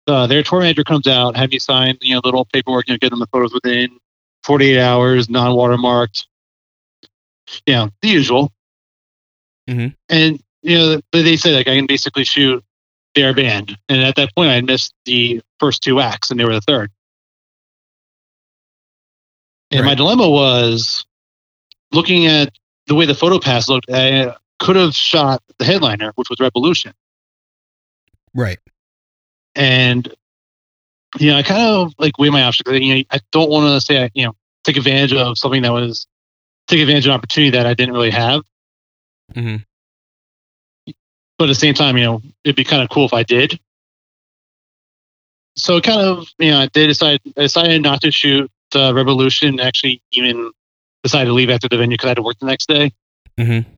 Uh, 0.07 0.27
their 0.27 0.43
tour 0.43 0.61
manager 0.61 0.85
comes 0.85 1.07
out, 1.07 1.37
have 1.37 1.53
you 1.53 1.61
sign 1.61 1.99
you 2.01 2.15
know 2.15 2.21
little 2.25 2.47
paperwork, 2.47 2.89
you 2.89 2.95
know 2.95 2.99
get 2.99 3.11
them 3.11 3.19
the 3.19 3.27
photos 3.27 3.53
within 3.53 3.99
48 4.45 4.81
hours, 4.81 5.29
non 5.29 5.57
watermarked. 5.57 6.25
You 7.67 7.75
know 7.75 7.91
the 8.01 8.09
usual. 8.09 8.53
Mm-hmm. 9.69 9.89
And 10.09 10.41
you 10.63 10.79
know 10.79 11.01
but 11.11 11.23
they 11.23 11.37
say 11.37 11.53
like 11.55 11.67
I 11.67 11.75
can 11.75 11.87
basically 11.87 12.25
shoot 12.25 12.65
their 13.15 13.35
band. 13.35 13.77
And 13.89 14.03
at 14.03 14.17
that 14.17 14.35
point, 14.35 14.51
I 14.51 14.61
missed 14.61 14.95
the 15.05 15.41
first 15.59 15.83
two 15.83 16.01
acts, 16.01 16.31
and 16.31 16.39
they 16.39 16.45
were 16.45 16.55
the 16.55 16.61
third. 16.61 16.91
And 19.71 19.81
right. 19.81 19.89
my 19.89 19.95
dilemma 19.95 20.29
was 20.29 21.05
looking 21.93 22.27
at 22.27 22.53
the 22.87 22.95
way 22.95 23.07
the 23.07 23.15
photo 23.15 23.39
pass 23.39 23.69
looked. 23.69 23.91
I 23.91 24.35
could 24.59 24.77
have 24.77 24.95
shot 24.95 25.43
the 25.59 25.65
headliner, 25.65 26.13
which 26.15 26.31
was 26.31 26.39
Rebelution. 26.39 26.93
Right. 28.35 28.59
And 29.55 30.13
you 31.19 31.31
know, 31.31 31.39
I 31.39 31.43
kind 31.43 31.63
of 31.63 31.95
like 31.99 32.19
weigh 32.19 32.31
my 32.31 32.43
options. 32.43 32.81
You 32.81 32.97
know, 32.97 33.03
I 33.11 33.21
don't 33.33 33.51
want 33.51 33.67
to 33.67 33.81
say, 33.85 34.05
I, 34.05 34.11
you 34.15 34.27
know, 34.27 34.35
take 34.65 34.77
advantage 34.77 35.13
of 35.13 35.39
something 35.39 35.63
that 35.63 35.73
was 35.73 36.07
take 36.67 36.81
advantage 36.81 37.07
of 37.07 37.11
an 37.11 37.17
opportunity 37.17 37.51
that 37.57 37.67
I 37.67 37.75
didn't 37.75 37.95
really 37.95 38.11
have. 38.11 38.43
Mm-hmm. 39.35 39.57
But 41.39 41.45
at 41.45 41.49
the 41.49 41.55
same 41.55 41.75
time, 41.75 41.97
you 41.97 42.05
know, 42.05 42.23
it'd 42.45 42.57
be 42.57 42.65
kind 42.65 42.83
of 42.83 42.89
cool 42.91 43.07
if 43.07 43.15
I 43.15 43.23
did. 43.23 43.59
So 45.57 45.81
kind 45.81 46.01
of, 46.01 46.29
you 46.39 46.51
know, 46.51 46.61
I 46.61 46.67
did 46.67 46.89
decide, 46.89 47.21
I 47.37 47.43
decided 47.43 47.83
not 47.83 48.01
to 48.03 48.11
shoot 48.11 48.51
uh, 48.75 48.93
Rebelution. 48.93 49.61
Actually, 49.61 50.03
even 50.13 50.51
decided 51.03 51.27
to 51.27 51.33
leave 51.33 51.51
after 51.51 51.69
the 51.69 51.77
venue 51.77 51.97
because 51.97 52.07
I 52.07 52.11
had 52.11 52.17
to 52.17 52.23
work 52.23 52.39
the 52.39 52.47
next 52.47 52.69
day. 52.69 52.93
Mm-hmm. 53.39 53.71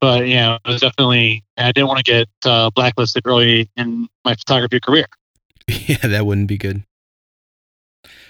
But 0.00 0.26
you 0.26 0.36
know, 0.36 0.58
it 0.64 0.68
was 0.68 0.80
definitely 0.80 1.44
I 1.56 1.72
didn't 1.72 1.88
want 1.88 2.04
to 2.04 2.10
get 2.10 2.28
uh, 2.44 2.70
blacklisted 2.70 3.26
early 3.26 3.70
in 3.76 4.08
my 4.24 4.34
photography 4.34 4.80
career. 4.80 5.06
Yeah, 5.68 5.98
that 6.02 6.26
wouldn't 6.26 6.48
be 6.48 6.58
good. 6.58 6.82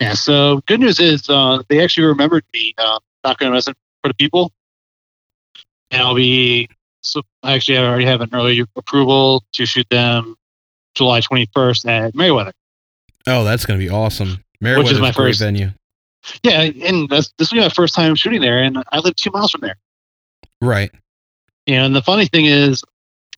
Yeah. 0.00 0.12
So 0.14 0.60
good 0.66 0.80
news 0.80 1.00
is 1.00 1.28
uh, 1.30 1.62
they 1.68 1.82
actually 1.82 2.06
remembered 2.06 2.44
me. 2.52 2.74
Uh, 2.76 2.98
not 3.24 3.38
going 3.38 3.50
to 3.50 3.54
mess 3.54 3.64
for 3.64 4.08
the 4.08 4.14
people, 4.14 4.52
and 5.90 6.02
I'll 6.02 6.14
be 6.14 6.68
so 7.02 7.22
I 7.42 7.54
actually, 7.54 7.78
I 7.78 7.84
already 7.84 8.06
have 8.06 8.20
an 8.20 8.30
early 8.32 8.64
approval 8.76 9.44
to 9.52 9.66
shoot 9.66 9.86
them 9.90 10.36
July 10.94 11.20
21st 11.20 11.88
at 11.88 12.14
Merriweather. 12.14 12.52
Oh, 13.26 13.44
that's 13.44 13.66
going 13.66 13.78
to 13.78 13.84
be 13.84 13.90
awesome. 13.90 14.42
Merriweather 14.60 14.84
Which 14.84 14.92
is 14.92 15.00
my 15.00 15.12
first 15.12 15.40
venue. 15.40 15.70
Yeah, 16.42 16.62
and 16.62 17.08
that's, 17.08 17.32
this 17.38 17.50
will 17.50 17.58
be 17.58 17.62
my 17.62 17.68
first 17.68 17.94
time 17.94 18.14
shooting 18.14 18.40
there, 18.40 18.62
and 18.62 18.82
I 18.92 18.98
live 19.00 19.16
two 19.16 19.30
miles 19.30 19.50
from 19.50 19.62
there. 19.62 19.76
Right. 20.60 20.92
And 21.66 21.94
the 21.94 22.02
funny 22.02 22.26
thing 22.26 22.46
is, 22.46 22.84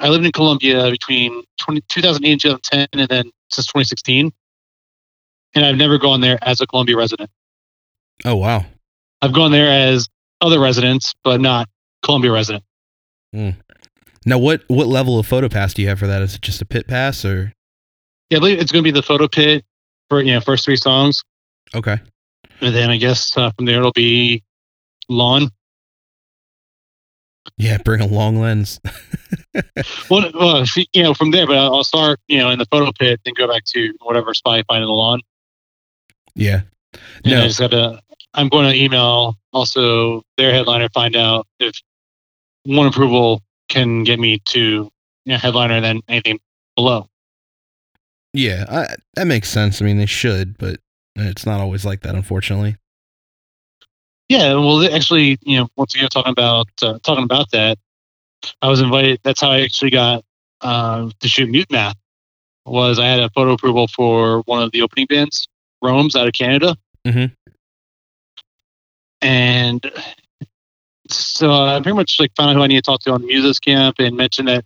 I 0.00 0.08
lived 0.08 0.24
in 0.24 0.32
Columbia 0.32 0.90
between 0.90 1.42
20, 1.60 1.82
2008 1.88 2.32
and 2.32 2.40
2010, 2.40 3.00
and 3.00 3.08
then 3.08 3.30
since 3.50 3.66
2016. 3.66 4.32
And 5.54 5.64
I've 5.64 5.76
never 5.76 5.98
gone 5.98 6.20
there 6.20 6.38
as 6.42 6.60
a 6.60 6.66
Columbia 6.66 6.96
resident. 6.96 7.30
Oh, 8.24 8.34
wow. 8.34 8.66
I've 9.22 9.32
gone 9.32 9.52
there 9.52 9.70
as 9.70 10.08
other 10.40 10.58
residents, 10.58 11.14
but 11.22 11.40
not 11.40 11.68
Columbia 12.02 12.32
resident. 12.32 12.64
Mm. 13.34 13.56
Now, 14.26 14.38
what 14.38 14.62
what 14.68 14.86
level 14.86 15.18
of 15.18 15.26
photo 15.26 15.48
pass 15.48 15.74
do 15.74 15.82
you 15.82 15.88
have 15.88 15.98
for 15.98 16.06
that? 16.06 16.22
Is 16.22 16.36
it 16.36 16.40
just 16.40 16.62
a 16.62 16.64
pit 16.64 16.86
pass 16.86 17.24
or? 17.24 17.52
Yeah, 18.30 18.38
I 18.38 18.40
believe 18.40 18.58
it's 18.58 18.72
going 18.72 18.82
to 18.82 18.90
be 18.90 18.94
the 18.94 19.02
photo 19.02 19.28
pit 19.28 19.64
for 20.08 20.22
you 20.22 20.32
know 20.32 20.40
first 20.40 20.64
three 20.64 20.76
songs. 20.76 21.22
Okay. 21.74 21.98
And 22.60 22.74
then 22.74 22.90
I 22.90 22.96
guess 22.96 23.36
uh, 23.36 23.50
from 23.50 23.66
there 23.66 23.78
it'll 23.78 23.92
be 23.92 24.42
lawn. 25.08 25.50
Yeah, 27.58 27.78
bring 27.78 28.00
a 28.00 28.06
long 28.06 28.40
lens. 28.40 28.80
well, 30.10 30.30
well, 30.34 30.64
you 30.92 31.02
know, 31.02 31.14
from 31.14 31.30
there, 31.30 31.46
but 31.46 31.56
I'll 31.56 31.84
start, 31.84 32.18
you 32.26 32.38
know, 32.38 32.50
in 32.50 32.58
the 32.58 32.66
photo 32.66 32.90
pit, 32.98 33.20
then 33.24 33.34
go 33.36 33.46
back 33.46 33.64
to 33.74 33.92
whatever 34.00 34.32
spot 34.34 34.58
I 34.58 34.62
find 34.62 34.82
in 34.82 34.88
the 34.88 34.92
lawn. 34.92 35.20
Yeah. 36.34 36.62
And. 37.24 37.34
I 37.34 37.46
just 37.46 37.60
got 37.60 37.70
to. 37.72 38.00
I'm 38.32 38.48
going 38.48 38.68
to 38.68 38.76
email 38.76 39.36
also 39.52 40.22
their 40.36 40.52
headliner, 40.52 40.88
find 40.88 41.14
out 41.14 41.46
if 41.60 41.80
one 42.64 42.86
approval 42.86 43.42
can 43.68 44.04
get 44.04 44.18
me 44.18 44.40
to 44.46 44.60
you 44.60 45.32
know, 45.32 45.36
headliner 45.36 45.80
than 45.80 46.00
anything 46.08 46.38
below. 46.76 47.08
Yeah, 48.32 48.64
I, 48.68 48.94
that 49.14 49.26
makes 49.26 49.48
sense. 49.48 49.80
I 49.80 49.84
mean, 49.84 49.98
they 49.98 50.06
should, 50.06 50.58
but 50.58 50.80
it's 51.16 51.46
not 51.46 51.60
always 51.60 51.84
like 51.84 52.00
that, 52.00 52.14
unfortunately. 52.14 52.76
Yeah, 54.28 54.54
well, 54.54 54.84
actually, 54.92 55.38
you 55.42 55.58
know, 55.58 55.68
once 55.76 55.94
again, 55.94 56.08
talking 56.08 56.32
about 56.32 56.68
uh, 56.82 56.98
talking 57.02 57.24
about 57.24 57.50
that, 57.52 57.78
I 58.62 58.68
was 58.68 58.80
invited. 58.80 59.20
That's 59.22 59.40
how 59.40 59.50
I 59.50 59.60
actually 59.60 59.90
got 59.90 60.24
uh, 60.62 61.10
to 61.20 61.28
shoot 61.28 61.50
Mutemath. 61.50 61.94
Was 62.66 62.98
I 62.98 63.06
had 63.06 63.20
a 63.20 63.30
photo 63.30 63.52
approval 63.52 63.86
for 63.88 64.40
one 64.46 64.62
of 64.62 64.72
the 64.72 64.82
opening 64.82 65.06
bands, 65.06 65.46
Romes 65.82 66.16
out 66.16 66.26
of 66.26 66.32
Canada, 66.32 66.76
mm-hmm. 67.06 67.26
and 69.20 69.92
so 71.08 71.52
I 71.52 71.80
pretty 71.80 71.96
much 71.96 72.18
like 72.18 72.32
found 72.36 72.50
out 72.50 72.56
who 72.56 72.62
I 72.62 72.66
need 72.66 72.76
to 72.76 72.82
talk 72.82 73.00
to 73.02 73.12
on 73.12 73.20
the 73.20 73.26
music 73.26 73.62
camp 73.62 73.96
and 73.98 74.16
mentioned 74.16 74.48
that 74.48 74.64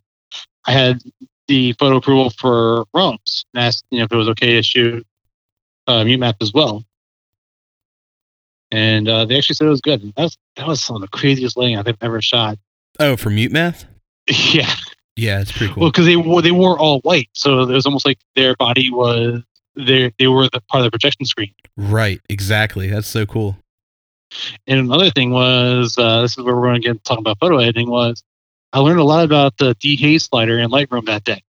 I 0.66 0.72
had 0.72 1.02
the 1.48 1.72
photo 1.74 1.96
approval 1.96 2.30
for 2.30 2.84
Romes 2.94 3.44
and 3.54 3.64
asked 3.64 3.84
you 3.90 3.98
know 3.98 4.04
if 4.04 4.12
it 4.12 4.16
was 4.16 4.28
okay 4.28 4.54
to 4.54 4.62
shoot 4.62 5.06
uh, 5.86 6.04
Mutemath 6.04 6.36
as 6.40 6.52
well. 6.52 6.84
And 8.70 9.08
uh, 9.08 9.24
they 9.24 9.38
actually 9.38 9.54
said 9.54 9.66
it 9.66 9.70
was 9.70 9.80
good. 9.80 10.12
That 10.16 10.22
was, 10.24 10.38
that 10.56 10.66
was 10.66 10.84
some 10.84 10.96
of 10.96 11.02
the 11.02 11.08
craziest 11.08 11.56
lighting 11.56 11.78
I've 11.78 11.88
ever 12.02 12.20
shot. 12.20 12.58
Oh, 13.00 13.16
for 13.16 13.30
Mutemath? 13.30 13.86
yeah. 14.28 14.70
Yeah, 15.16 15.40
it's 15.40 15.50
pretty 15.50 15.72
cool. 15.72 15.80
Well, 15.80 15.90
because 15.90 16.06
they 16.06 16.16
wore 16.16 16.42
they 16.42 16.52
wore 16.52 16.78
all 16.78 17.00
white, 17.00 17.28
so 17.32 17.62
it 17.62 17.72
was 17.72 17.86
almost 17.86 18.06
like 18.06 18.18
their 18.36 18.54
body 18.54 18.88
was 18.88 19.42
they 19.74 20.12
they 20.16 20.28
were 20.28 20.44
the 20.44 20.60
part 20.68 20.82
of 20.82 20.84
the 20.84 20.90
projection 20.92 21.26
screen. 21.26 21.52
Right. 21.76 22.20
Exactly. 22.28 22.88
That's 22.88 23.08
so 23.08 23.26
cool. 23.26 23.56
And 24.66 24.78
another 24.80 25.10
thing 25.10 25.30
was, 25.30 25.96
uh, 25.98 26.22
this 26.22 26.36
is 26.36 26.44
where 26.44 26.54
we're 26.54 26.68
going 26.68 26.82
to 26.82 26.88
get 26.88 27.04
talking 27.04 27.22
about 27.22 27.38
photo 27.40 27.58
editing. 27.58 27.88
Was 27.88 28.22
I 28.72 28.80
learned 28.80 29.00
a 29.00 29.04
lot 29.04 29.24
about 29.24 29.56
the 29.58 29.74
Dehaze 29.76 30.28
slider 30.28 30.58
in 30.58 30.70
Lightroom 30.70 31.06
that 31.06 31.24
day. 31.24 31.42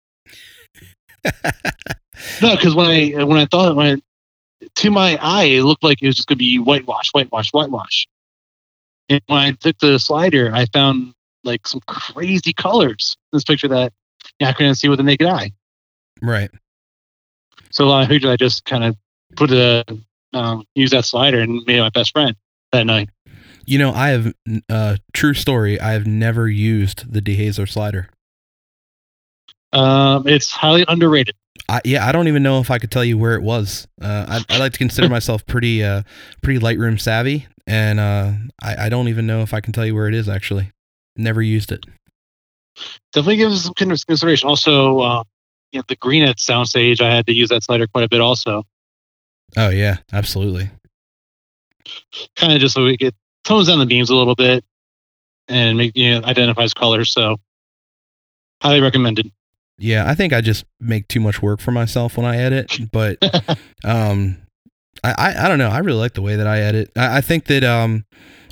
no, 2.41 2.55
because 2.55 2.75
when 2.75 2.87
I 2.87 3.23
when 3.23 3.37
I 3.37 3.45
thought 3.45 3.75
when 3.75 3.97
I, 3.97 4.67
to 4.75 4.91
my 4.91 5.17
eye 5.21 5.45
it 5.45 5.63
looked 5.63 5.83
like 5.83 6.01
it 6.01 6.07
was 6.07 6.15
just 6.15 6.27
going 6.27 6.37
to 6.37 6.39
be 6.39 6.59
whitewash, 6.59 7.11
whitewash, 7.11 7.51
whitewash. 7.51 8.07
And 9.09 9.21
when 9.27 9.39
I 9.39 9.51
took 9.51 9.77
the 9.79 9.97
slider, 9.99 10.51
I 10.53 10.65
found 10.65 11.13
like 11.43 11.67
some 11.67 11.81
crazy 11.87 12.53
colors 12.53 13.17
in 13.31 13.37
this 13.37 13.43
picture 13.43 13.67
that 13.69 13.93
yeah, 14.39 14.49
I 14.49 14.53
couldn't 14.53 14.75
see 14.75 14.89
with 14.89 14.97
the 14.97 15.03
naked 15.03 15.27
eye. 15.27 15.51
Right. 16.21 16.51
So 17.71 17.85
a 17.85 17.87
lot 17.87 18.03
of 18.03 18.09
pictures 18.09 18.29
I 18.29 18.37
just 18.37 18.65
kind 18.65 18.83
of 18.83 18.95
put 19.35 19.51
a 19.51 19.83
um, 20.33 20.65
use 20.75 20.91
that 20.91 21.05
slider 21.05 21.39
and 21.39 21.63
made 21.65 21.79
my 21.79 21.89
best 21.89 22.11
friend 22.11 22.35
that 22.71 22.85
night. 22.85 23.09
You 23.65 23.79
know, 23.79 23.91
I 23.91 24.09
have 24.09 24.33
uh, 24.69 24.97
true 25.13 25.33
story. 25.33 25.79
I 25.79 25.91
have 25.91 26.07
never 26.07 26.47
used 26.47 27.11
the 27.11 27.21
dehazer 27.21 27.67
slider. 27.67 28.09
Um, 29.73 30.27
it's 30.27 30.49
highly 30.49 30.85
underrated. 30.87 31.35
I, 31.69 31.81
yeah, 31.83 32.07
I 32.07 32.13
don't 32.13 32.29
even 32.29 32.43
know 32.43 32.59
if 32.61 32.71
I 32.71 32.79
could 32.79 32.91
tell 32.91 33.03
you 33.03 33.17
where 33.17 33.35
it 33.35 33.41
was. 33.41 33.87
Uh, 34.01 34.39
I, 34.49 34.55
I 34.55 34.57
like 34.57 34.71
to 34.73 34.77
consider 34.77 35.09
myself 35.17 35.45
pretty, 35.45 35.83
uh, 35.83 36.03
pretty 36.41 36.59
Lightroom 36.59 36.99
savvy, 36.99 37.47
and 37.65 37.99
uh, 37.99 38.31
I, 38.61 38.85
I 38.85 38.89
don't 38.89 39.09
even 39.09 39.27
know 39.27 39.41
if 39.41 39.53
I 39.53 39.59
can 39.59 39.73
tell 39.73 39.85
you 39.85 39.93
where 39.93 40.07
it 40.07 40.13
is. 40.13 40.29
Actually, 40.29 40.71
never 41.17 41.41
used 41.41 41.71
it. 41.71 41.85
Definitely 43.11 43.37
gives 43.37 43.55
us 43.55 43.63
some 43.63 43.73
consideration. 43.73 44.47
Also, 44.47 44.99
uh, 44.99 45.23
you 45.71 45.79
know, 45.79 45.83
the 45.87 45.95
green 45.97 46.23
at 46.23 46.37
soundstage, 46.37 47.01
I 47.01 47.13
had 47.13 47.25
to 47.25 47.33
use 47.33 47.49
that 47.49 47.63
slider 47.63 47.87
quite 47.87 48.05
a 48.05 48.09
bit. 48.09 48.21
Also. 48.21 48.63
Oh 49.55 49.69
yeah, 49.69 49.97
absolutely. 50.13 50.69
Kind 52.35 52.53
of 52.53 52.59
just 52.59 52.73
so 52.73 52.83
we 52.83 52.97
get 52.97 53.15
tones 53.43 53.67
down 53.67 53.79
the 53.79 53.85
beams 53.85 54.09
a 54.09 54.15
little 54.15 54.35
bit 54.35 54.63
and 55.47 55.77
make 55.77 55.95
you 55.95 56.11
know 56.11 56.25
identifies 56.25 56.73
colors. 56.73 57.11
So 57.11 57.37
highly 58.61 58.81
recommended. 58.81 59.31
Yeah, 59.79 60.09
I 60.09 60.15
think 60.15 60.33
I 60.33 60.41
just 60.41 60.65
make 60.79 61.07
too 61.07 61.19
much 61.19 61.41
work 61.41 61.59
for 61.59 61.71
myself 61.71 62.17
when 62.17 62.25
I 62.25 62.37
edit, 62.37 62.79
but 62.91 63.19
um, 63.83 64.37
I, 65.03 65.11
I, 65.11 65.45
I 65.45 65.47
don't 65.47 65.59
know. 65.59 65.69
I 65.69 65.79
really 65.79 65.99
like 65.99 66.13
the 66.13 66.21
way 66.23 66.35
that 66.35 66.47
I 66.47 66.59
edit. 66.59 66.91
I, 66.95 67.17
I 67.17 67.21
think 67.21 67.45
that 67.45 67.63
um, 67.63 68.05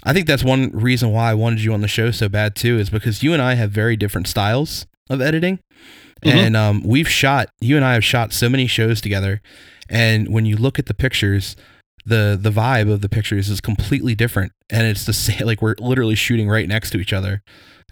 I 0.03 0.13
think 0.13 0.27
that's 0.27 0.43
one 0.43 0.69
reason 0.69 1.11
why 1.11 1.31
I 1.31 1.33
wanted 1.33 1.63
you 1.63 1.73
on 1.73 1.81
the 1.81 1.87
show 1.87 2.11
so 2.11 2.29
bad 2.29 2.55
too, 2.55 2.77
is 2.77 2.89
because 2.89 3.23
you 3.23 3.33
and 3.33 3.41
I 3.41 3.55
have 3.55 3.71
very 3.71 3.97
different 3.97 4.27
styles 4.27 4.85
of 5.09 5.19
editing, 5.19 5.59
mm-hmm. 6.21 6.37
and 6.37 6.55
um, 6.55 6.83
we've 6.83 7.09
shot. 7.09 7.49
You 7.59 7.75
and 7.75 7.83
I 7.83 7.93
have 7.93 8.03
shot 8.03 8.31
so 8.31 8.47
many 8.47 8.67
shows 8.67 9.01
together, 9.01 9.41
and 9.89 10.29
when 10.29 10.45
you 10.45 10.57
look 10.57 10.77
at 10.77 10.85
the 10.85 10.93
pictures, 10.93 11.55
the 12.05 12.37
the 12.39 12.51
vibe 12.51 12.91
of 12.91 13.01
the 13.01 13.09
pictures 13.09 13.49
is 13.49 13.61
completely 13.61 14.15
different, 14.15 14.51
and 14.69 14.87
it's 14.87 15.05
the 15.05 15.13
same. 15.13 15.45
Like 15.45 15.61
we're 15.61 15.75
literally 15.79 16.15
shooting 16.15 16.47
right 16.47 16.67
next 16.67 16.91
to 16.91 16.99
each 16.99 17.13
other, 17.13 17.41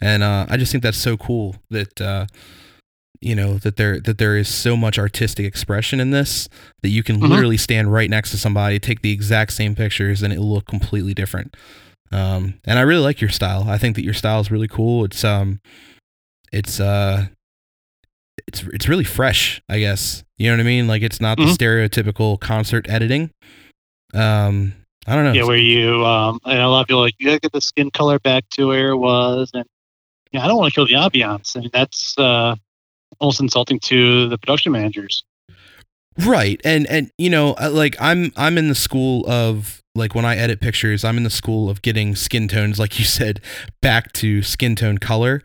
and 0.01 0.23
uh, 0.23 0.45
I 0.49 0.57
just 0.57 0.71
think 0.71 0.83
that's 0.83 0.97
so 0.97 1.17
cool 1.17 1.55
that. 1.69 1.99
Uh, 1.99 2.27
you 3.21 3.35
know 3.35 3.57
that 3.59 3.77
there 3.77 4.01
that 4.01 4.17
there 4.17 4.35
is 4.35 4.49
so 4.49 4.75
much 4.75 4.99
artistic 4.99 5.45
expression 5.45 6.01
in 6.01 6.11
this 6.11 6.49
that 6.81 6.89
you 6.89 7.03
can 7.03 7.15
mm-hmm. 7.15 7.27
literally 7.27 7.55
stand 7.55 7.93
right 7.93 8.09
next 8.09 8.31
to 8.31 8.37
somebody 8.37 8.79
take 8.79 9.01
the 9.01 9.13
exact 9.13 9.53
same 9.53 9.75
pictures 9.75 10.21
and 10.21 10.33
it 10.33 10.39
will 10.39 10.51
look 10.51 10.67
completely 10.67 11.13
different 11.13 11.55
um, 12.11 12.55
and 12.65 12.77
i 12.77 12.81
really 12.81 13.01
like 13.01 13.21
your 13.21 13.29
style 13.29 13.63
i 13.69 13.77
think 13.77 13.95
that 13.95 14.03
your 14.03 14.13
style 14.13 14.41
is 14.41 14.51
really 14.51 14.67
cool 14.67 15.05
it's 15.05 15.23
um 15.23 15.61
it's 16.51 16.81
uh 16.81 17.27
it's 18.45 18.63
it's 18.73 18.89
really 18.89 19.05
fresh 19.05 19.61
i 19.69 19.79
guess 19.79 20.25
you 20.37 20.49
know 20.49 20.57
what 20.57 20.61
i 20.61 20.65
mean 20.65 20.85
like 20.85 21.01
it's 21.01 21.21
not 21.21 21.37
mm-hmm. 21.37 21.47
the 21.47 21.53
stereotypical 21.53 22.37
concert 22.37 22.89
editing 22.89 23.31
um 24.13 24.73
i 25.07 25.15
don't 25.15 25.23
know 25.23 25.33
yeah 25.33 25.43
where 25.43 25.57
you 25.57 26.05
um 26.05 26.39
and 26.45 26.59
a 26.59 26.67
lot 26.67 26.81
of 26.81 26.87
people 26.87 27.01
like 27.01 27.15
you 27.19 27.27
gotta 27.27 27.39
get 27.39 27.51
the 27.51 27.61
skin 27.61 27.91
color 27.91 28.19
back 28.19 28.43
to 28.49 28.67
where 28.67 28.89
it 28.89 28.97
was 28.97 29.51
and 29.53 29.65
yeah, 30.33 30.43
I 30.43 30.47
don't 30.47 30.57
want 30.57 30.73
to 30.73 30.75
kill 30.75 30.87
the 30.87 30.93
ambiance. 30.93 31.55
I 31.55 31.61
mean, 31.61 31.69
that's 31.71 32.17
uh, 32.17 32.55
almost 33.19 33.39
insulting 33.39 33.79
to 33.81 34.27
the 34.27 34.37
production 34.37 34.71
managers. 34.71 35.23
Right. 36.25 36.59
And 36.65 36.85
and 36.87 37.11
you 37.17 37.29
know, 37.29 37.53
uh, 37.53 37.69
like 37.71 37.95
I'm 37.99 38.33
I'm 38.35 38.57
in 38.57 38.67
the 38.67 38.75
school 38.75 39.27
of 39.29 39.81
like 39.95 40.15
when 40.15 40.25
I 40.25 40.35
edit 40.35 40.59
pictures, 40.59 41.03
I'm 41.03 41.17
in 41.17 41.23
the 41.23 41.29
school 41.29 41.69
of 41.69 41.81
getting 41.81 42.15
skin 42.15 42.47
tones 42.47 42.79
like 42.79 42.99
you 42.99 43.05
said 43.05 43.39
back 43.81 44.11
to 44.13 44.41
skin 44.41 44.75
tone 44.75 44.97
color. 44.97 45.41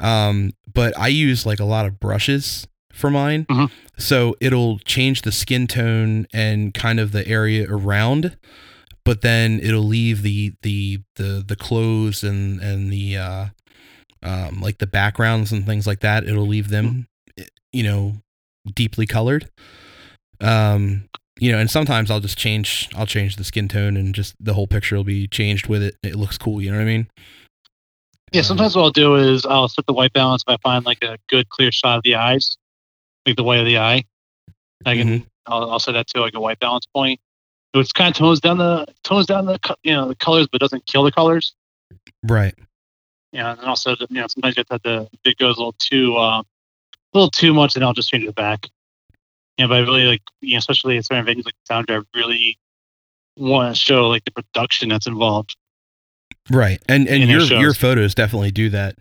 Um 0.00 0.52
but 0.72 0.96
I 0.96 1.08
use 1.08 1.44
like 1.44 1.58
a 1.58 1.64
lot 1.64 1.86
of 1.86 1.98
brushes 1.98 2.67
for 2.92 3.10
mine. 3.10 3.44
Mm-hmm. 3.46 3.72
So 3.98 4.36
it'll 4.40 4.78
change 4.80 5.22
the 5.22 5.32
skin 5.32 5.66
tone 5.66 6.26
and 6.32 6.72
kind 6.74 7.00
of 7.00 7.12
the 7.12 7.26
area 7.26 7.66
around, 7.68 8.36
but 9.04 9.22
then 9.22 9.60
it'll 9.62 9.82
leave 9.82 10.22
the 10.22 10.54
the 10.62 11.02
the 11.16 11.44
the 11.46 11.56
clothes 11.56 12.22
and 12.22 12.60
and 12.60 12.92
the 12.92 13.16
uh 13.16 13.46
um 14.22 14.60
like 14.60 14.78
the 14.78 14.86
backgrounds 14.86 15.52
and 15.52 15.66
things 15.66 15.86
like 15.86 16.00
that. 16.00 16.24
It'll 16.24 16.46
leave 16.46 16.68
them 16.68 16.86
mm-hmm 16.86 17.00
you 17.72 17.82
know, 17.82 18.14
deeply 18.74 19.06
colored. 19.06 19.50
Um, 20.40 21.08
you 21.38 21.52
know, 21.52 21.58
and 21.58 21.70
sometimes 21.70 22.10
I'll 22.10 22.20
just 22.20 22.38
change, 22.38 22.88
I'll 22.96 23.06
change 23.06 23.36
the 23.36 23.44
skin 23.44 23.68
tone 23.68 23.96
and 23.96 24.14
just 24.14 24.34
the 24.40 24.54
whole 24.54 24.66
picture 24.66 24.96
will 24.96 25.04
be 25.04 25.28
changed 25.28 25.68
with 25.68 25.82
it. 25.82 25.96
It 26.02 26.16
looks 26.16 26.38
cool. 26.38 26.60
You 26.60 26.70
know 26.70 26.78
what 26.78 26.82
I 26.82 26.86
mean? 26.86 27.08
Yeah. 28.32 28.42
Sometimes 28.42 28.76
what 28.76 28.82
I'll 28.82 28.90
do 28.90 29.16
is 29.16 29.46
I'll 29.46 29.68
set 29.68 29.86
the 29.86 29.92
white 29.92 30.12
balance 30.12 30.42
if 30.46 30.52
I 30.52 30.56
find 30.62 30.84
like 30.84 31.02
a 31.02 31.18
good 31.28 31.48
clear 31.48 31.70
shot 31.70 31.98
of 31.98 32.02
the 32.02 32.16
eyes, 32.16 32.56
like 33.26 33.36
the 33.36 33.42
white 33.42 33.60
of 33.60 33.66
the 33.66 33.78
eye. 33.78 34.04
I 34.86 34.96
can, 34.96 35.08
mm-hmm. 35.08 35.24
I'll, 35.46 35.70
I'll 35.72 35.78
set 35.78 35.92
that 35.92 36.06
to 36.08 36.20
like 36.20 36.34
a 36.34 36.40
white 36.40 36.58
balance 36.58 36.86
point. 36.86 37.20
It's 37.74 37.92
kind 37.92 38.10
of 38.10 38.16
tones 38.16 38.40
down 38.40 38.58
the 38.58 38.86
tones 39.04 39.26
down 39.26 39.46
the 39.46 39.58
you 39.82 39.92
know 39.92 40.08
the 40.08 40.16
colors, 40.16 40.48
but 40.50 40.60
doesn't 40.60 40.86
kill 40.86 41.04
the 41.04 41.12
colors. 41.12 41.54
Right. 42.22 42.54
Yeah, 43.32 43.52
and 43.52 43.60
also 43.60 43.90
you 43.90 44.06
know 44.10 44.26
sometimes 44.26 44.56
you 44.56 44.64
have 44.68 44.82
to 44.82 45.08
the 45.22 45.30
it 45.30 45.36
goes 45.38 45.56
a 45.56 45.60
little 45.60 45.74
too 45.78 46.16
uh, 46.16 46.40
a 46.40 46.44
little 47.12 47.30
too 47.30 47.52
much, 47.52 47.76
and 47.76 47.84
I'll 47.84 47.92
just 47.92 48.10
change 48.10 48.24
it 48.24 48.34
back. 48.34 48.68
Yeah, 49.58 49.66
but 49.66 49.74
I 49.74 49.80
really 49.80 50.04
like, 50.04 50.22
you 50.40 50.54
know, 50.54 50.58
especially 50.58 50.96
at 50.98 51.04
certain 51.04 51.26
venues 51.26 51.44
like 51.44 51.54
Sound 51.66 51.86
I 51.90 52.00
really 52.14 52.58
want 53.36 53.74
to 53.74 53.80
show 53.80 54.08
like 54.08 54.24
the 54.24 54.30
production 54.30 54.88
that's 54.88 55.06
involved. 55.06 55.56
Right, 56.50 56.80
and 56.88 57.08
and 57.08 57.28
your 57.28 57.40
your 57.40 57.74
photos 57.74 58.14
definitely 58.14 58.52
do 58.52 58.70
that. 58.70 58.96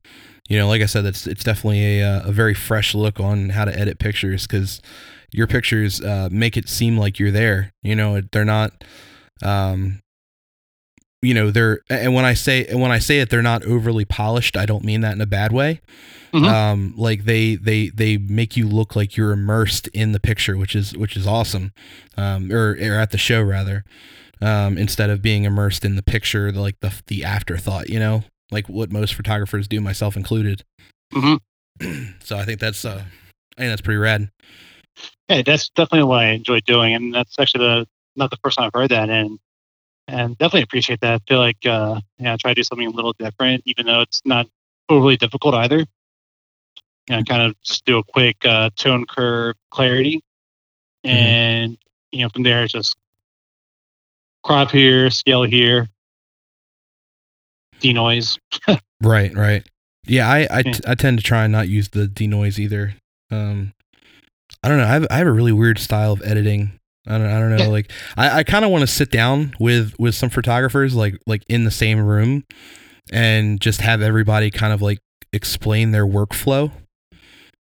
You 0.47 0.57
know, 0.57 0.67
like 0.67 0.81
I 0.81 0.85
said, 0.85 1.03
that's 1.03 1.27
it's 1.27 1.43
definitely 1.43 1.99
a 1.99 2.03
uh, 2.03 2.29
a 2.29 2.31
very 2.31 2.53
fresh 2.53 2.95
look 2.95 3.19
on 3.19 3.49
how 3.49 3.65
to 3.65 3.77
edit 3.77 3.99
pictures 3.99 4.47
because 4.47 4.81
your 5.31 5.47
pictures 5.47 6.01
uh, 6.01 6.29
make 6.31 6.55
it 6.55 6.69
seem 6.69 6.97
like 6.97 7.19
you're 7.19 7.31
there. 7.31 7.73
You 7.83 7.95
know, 7.95 8.21
they're 8.31 8.45
not. 8.45 8.83
Um, 9.43 10.01
you 11.21 11.33
know, 11.33 11.51
they're 11.51 11.81
and 11.89 12.13
when 12.13 12.25
I 12.25 12.33
say 12.33 12.73
when 12.73 12.91
I 12.91 12.99
say 12.99 13.19
it, 13.19 13.29
they're 13.29 13.41
not 13.41 13.65
overly 13.65 14.05
polished. 14.05 14.55
I 14.55 14.65
don't 14.65 14.83
mean 14.83 15.01
that 15.01 15.13
in 15.13 15.21
a 15.21 15.25
bad 15.25 15.51
way. 15.51 15.81
Mm-hmm. 16.33 16.45
Um, 16.45 16.93
like 16.95 17.25
they 17.25 17.55
they 17.55 17.89
they 17.89 18.17
make 18.17 18.55
you 18.55 18.67
look 18.67 18.95
like 18.95 19.17
you're 19.17 19.31
immersed 19.31 19.87
in 19.89 20.11
the 20.11 20.19
picture, 20.19 20.55
which 20.57 20.75
is 20.75 20.95
which 20.95 21.17
is 21.17 21.25
awesome. 21.25 21.73
Um, 22.15 22.51
or 22.51 22.77
or 22.79 22.93
at 22.99 23.11
the 23.11 23.17
show 23.17 23.41
rather, 23.41 23.83
um, 24.41 24.77
instead 24.77 25.09
of 25.09 25.21
being 25.21 25.43
immersed 25.43 25.83
in 25.83 25.95
the 25.95 26.03
picture, 26.03 26.51
the, 26.51 26.61
like 26.61 26.79
the 26.81 26.93
the 27.07 27.23
afterthought, 27.23 27.89
you 27.89 27.99
know, 27.99 28.23
like 28.51 28.69
what 28.69 28.91
most 28.91 29.15
photographers 29.15 29.67
do, 29.67 29.81
myself 29.81 30.15
included. 30.15 30.63
Mm-hmm. 31.13 32.03
so 32.19 32.37
I 32.37 32.45
think 32.45 32.59
that's 32.59 32.85
uh, 32.85 33.03
I 33.57 33.61
think 33.61 33.71
that's 33.71 33.81
pretty 33.81 33.97
rad. 33.97 34.29
Yeah, 35.29 35.41
that's 35.45 35.69
definitely 35.69 36.03
what 36.03 36.23
I 36.23 36.29
enjoy 36.29 36.59
doing, 36.61 36.93
and 36.93 37.13
that's 37.13 37.37
actually 37.39 37.65
the 37.65 37.87
not 38.15 38.29
the 38.31 38.37
first 38.43 38.57
time 38.57 38.67
I've 38.67 38.79
heard 38.79 38.91
that, 38.91 39.09
and 39.09 39.39
and 40.07 40.37
definitely 40.37 40.63
appreciate 40.63 41.01
that. 41.01 41.21
I 41.21 41.31
feel 41.31 41.39
like 41.39 41.65
uh, 41.65 41.99
yeah, 42.17 42.35
try 42.37 42.51
to 42.51 42.55
do 42.55 42.63
something 42.63 42.87
a 42.87 42.91
little 42.91 43.13
different, 43.19 43.63
even 43.65 43.85
though 43.85 44.01
it's 44.01 44.21
not 44.25 44.47
overly 44.89 45.17
difficult 45.17 45.53
either 45.53 45.85
and 47.09 47.27
kind 47.27 47.41
of 47.41 47.61
just 47.61 47.85
do 47.85 47.97
a 47.97 48.03
quick 48.03 48.37
uh, 48.45 48.69
tone 48.75 49.05
curve 49.05 49.55
clarity. 49.69 50.23
Mm-hmm. 51.05 51.15
And, 51.15 51.77
you 52.11 52.23
know, 52.23 52.29
from 52.29 52.43
there, 52.43 52.63
it's 52.63 52.73
just 52.73 52.97
crop 54.43 54.71
here, 54.71 55.09
scale 55.09 55.43
here, 55.43 55.87
denoise. 57.80 58.39
right, 59.01 59.34
right. 59.36 59.67
Yeah, 60.05 60.30
I 60.30 60.39
I, 60.39 60.47
I, 60.51 60.61
t- 60.63 60.84
I 60.88 60.95
tend 60.95 61.19
to 61.19 61.23
try 61.23 61.43
and 61.43 61.51
not 61.51 61.67
use 61.67 61.89
the 61.89 62.07
denoise 62.07 62.59
either. 62.59 62.95
Um, 63.32 63.73
I 64.63 64.69
don't 64.69 64.78
know. 64.78 64.86
I 64.86 64.88
have, 64.88 65.07
I 65.11 65.17
have 65.17 65.28
a 65.28 65.32
really 65.32 65.51
weird 65.51 65.80
style 65.80 66.13
of 66.13 66.21
editing. 66.23 66.80
I 67.05 67.17
don't, 67.17 67.28
I 67.28 67.39
don't 67.39 67.51
know. 67.51 67.63
Yeah. 67.63 67.67
Like, 67.67 67.91
I, 68.15 68.39
I 68.39 68.43
kind 68.43 68.65
of 68.65 68.71
want 68.71 68.82
to 68.82 68.88
sit 68.88 69.11
down 69.11 69.53
with, 69.59 69.93
with 69.99 70.15
some 70.15 70.30
photographers, 70.30 70.95
like, 70.95 71.17
like 71.25 71.43
in 71.47 71.63
the 71.63 71.71
same 71.71 71.99
room 71.99 72.45
and 73.11 73.61
just 73.61 73.82
have 73.82 74.01
everybody 74.01 74.51
kind 74.51 74.73
of 74.73 74.82
like 74.82 74.99
explain 75.32 75.91
their 75.91 76.05
workflow 76.05 76.71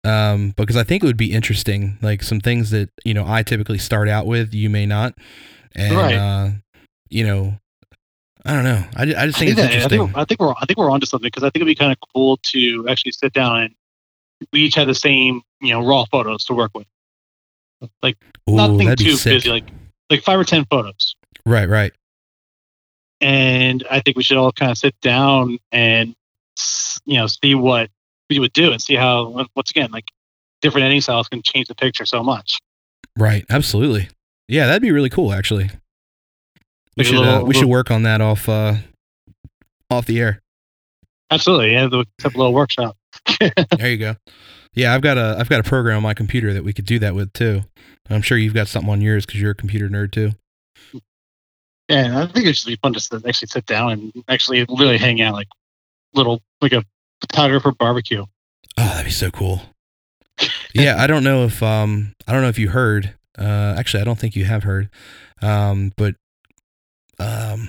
um, 0.05 0.53
because 0.57 0.77
I 0.77 0.85
think 0.85 1.03
it 1.03 1.07
would 1.07 1.17
be 1.17 1.33
interesting, 1.33 1.99
like 2.03 2.23
some 2.23 2.41
things 2.41 2.71
that 2.71 2.91
you 3.05 3.15
know 3.15 3.25
I 3.27 3.43
typically 3.43 3.79
start 3.79 4.09
out 4.09 4.27
with, 4.27 4.53
you 4.53 4.69
may 4.69 4.87
not, 4.87 5.15
and 5.75 5.97
right. 5.97 6.15
uh, 6.15 6.51
you 7.09 7.27
know, 7.27 7.59
I 8.45 8.55
don't 8.55 8.65
know. 8.65 8.85
I, 8.97 9.03
I 9.03 9.05
just 9.05 9.15
think, 9.15 9.23
I 9.23 9.27
think 9.27 9.49
it's 9.51 9.57
that, 9.57 9.65
interesting. 9.73 10.01
I 10.01 10.05
think, 10.05 10.17
I 10.17 10.25
think, 10.25 10.41
we're 10.41 10.55
I 10.61 10.65
think 10.67 10.79
we're 10.79 10.91
onto 10.91 11.07
something 11.07 11.27
because 11.29 11.43
I 11.43 11.47
think 11.47 11.57
it'd 11.57 11.67
be 11.67 11.75
kind 11.75 11.93
of 11.93 11.99
cool 12.13 12.39
to 12.39 12.87
actually 12.89 13.13
sit 13.13 13.33
down 13.33 13.63
and 13.63 13.75
we 14.53 14.61
each 14.61 14.75
have 14.75 14.89
the 14.89 14.95
same 14.95 15.43
you 15.61 15.73
know 15.73 15.87
raw 15.87 16.05
photos 16.11 16.45
to 16.47 16.55
work 16.55 16.73
with, 16.75 16.87
like 18.03 18.17
Ooh, 18.51 18.57
nothing 18.57 18.95
too 18.97 19.17
busy, 19.23 19.49
like 19.49 19.69
like 20.11 20.23
five 20.23 20.39
or 20.39 20.45
ten 20.45 20.65
photos. 20.65 21.15
Right, 21.47 21.69
right. 21.69 21.93
And 23.21 23.87
I 23.89 24.01
think 24.01 24.17
we 24.17 24.25
should 24.25 24.37
all 24.37 24.51
kind 24.53 24.73
of 24.73 24.79
sit 24.79 25.01
down 25.01 25.59
and 25.71 26.15
you 27.05 27.19
know 27.19 27.29
see 27.29 27.55
what 27.55 27.91
we 28.29 28.41
would 28.41 28.53
do 28.53 28.73
and 28.73 28.83
see 28.83 28.97
how 28.97 29.47
once 29.55 29.71
again 29.71 29.91
like 29.93 30.07
different 30.61 30.85
editing 30.85 31.01
styles 31.01 31.29
can 31.29 31.43
change 31.43 31.69
the 31.69 31.75
picture 31.75 32.07
so 32.07 32.23
much. 32.23 32.59
Right. 33.17 33.45
Absolutely. 33.51 34.09
Yeah, 34.49 34.67
that'd 34.67 34.83
be 34.83 34.91
really 34.91 35.11
cool. 35.11 35.33
Actually, 35.33 35.71
we 36.97 37.05
should 37.05 37.17
little, 37.17 37.35
uh, 37.35 37.39
we 37.41 37.47
little, 37.49 37.63
should 37.63 37.69
work 37.69 37.91
on 37.91 38.03
that 38.03 38.21
off 38.21 38.49
uh, 38.49 38.77
off 39.91 40.07
the 40.07 40.21
air. 40.21 40.43
Absolutely. 41.31 41.73
Yeah, 41.73 41.87
the 41.87 42.05
a 42.25 42.29
little 42.29 42.53
workshop. 42.53 42.97
there 43.41 43.91
you 43.91 43.97
go. 43.97 44.17
Yeah, 44.75 44.95
I've 44.95 45.03
got 45.03 45.19
a 45.19 45.37
I've 45.39 45.49
got 45.49 45.61
a 45.61 45.69
program 45.69 45.99
on 45.99 46.03
my 46.03 46.15
computer 46.15 46.53
that 46.53 46.65
we 46.65 46.73
could 46.73 46.87
do 46.87 46.99
that 46.99 47.15
with 47.15 47.33
too. 47.33 47.63
I'm 48.11 48.23
sure 48.23 48.39
you've 48.39 48.55
got 48.55 48.69
something 48.69 48.91
on 48.91 49.01
yours 49.01 49.27
because 49.27 49.41
you're 49.41 49.53
a 49.53 49.55
computer 49.55 49.89
nerd 49.89 50.13
too. 50.13 50.33
Yeah, 51.89 52.23
I 52.23 52.27
think 52.27 52.47
it 52.47 52.57
should 52.57 52.69
be 52.69 52.77
fun 52.77 52.95
to 52.95 53.23
actually 53.27 53.49
sit 53.49 53.67
down 53.67 53.93
and 53.93 54.13
actually 54.29 54.65
literally 54.69 54.99
hang 54.99 55.21
out 55.21 55.35
like 55.35 55.49
little 56.15 56.41
like 56.61 56.73
a 56.73 56.85
photographer 57.21 57.73
barbecue. 57.73 58.25
Oh, 58.79 58.85
that'd 58.85 59.05
be 59.05 59.11
so 59.11 59.31
cool. 59.31 59.63
yeah, 60.75 60.97
I 60.99 61.07
don't 61.07 61.25
know 61.25 61.45
if 61.45 61.63
um 61.63 62.15
I 62.27 62.33
don't 62.33 62.43
know 62.43 62.49
if 62.49 62.59
you 62.59 62.71
heard. 62.71 63.15
Uh 63.39 63.75
actually 63.79 64.01
I 64.01 64.05
don't 64.05 64.19
think 64.19 64.37
you 64.37 64.45
have 64.45 64.63
heard. 64.65 64.91
Um 65.41 65.93
but 65.97 66.15
um 67.23 67.69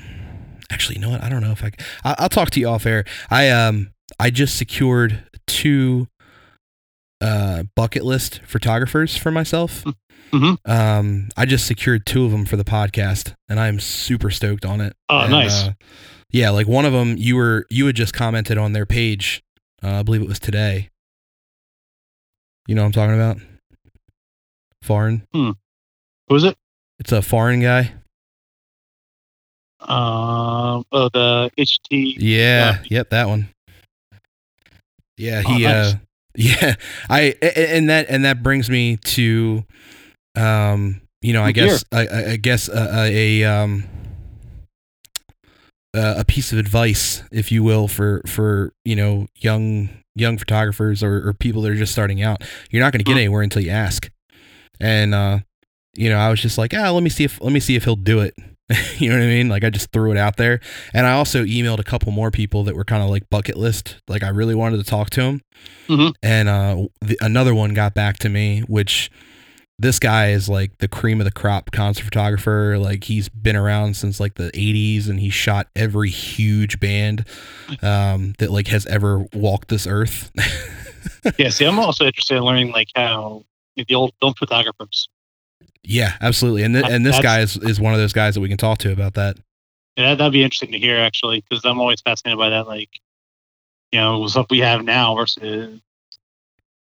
actually 0.72 0.96
you 0.96 1.02
know 1.02 1.10
what? 1.10 1.24
I 1.24 1.30
don't 1.30 1.42
know 1.42 1.52
if 1.52 1.64
I 1.64 1.72
I 2.04 2.16
I'll 2.20 2.30
talk 2.30 2.50
to 2.52 2.60
you 2.60 2.68
off 2.68 2.86
air. 2.86 3.06
I 3.30 3.50
um 3.50 3.92
I 4.20 4.30
just 4.30 4.58
secured 4.58 5.24
two 5.48 6.08
uh 7.22 7.64
bucket 7.76 8.04
list 8.04 8.42
photographers 8.46 9.16
for 9.18 9.32
myself. 9.32 9.86
Mm-hmm. 10.34 10.70
Um, 10.70 11.30
I 11.38 11.46
just 11.46 11.68
secured 11.68 12.08
two 12.08 12.26
of 12.26 12.32
them 12.32 12.46
for 12.46 12.58
the 12.58 12.64
podcast, 12.64 13.36
and 13.48 13.60
I'm 13.60 13.80
super 13.80 14.32
stoked 14.32 14.66
on 14.66 14.82
it. 14.82 14.96
Oh, 15.08 15.20
and, 15.20 15.32
nice. 15.32 15.68
Uh, 15.68 15.74
yeah, 16.32 16.50
like 16.50 16.68
one 16.68 16.86
of 16.86 16.94
them, 16.94 17.16
you 17.18 17.36
were 17.36 17.68
you 17.70 17.86
had 17.86 17.96
just 17.96 18.14
commented 18.14 18.58
on 18.58 18.74
their 18.74 18.88
page. 18.88 19.44
Uh, 19.84 20.00
I 20.00 20.04
believe 20.04 20.24
it 20.24 20.28
was 20.28 20.40
today. 20.40 20.90
You 22.68 22.74
know 22.74 22.82
what 22.82 22.88
I'm 22.88 22.92
talking 22.94 23.16
about? 23.16 23.38
Foreign. 24.82 25.28
Hmm. 25.34 25.52
Who 26.30 26.36
is 26.36 26.44
it? 26.44 26.58
It's 27.00 27.12
a 27.12 27.22
foreign 27.22 27.62
guy. 27.62 27.94
Um. 29.90 30.86
Oh, 30.92 31.10
the 31.14 31.52
HT. 31.58 32.16
Yeah. 32.18 32.18
yeah. 32.20 32.78
Yep. 32.90 33.10
That 33.10 33.28
one. 33.28 33.50
Yeah. 35.18 35.42
He. 35.42 35.66
Oh, 35.66 35.70
nice. 35.70 35.94
Uh. 35.94 35.98
Yeah. 36.36 36.74
I. 37.12 37.36
And 37.56 37.92
that. 37.92 38.08
And 38.10 38.26
that 38.26 38.42
brings 38.42 38.68
me 38.68 38.98
to 38.98 39.64
um, 40.36 41.02
you 41.22 41.34
know, 41.34 41.44
I 41.44 41.52
guess, 41.52 41.86
I, 41.92 42.08
I, 42.32 42.36
guess 42.38 42.68
a, 42.68 43.06
a 43.06 43.44
um, 43.46 43.86
a 45.94 46.26
piece 46.26 46.52
of 46.52 46.58
advice, 46.58 47.24
if 47.32 47.52
you 47.52 47.64
will, 47.64 47.88
for 47.88 48.22
for 48.28 48.74
you 48.84 48.96
know 48.96 49.28
young 49.38 49.90
young 50.16 50.38
photographers 50.38 51.02
or, 51.02 51.28
or 51.28 51.34
people 51.34 51.62
that 51.62 51.72
are 51.72 51.76
just 51.76 51.94
starting 51.94 52.22
out. 52.22 52.44
You're 52.70 52.84
not 52.84 52.92
going 52.92 53.00
to 53.00 53.06
get 53.06 53.18
anywhere 53.18 53.42
until 53.42 53.62
you 53.62 53.72
ask. 53.72 54.12
And 54.80 55.14
uh, 55.14 55.40
you 55.94 56.10
know, 56.10 56.18
I 56.18 56.30
was 56.30 56.42
just 56.42 56.58
like, 56.58 56.74
ah, 56.74 56.90
let 56.92 57.04
me 57.04 57.10
see 57.10 57.24
if 57.24 57.40
let 57.42 57.54
me 57.54 57.60
see 57.60 57.76
if 57.76 57.84
he'll 57.84 57.96
do 57.96 58.20
it. 58.20 58.34
you 58.98 59.10
know 59.10 59.18
what 59.18 59.24
I 59.24 59.28
mean? 59.28 59.50
Like 59.50 59.64
I 59.64 59.70
just 59.70 59.92
threw 59.92 60.12
it 60.12 60.18
out 60.18 60.38
there, 60.38 60.60
and 60.94 61.06
I 61.06 61.14
also 61.14 61.44
emailed 61.44 61.80
a 61.80 61.84
couple 61.84 62.12
more 62.12 62.32
people 62.32 62.64
that 62.64 62.76
were 62.76 62.86
kind 62.86 63.04
of 63.04 63.10
like 63.10 63.30
bucket 63.30 63.58
list. 63.58 63.98
Like 64.08 64.24
I 64.24 64.30
really 64.30 64.56
wanted 64.56 64.78
to 64.78 64.84
talk 64.84 65.10
to 65.12 65.22
them, 65.22 65.42
mm-hmm. 65.88 66.10
and 66.22 66.50
uh, 66.50 66.88
the, 67.02 67.18
another 67.22 67.54
one 67.54 67.74
got 67.74 67.94
back 67.94 68.18
to 68.20 68.30
me, 68.30 68.62
which 68.62 69.12
this 69.80 70.00
guy 70.00 70.30
is 70.30 70.48
like 70.48 70.78
the 70.78 70.88
cream 70.88 71.20
of 71.20 71.26
the 71.26 71.32
crop 71.32 71.72
concert 71.72 72.06
photographer. 72.06 72.78
Like 72.80 73.06
he's 73.06 73.28
been 73.30 73.56
around 73.56 73.96
since 73.96 74.20
like 74.20 74.36
the 74.36 74.52
80s 74.52 75.10
and 75.10 75.20
he 75.20 75.30
shot 75.30 75.68
every 75.76 76.10
huge 76.10 76.80
band 76.80 77.26
um, 77.82 78.34
that 78.40 78.52
like 78.52 78.68
has 78.68 78.86
ever 78.86 79.26
walked 79.34 79.70
this 79.70 79.88
earth. 79.88 80.32
yeah, 81.38 81.50
see, 81.50 81.66
I'm 81.66 81.80
also 81.80 82.06
interested 82.06 82.38
in 82.38 82.44
learning 82.44 82.72
like 82.72 82.90
how 82.96 83.44
the 83.76 83.96
old 83.96 84.14
film 84.22 84.34
photographers. 84.36 85.10
Yeah, 85.84 86.14
absolutely. 86.22 86.64
And 86.64 86.76
th- 86.76 86.86
and 86.90 87.06
this 87.06 87.20
guy 87.20 87.42
is, 87.42 87.58
is 87.58 87.80
one 87.80 87.94
of 87.94 88.00
those 88.00 88.14
guys 88.14 88.36
that 88.36 88.42
we 88.42 88.48
can 88.48 88.58
talk 88.58 88.78
to 88.80 88.92
about 88.92 89.16
that. 89.16 89.38
Yeah, 89.98 90.16
that'd 90.16 90.34
be 90.34 90.44
interesting 90.44 90.72
to 90.72 90.80
hear 90.80 90.98
actually, 90.98 91.42
because 91.42 91.64
I'm 91.66 91.80
always 91.80 92.02
fascinated 92.02 92.40
by 92.40 92.50
that. 92.50 92.68
Like, 92.68 92.90
you 93.92 94.00
know, 94.00 94.26
stuff 94.28 94.48
we 94.50 94.60
have 94.60 94.84
now 94.84 95.16
versus, 95.16 95.80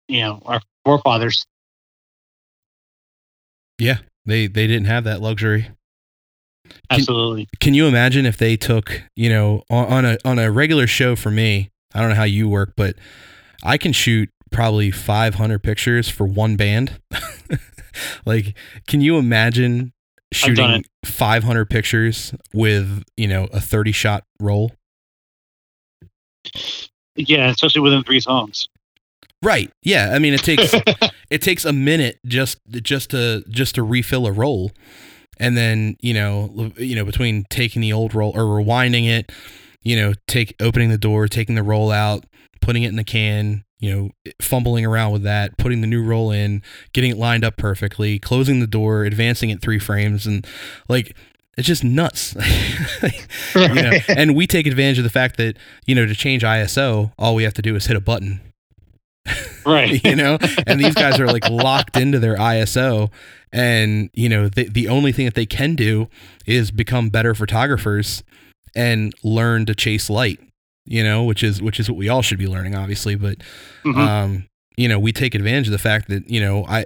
you 0.07 0.21
know, 0.21 0.43
our 0.45 0.61
forefathers. 0.85 1.47
Yeah, 3.79 3.99
they 4.27 4.47
they 4.47 4.67
didn't 4.67 4.87
have 4.87 5.05
that 5.05 5.21
luxury. 5.21 5.71
Can, 6.65 7.01
Absolutely. 7.01 7.49
Can 7.59 7.75
you 7.75 7.87
imagine 7.87 8.27
if 8.27 8.37
they 8.37 8.57
took, 8.57 9.03
you 9.17 9.29
know, 9.29 9.65
on, 9.71 9.87
on 9.87 10.05
a 10.05 10.19
on 10.25 10.39
a 10.39 10.53
regular 10.53 10.87
show 10.87 11.17
for 11.17 11.31
me? 11.31 11.71
I 11.95 12.01
don't 12.01 12.11
know 12.11 12.17
how 12.17 12.25
you 12.25 12.49
work, 12.49 12.75
but 12.77 12.97
I 13.65 13.77
can 13.79 13.93
shoot 13.93 14.29
probably 14.53 14.91
500 14.91 15.63
pictures 15.63 16.09
for 16.09 16.27
one 16.27 16.57
band. 16.57 17.01
like, 18.27 18.57
can 18.87 19.01
you 19.01 19.19
imagine 19.19 19.93
shooting 20.33 20.85
500 21.05 21.69
pictures 21.69 22.35
with, 22.53 23.03
you 23.17 23.29
know, 23.29 23.45
a 23.53 23.61
30 23.61 23.93
shot 23.93 24.25
roll? 24.41 24.73
Yeah, 27.17 27.51
especially 27.51 27.83
within 27.83 28.03
three 28.05 28.21
songs. 28.21 28.69
Right. 29.43 29.71
Yeah. 29.83 30.13
I 30.13 30.19
mean, 30.19 30.35
it 30.35 30.43
takes 30.43 30.75
it 31.31 31.43
takes 31.43 31.65
a 31.65 31.73
minute 31.73 32.19
just 32.27 32.59
just 32.71 33.11
to 33.11 33.43
just 33.49 33.77
to 33.77 33.83
refill 33.83 34.27
a 34.27 34.33
roll, 34.33 34.71
and 35.39 35.57
then 35.57 35.97
you 36.01 36.13
know 36.13 36.73
you 36.77 36.95
know 36.95 37.05
between 37.05 37.45
taking 37.49 37.81
the 37.81 37.93
old 37.93 38.15
roll 38.15 38.33
or 38.37 38.43
rewinding 38.43 39.09
it, 39.09 39.33
you 39.83 39.97
know, 39.97 40.13
take 40.27 40.55
opening 40.61 40.91
the 40.91 40.99
door, 40.99 41.27
taking 41.27 41.55
the 41.55 41.63
roll 41.63 41.91
out, 41.91 42.27
putting 42.61 42.83
it 42.83 42.89
in 42.89 42.97
the 42.97 43.05
can, 43.05 43.65
you 43.81 43.91
know, 43.95 44.33
fumbling 44.41 44.85
around 44.85 45.13
with 45.13 45.23
that, 45.23 45.57
putting 45.57 45.81
the 45.81 45.87
new 45.87 46.05
roll 46.05 46.31
in, 46.31 46.63
getting 46.93 47.11
it 47.11 47.17
lined 47.17 47.45
up 47.45 47.57
perfectly, 47.57 48.19
closing 48.19 48.61
the 48.61 48.67
door, 48.67 49.05
advancing 49.05 49.51
it 49.51 49.61
three 49.61 49.79
frames, 49.79 50.27
and 50.27 50.47
like 50.89 51.17
it's 51.57 51.67
just 51.67 51.83
nuts. 51.83 52.35
you 53.55 53.75
know, 53.75 53.93
and 54.09 54.37
we 54.37 54.47
take 54.47 54.67
advantage 54.67 54.99
of 54.99 55.05
the 55.05 55.11
fact 55.11 55.37
that 55.39 55.57
you 55.87 55.95
know 55.95 56.07
to 56.07 56.15
change 56.15 56.43
ISO, 56.43 57.13
all 57.19 57.35
we 57.35 57.43
have 57.43 57.55
to 57.55 57.63
do 57.63 57.75
is 57.75 57.87
hit 57.87 57.97
a 57.97 58.01
button. 58.01 58.41
Right. 59.67 60.03
You 60.11 60.17
know 60.17 60.39
and 60.67 60.81
these 60.81 60.95
guys 60.95 61.21
are 61.21 61.27
like 61.27 61.49
locked 61.49 61.97
into 61.97 62.19
their 62.19 62.37
iso 62.37 63.11
and 63.53 64.11
you 64.15 64.29
know 64.29 64.49
the, 64.49 64.69
the 64.69 64.89
only 64.89 65.13
thing 65.13 65.27
that 65.27 65.35
they 65.35 65.47
can 65.47 65.75
do 65.75 66.09
is 66.47 66.71
become 66.71 67.11
better 67.11 67.35
photographers 67.35 68.25
and 68.75 69.13
learn 69.23 69.67
to 69.67 69.75
chase 69.75 70.09
light 70.11 70.41
you 70.91 71.03
know 71.03 71.25
which 71.25 71.43
is 71.43 71.63
which 71.63 71.81
is 71.81 71.89
what 71.89 71.97
we 71.97 72.09
all 72.09 72.21
should 72.21 72.39
be 72.39 72.47
learning 72.47 72.75
obviously 72.75 73.15
but 73.15 73.39
mm-hmm. 73.85 73.99
um 73.99 74.47
you 74.77 74.89
know 74.89 74.99
we 74.99 75.13
take 75.13 75.35
advantage 75.35 75.69
of 75.69 75.73
the 75.73 75.79
fact 75.79 76.09
that 76.09 76.29
you 76.29 76.41
know 76.41 76.67
i 76.67 76.85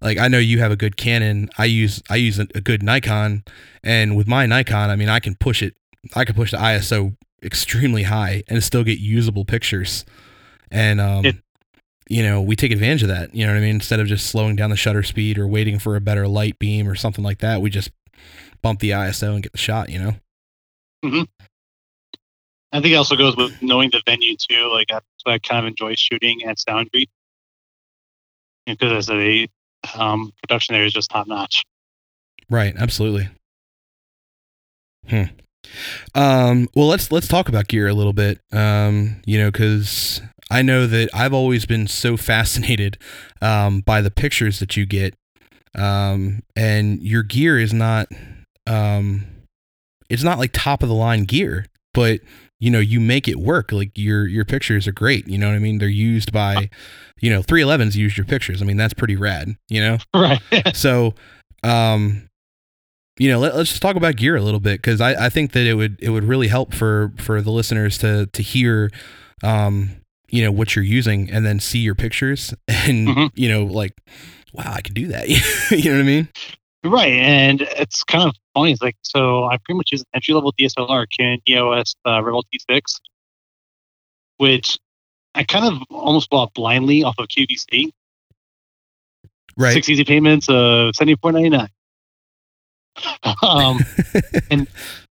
like 0.00 0.18
i 0.18 0.28
know 0.28 0.38
you 0.38 0.58
have 0.58 0.70
a 0.70 0.76
good 0.76 0.96
canon 0.96 1.48
i 1.58 1.64
use 1.64 2.02
i 2.10 2.16
use 2.16 2.38
a, 2.38 2.46
a 2.54 2.60
good 2.60 2.82
nikon 2.82 3.42
and 3.82 4.16
with 4.16 4.28
my 4.28 4.46
nikon 4.46 4.90
i 4.90 4.96
mean 4.96 5.08
i 5.08 5.18
can 5.18 5.34
push 5.34 5.62
it 5.62 5.74
i 6.14 6.24
can 6.24 6.34
push 6.34 6.52
the 6.52 6.56
iso 6.58 7.16
extremely 7.42 8.04
high 8.04 8.44
and 8.48 8.62
still 8.62 8.84
get 8.84 8.98
usable 8.98 9.44
pictures 9.44 10.04
and 10.70 11.00
um, 11.00 11.24
it, 11.24 11.36
you 12.08 12.22
know, 12.22 12.42
we 12.42 12.56
take 12.56 12.72
advantage 12.72 13.02
of 13.02 13.08
that. 13.08 13.34
You 13.34 13.46
know 13.46 13.52
what 13.52 13.58
I 13.58 13.62
mean? 13.62 13.76
Instead 13.76 14.00
of 14.00 14.06
just 14.06 14.26
slowing 14.26 14.56
down 14.56 14.70
the 14.70 14.76
shutter 14.76 15.02
speed 15.02 15.38
or 15.38 15.46
waiting 15.46 15.78
for 15.78 15.96
a 15.96 16.00
better 16.00 16.26
light 16.26 16.58
beam 16.58 16.88
or 16.88 16.94
something 16.94 17.24
like 17.24 17.38
that, 17.38 17.60
we 17.62 17.70
just 17.70 17.90
bump 18.60 18.80
the 18.80 18.90
ISO 18.90 19.34
and 19.34 19.42
get 19.42 19.52
the 19.52 19.58
shot. 19.58 19.88
You 19.88 19.98
know. 19.98 20.14
Mm-hmm. 21.04 21.22
I 22.72 22.80
think 22.80 22.92
it 22.92 22.96
also 22.96 23.16
goes 23.16 23.36
with 23.36 23.60
knowing 23.62 23.90
the 23.90 24.02
venue 24.06 24.36
too. 24.36 24.70
Like 24.72 24.88
that's 24.88 25.04
why 25.24 25.34
I 25.34 25.38
kind 25.38 25.64
of 25.64 25.68
enjoy 25.68 25.94
shooting 25.94 26.42
at 26.44 26.58
Soundry 26.58 27.08
because 28.66 28.92
as 28.92 29.10
a 29.10 29.48
um, 29.94 30.32
production 30.42 30.74
there 30.74 30.84
is 30.84 30.92
just 30.92 31.10
top 31.10 31.26
notch. 31.26 31.64
Right. 32.48 32.74
Absolutely. 32.76 33.28
Hmm. 35.08 35.22
Um, 36.14 36.68
well, 36.74 36.88
let's 36.88 37.10
let's 37.10 37.28
talk 37.28 37.48
about 37.48 37.68
gear 37.68 37.88
a 37.88 37.94
little 37.94 38.12
bit. 38.12 38.40
Um, 38.52 39.22
you 39.24 39.38
know, 39.38 39.50
because 39.50 40.20
I 40.50 40.62
know 40.62 40.86
that 40.86 41.08
I've 41.14 41.32
always 41.32 41.66
been 41.66 41.86
so 41.86 42.16
fascinated 42.18 42.98
um, 43.40 43.80
by 43.80 44.00
the 44.00 44.10
pictures 44.10 44.60
that 44.60 44.76
you 44.76 44.86
get, 44.86 45.14
um, 45.74 46.42
and 46.54 47.02
your 47.02 47.22
gear 47.22 47.58
is 47.58 47.72
not, 47.72 48.08
um, 48.66 49.24
it's 50.10 50.22
not 50.22 50.38
like 50.38 50.50
top 50.52 50.82
of 50.82 50.88
the 50.88 50.94
line 50.94 51.24
gear, 51.24 51.66
but 51.94 52.20
you 52.62 52.70
know 52.70 52.78
you 52.78 53.00
make 53.00 53.26
it 53.26 53.40
work. 53.40 53.72
Like 53.72 53.90
your 53.98 54.24
your 54.24 54.44
pictures 54.44 54.86
are 54.86 54.92
great. 54.92 55.26
You 55.26 55.36
know 55.36 55.48
what 55.48 55.56
I 55.56 55.58
mean? 55.58 55.78
They're 55.78 55.88
used 55.88 56.32
by, 56.32 56.70
you 57.20 57.28
know, 57.28 57.42
311s 57.42 57.96
used 57.96 58.16
your 58.16 58.24
pictures. 58.24 58.62
I 58.62 58.64
mean 58.64 58.76
that's 58.76 58.94
pretty 58.94 59.16
rad. 59.16 59.56
You 59.68 59.80
know, 59.80 59.98
right? 60.14 60.40
so, 60.72 61.14
um, 61.64 62.28
you 63.18 63.28
know, 63.30 63.40
let, 63.40 63.54
us 63.54 63.68
just 63.68 63.82
talk 63.82 63.96
about 63.96 64.14
gear 64.14 64.36
a 64.36 64.42
little 64.42 64.60
bit 64.60 64.80
because 64.80 65.00
I, 65.00 65.26
I 65.26 65.28
think 65.28 65.50
that 65.52 65.66
it 65.66 65.74
would 65.74 65.98
it 66.00 66.10
would 66.10 66.22
really 66.22 66.46
help 66.46 66.72
for 66.72 67.12
for 67.18 67.42
the 67.42 67.50
listeners 67.50 67.98
to 67.98 68.26
to 68.26 68.42
hear 68.42 68.92
um, 69.42 69.96
you 70.28 70.44
know 70.44 70.52
what 70.52 70.76
you're 70.76 70.84
using 70.84 71.28
and 71.32 71.44
then 71.44 71.58
see 71.58 71.80
your 71.80 71.96
pictures 71.96 72.54
and 72.68 73.08
mm-hmm. 73.08 73.26
you 73.34 73.48
know 73.48 73.64
like 73.64 73.92
wow 74.52 74.72
i 74.72 74.80
can 74.80 74.94
do 74.94 75.08
that 75.08 75.28
you 75.70 75.90
know 75.90 75.96
what 75.96 76.00
i 76.00 76.06
mean 76.06 76.28
right 76.84 77.12
and 77.12 77.62
it's 77.62 78.02
kind 78.04 78.28
of 78.28 78.34
funny 78.54 78.72
it's 78.72 78.82
like 78.82 78.96
so 79.02 79.44
i 79.44 79.56
pretty 79.58 79.76
much 79.76 79.92
use 79.92 80.00
an 80.00 80.06
entry 80.14 80.34
level 80.34 80.52
dslr 80.60 81.06
canon 81.16 81.40
eos 81.48 81.94
uh, 82.06 82.22
rebel 82.22 82.44
t6 82.52 82.80
which 84.38 84.78
i 85.34 85.44
kind 85.44 85.64
of 85.66 85.82
almost 85.90 86.28
bought 86.30 86.52
blindly 86.54 87.02
off 87.04 87.14
of 87.18 87.28
qvc 87.28 87.90
right 89.56 89.72
six 89.72 89.88
easy 89.88 90.04
payments 90.04 90.48
of 90.48 90.92
74.99 90.94 91.68
um 93.42 93.78
and 94.50 94.68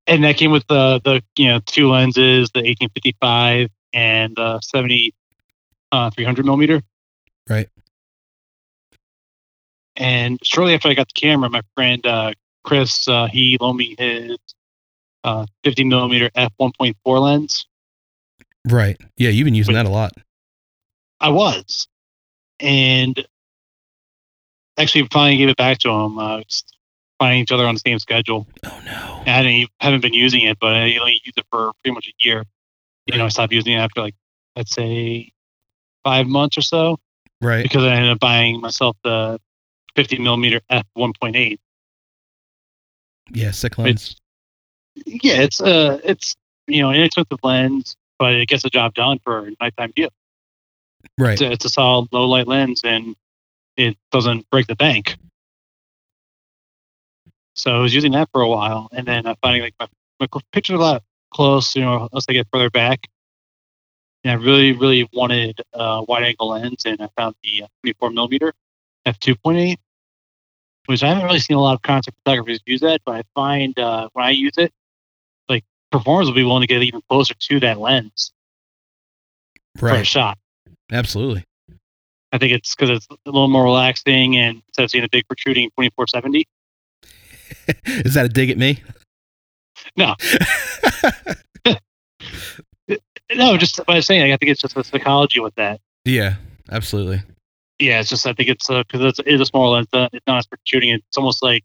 and 0.08 0.24
that 0.24 0.38
came 0.38 0.52
with 0.52 0.66
the 0.68 1.00
the 1.04 1.24
you 1.38 1.48
know 1.48 1.60
two 1.66 1.90
lenses 1.90 2.50
the 2.54 2.60
1855 2.60 3.70
and 3.94 4.38
uh, 4.40 4.60
70 4.62 5.14
uh, 5.92 6.10
300 6.10 6.46
millimeter. 6.46 6.82
Right. 7.50 7.70
And 10.02 10.40
shortly 10.42 10.74
after 10.74 10.90
I 10.90 10.96
got 10.96 11.10
the 11.10 11.22
camera, 11.22 11.48
my 11.48 11.62
friend 11.76 12.04
uh, 12.08 12.34
Chris, 12.64 13.08
uh, 13.08 13.28
he 13.28 13.56
loaned 13.62 13.78
me 13.78 13.96
his 14.00 14.36
uh, 15.24 15.46
50 15.64 15.84
millimeter 15.84 16.32
f 16.34 16.52
1.4 16.60 17.22
lens. 17.22 17.68
Right. 18.68 19.00
Yeah, 19.18 19.30
you've 19.30 19.46
been 19.46 19.54
using 19.54 19.76
that 19.76 19.86
a 19.86 19.90
lot. 19.90 20.14
I 21.20 21.30
was, 21.30 21.88
and 22.60 23.24
actually 24.76 25.08
finally 25.12 25.38
gave 25.38 25.50
it 25.50 25.58
back 25.58 25.78
to 25.80 25.92
him. 25.92 26.18
Uh, 26.18 26.42
just 26.42 26.76
finding 27.20 27.42
each 27.42 27.52
other 27.52 27.68
on 27.68 27.76
the 27.76 27.82
same 27.86 28.00
schedule. 28.00 28.48
Oh 28.66 28.82
no! 28.84 29.24
I 29.28 29.30
hadn't, 29.30 29.70
haven't 29.80 30.02
been 30.02 30.16
using 30.16 30.42
it, 30.42 30.58
but 30.60 30.74
I 30.74 30.98
only 30.98 31.22
used 31.24 31.38
it 31.38 31.46
for 31.52 31.74
pretty 31.84 31.94
much 31.94 32.08
a 32.08 32.28
year. 32.28 32.44
You 33.06 33.20
know, 33.20 33.26
I 33.26 33.30
stopped 33.30 33.54
using 33.54 33.74
it 33.74 33.78
after 33.78 34.02
like 34.02 34.16
let's 34.56 34.74
say 34.74 35.32
five 36.04 36.26
months 36.26 36.58
or 36.58 36.62
so. 36.62 36.98
Right. 37.40 37.62
Because 37.62 37.84
I 37.84 37.94
ended 37.94 38.12
up 38.14 38.20
buying 38.20 38.62
myself 38.62 38.98
the 39.04 39.40
50 39.96 40.20
millimeter 40.20 40.62
f 40.70 40.86
1.8. 40.98 41.58
Yeah, 43.34 43.52
sick 43.52 43.78
lens. 43.78 44.16
It's, 44.96 45.24
yeah, 45.24 45.42
it's 45.42 45.62
uh, 45.62 46.00
it's 46.04 46.36
you 46.68 46.82
know, 46.82 46.90
an 46.90 46.96
inexpensive 46.96 47.40
lens, 47.44 47.96
but 48.20 48.34
it 48.34 48.48
gets 48.48 48.64
the 48.64 48.70
job 48.70 48.94
done 48.94 49.20
for 49.24 49.50
nighttime 49.60 49.92
view. 49.94 50.10
Right. 51.18 51.34
It's 51.34 51.42
a, 51.42 51.52
it's 51.52 51.66
a 51.66 51.70
solid 51.70 52.10
low 52.12 52.28
light 52.28 52.48
lens, 52.48 52.82
and 52.84 53.16
it 53.78 53.98
doesn't 54.12 54.50
break 54.50 54.68
the 54.68 54.76
bank. 54.76 55.18
So 57.56 57.72
I 57.76 57.80
was 57.80 57.94
using 57.94 58.14
that 58.14 58.30
for 58.32 58.42
a 58.42 58.48
while, 58.48 58.90
and 58.92 59.08
then 59.08 59.26
I'm 59.26 59.36
finding 59.42 59.64
like 59.64 59.76
my, 59.80 59.88
my 60.20 60.28
pictures 60.52 60.76
a 60.76 60.82
lot 60.82 61.04
close, 61.34 61.76
you 61.76 61.82
know, 61.82 62.08
as 62.16 62.26
I 62.30 62.34
get 62.34 62.48
further 62.52 62.70
back. 62.70 63.08
And 64.24 64.32
I 64.32 64.36
really, 64.36 64.74
really 64.74 65.10
wanted 65.14 65.60
a 65.74 66.04
wide 66.04 66.24
angle 66.24 66.50
lens, 66.50 66.84
and 66.86 67.02
I 67.02 67.10
found 67.18 67.36
the 67.44 67.64
24 67.84 68.12
millimeter 68.12 68.54
f 69.06 69.20
2.8, 69.20 69.78
which 70.86 71.04
I 71.04 71.08
haven't 71.08 71.24
really 71.26 71.40
seen 71.40 71.58
a 71.58 71.62
lot 71.62 71.76
of 71.76 71.82
concert 71.82 72.14
photographers 72.24 72.60
use 72.66 72.82
that, 72.82 73.02
but 73.06 73.16
I 73.16 73.24
find 73.36 73.78
uh, 73.78 74.10
when 74.14 74.26
I 74.26 74.32
use 74.32 74.54
it, 74.58 74.72
like 75.50 75.64
performers 75.92 76.28
will 76.28 76.36
be 76.36 76.44
willing 76.44 76.62
to 76.62 76.68
get 76.68 76.82
even 76.82 77.02
closer 77.10 77.34
to 77.34 77.60
that 77.62 77.80
lens 77.80 78.32
right. 79.80 79.96
for 79.96 80.02
a 80.02 80.06
shot. 80.06 80.38
Absolutely. 80.92 81.46
I 82.32 82.38
think 82.38 82.54
it's 82.54 82.76
because 82.76 82.90
it's 82.90 83.08
a 83.10 83.18
little 83.26 83.50
more 83.50 83.64
relaxing, 83.64 84.38
and 84.38 84.62
instead 84.68 84.84
of 84.84 84.92
seeing 84.92 85.04
a 85.04 85.10
big 85.10 85.28
protruding 85.28 85.70
2470. 85.78 86.48
Is 88.06 88.14
that 88.14 88.26
a 88.26 88.30
dig 88.30 88.50
at 88.50 88.58
me? 88.58 88.82
No. 89.98 90.16
no, 93.36 93.58
just 93.58 93.86
by 93.86 94.00
saying. 94.00 94.32
I 94.32 94.38
think 94.38 94.52
it's 94.52 94.62
just 94.62 94.76
the 94.76 94.84
psychology 94.84 95.40
with 95.40 95.56
that. 95.56 95.82
Yeah, 96.06 96.36
absolutely. 96.72 97.22
Yeah, 97.82 98.00
it's 98.00 98.10
just 98.10 98.28
I 98.28 98.34
think 98.34 98.50
it's 98.50 98.68
because 98.68 99.02
uh, 99.02 99.08
it's, 99.08 99.20
it's 99.26 99.42
a 99.42 99.46
small 99.46 99.72
lens. 99.72 99.88
Uh, 99.92 100.08
it's 100.14 100.26
not 100.28 100.38
as 100.38 100.46
protruding. 100.46 100.92
It's 100.92 101.18
almost 101.18 101.42
like 101.42 101.64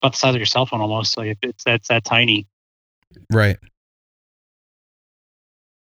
about 0.00 0.12
the 0.12 0.18
size 0.18 0.34
of 0.34 0.38
your 0.38 0.46
cell 0.46 0.66
phone, 0.66 0.80
almost. 0.80 1.18
Like 1.18 1.36
it's 1.42 1.64
that's 1.64 1.88
that 1.88 2.04
tiny. 2.04 2.46
Right. 3.32 3.58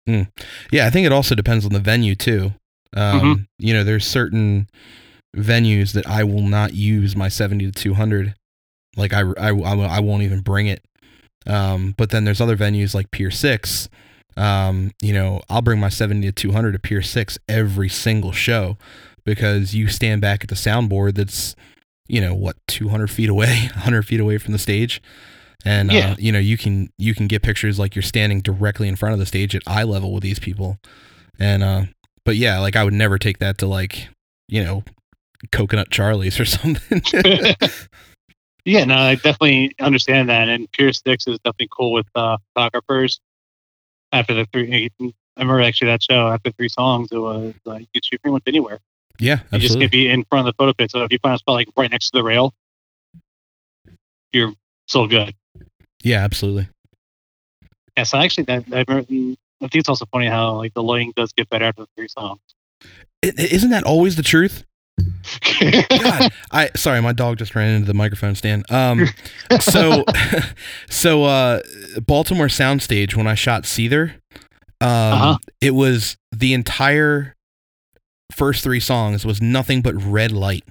Hmm. 0.08 0.24
Yeah, 0.72 0.88
I 0.88 0.90
think 0.90 1.06
it 1.06 1.12
also 1.12 1.36
depends 1.36 1.66
on 1.66 1.74
the 1.74 1.80
venue 1.80 2.16
too. 2.16 2.54
Um, 2.96 3.22
mm-hmm. 3.22 3.44
You 3.60 3.74
know, 3.74 3.84
there's 3.84 4.06
certain 4.06 4.68
venues 5.36 5.94
that 5.94 6.08
I 6.08 6.24
will 6.24 6.42
not 6.42 6.74
use 6.74 7.16
my 7.16 7.28
70 7.28 7.72
to 7.72 7.72
200. 7.72 8.34
Like 8.96 9.14
I, 9.14 9.22
I, 9.38 9.50
I 9.50 10.00
won't 10.00 10.24
even 10.24 10.40
bring 10.40 10.68
it. 10.68 10.84
Um, 11.46 11.94
but 11.98 12.10
then 12.10 12.24
there's 12.24 12.42
other 12.42 12.58
venues 12.58 12.96
like 12.96 13.12
Pier 13.12 13.32
6. 13.32 13.90
Um, 14.38 14.92
you 15.02 15.14
know, 15.14 15.42
I'll 15.50 15.62
bring 15.62 15.80
my 15.80 15.90
70 15.90 16.28
to 16.28 16.32
200 16.32 16.74
to 16.74 16.80
Pier 16.80 17.02
6 17.02 17.38
every 17.48 17.90
single 17.90 18.32
show 18.32 18.78
because 19.24 19.74
you 19.74 19.88
stand 19.88 20.22
back 20.22 20.44
at 20.44 20.50
the 20.50 20.56
soundboard 20.56 21.16
that's, 21.16 21.56
you 22.08 22.22
know, 22.22 22.34
what, 22.34 22.58
200 22.68 23.10
feet 23.10 23.30
away, 23.30 23.62
100 23.74 24.04
feet 24.04 24.20
away 24.20 24.38
from 24.38 24.54
the 24.54 24.60
stage. 24.60 25.02
And, 25.64 25.92
yeah. 25.92 26.12
uh, 26.12 26.16
you 26.20 26.32
know, 26.32 26.40
you 26.40 26.58
can, 26.58 26.90
you 26.98 27.16
can 27.16 27.28
get 27.28 27.42
pictures 27.42 27.80
like 27.80 27.96
you're 27.96 28.04
standing 28.04 28.42
directly 28.42 28.88
in 28.88 28.96
front 28.96 29.14
of 29.14 29.20
the 29.20 29.26
stage 29.26 29.56
at 29.56 29.64
eye 29.66 29.84
level 29.84 30.14
with 30.14 30.22
these 30.22 30.38
people. 30.38 30.78
And, 31.40 31.64
uh, 31.64 31.84
but 32.24 32.36
yeah, 32.36 32.60
like 32.60 32.76
I 32.76 32.84
would 32.84 32.94
never 32.94 33.18
take 33.18 33.40
that 33.40 33.58
to 33.60 33.68
like, 33.68 34.10
you 34.48 34.64
know, 34.64 34.84
Coconut 35.52 35.90
Charlie's 35.90 36.40
or 36.40 36.46
something. 36.46 37.02
yeah, 38.66 38.84
no, 38.84 38.96
I 38.96 39.16
definitely 39.16 39.74
understand 39.80 40.30
that. 40.30 40.50
And 40.50 40.72
Pier 40.72 40.94
6 40.94 41.28
is 41.28 41.40
definitely 41.40 41.70
cool 41.76 41.94
with 41.94 42.08
uh, 42.16 42.38
photographers. 42.54 43.20
After 44.16 44.34
the 44.34 44.46
three, 44.54 44.90
I 45.02 45.12
remember 45.38 45.62
actually 45.62 45.88
that 45.88 46.02
show, 46.02 46.30
after 46.30 46.50
three 46.52 46.70
songs, 46.70 47.10
it 47.12 47.18
was 47.18 47.54
uh, 47.68 47.74
you 47.74 47.88
could 47.94 48.06
shoot 48.06 48.22
pretty 48.22 48.32
much 48.32 48.44
anywhere. 48.48 48.80
Yeah, 49.20 49.40
absolutely. 49.52 49.58
You 49.58 49.68
just 49.68 49.80
can 49.80 49.90
be 49.90 50.08
in 50.10 50.24
front 50.24 50.48
of 50.48 50.54
the 50.54 50.58
photo 50.58 50.74
pit. 50.74 50.90
So 50.92 51.04
if 51.04 51.12
you 51.12 51.20
find 51.22 51.36
a 51.36 51.38
spot 51.38 51.56
like 51.56 51.68
right 51.76 51.92
next 51.92 52.12
to 52.12 52.20
the 52.20 52.24
rail, 52.24 52.54
you're 54.32 54.54
so 54.88 55.06
good. 55.06 55.36
Yeah, 56.02 56.24
absolutely. 56.24 56.70
Yeah, 57.98 58.04
so 58.04 58.18
actually, 58.20 58.46
that, 58.46 58.66
that 58.68 58.90
I 58.90 59.04
think 59.04 59.38
it's 59.60 59.90
also 59.90 60.06
funny 60.06 60.28
how 60.28 60.56
like 60.56 60.74
the 60.74 60.84
lighting 60.84 61.12
does 61.16 61.34
get 61.34 61.50
better 61.50 61.66
after 61.66 61.82
the 61.82 61.90
three 61.98 62.08
songs. 62.08 62.40
Isn't 63.22 63.72
that 63.72 63.84
always 63.84 64.16
the 64.16 64.24
truth? 64.24 64.64
God, 65.60 66.32
I 66.52 66.70
sorry, 66.76 67.02
my 67.02 67.14
dog 67.14 67.38
just 67.38 67.56
ran 67.56 67.76
into 67.76 67.88
the 67.88 67.94
microphone 67.94 68.36
stand. 68.36 68.70
Um, 68.72 69.08
so, 69.60 70.04
so 70.90 71.24
uh, 71.24 71.62
Baltimore 72.06 72.48
Soundstage 72.48 73.16
when 73.16 73.28
I 73.28 73.36
shot 73.36 73.64
Seether, 73.64 74.16
um, 74.82 74.90
uh-huh. 74.90 75.38
it 75.62 75.72
was 75.72 76.18
the 76.32 76.54
entire 76.54 77.36
first 78.32 78.64
three 78.64 78.80
songs 78.80 79.26
was 79.26 79.42
nothing 79.42 79.82
but 79.82 79.96
red 79.96 80.32
light. 80.32 80.64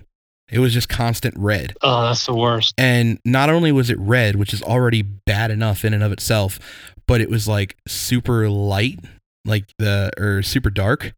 It 0.50 0.58
was 0.58 0.72
just 0.74 0.88
constant 0.88 1.34
red. 1.38 1.74
Oh, 1.82 2.02
that's 2.02 2.26
the 2.26 2.34
worst. 2.34 2.74
And 2.76 3.18
not 3.24 3.48
only 3.48 3.72
was 3.72 3.88
it 3.88 3.98
red, 3.98 4.36
which 4.36 4.52
is 4.52 4.62
already 4.62 5.02
bad 5.02 5.50
enough 5.50 5.84
in 5.84 5.94
and 5.94 6.02
of 6.02 6.12
itself, 6.12 6.60
but 7.06 7.20
it 7.20 7.30
was 7.30 7.48
like 7.48 7.76
super 7.88 8.48
light, 8.48 9.00
like 9.44 9.64
the 9.78 10.10
or 10.18 10.42
super 10.42 10.70
dark. 10.70 11.14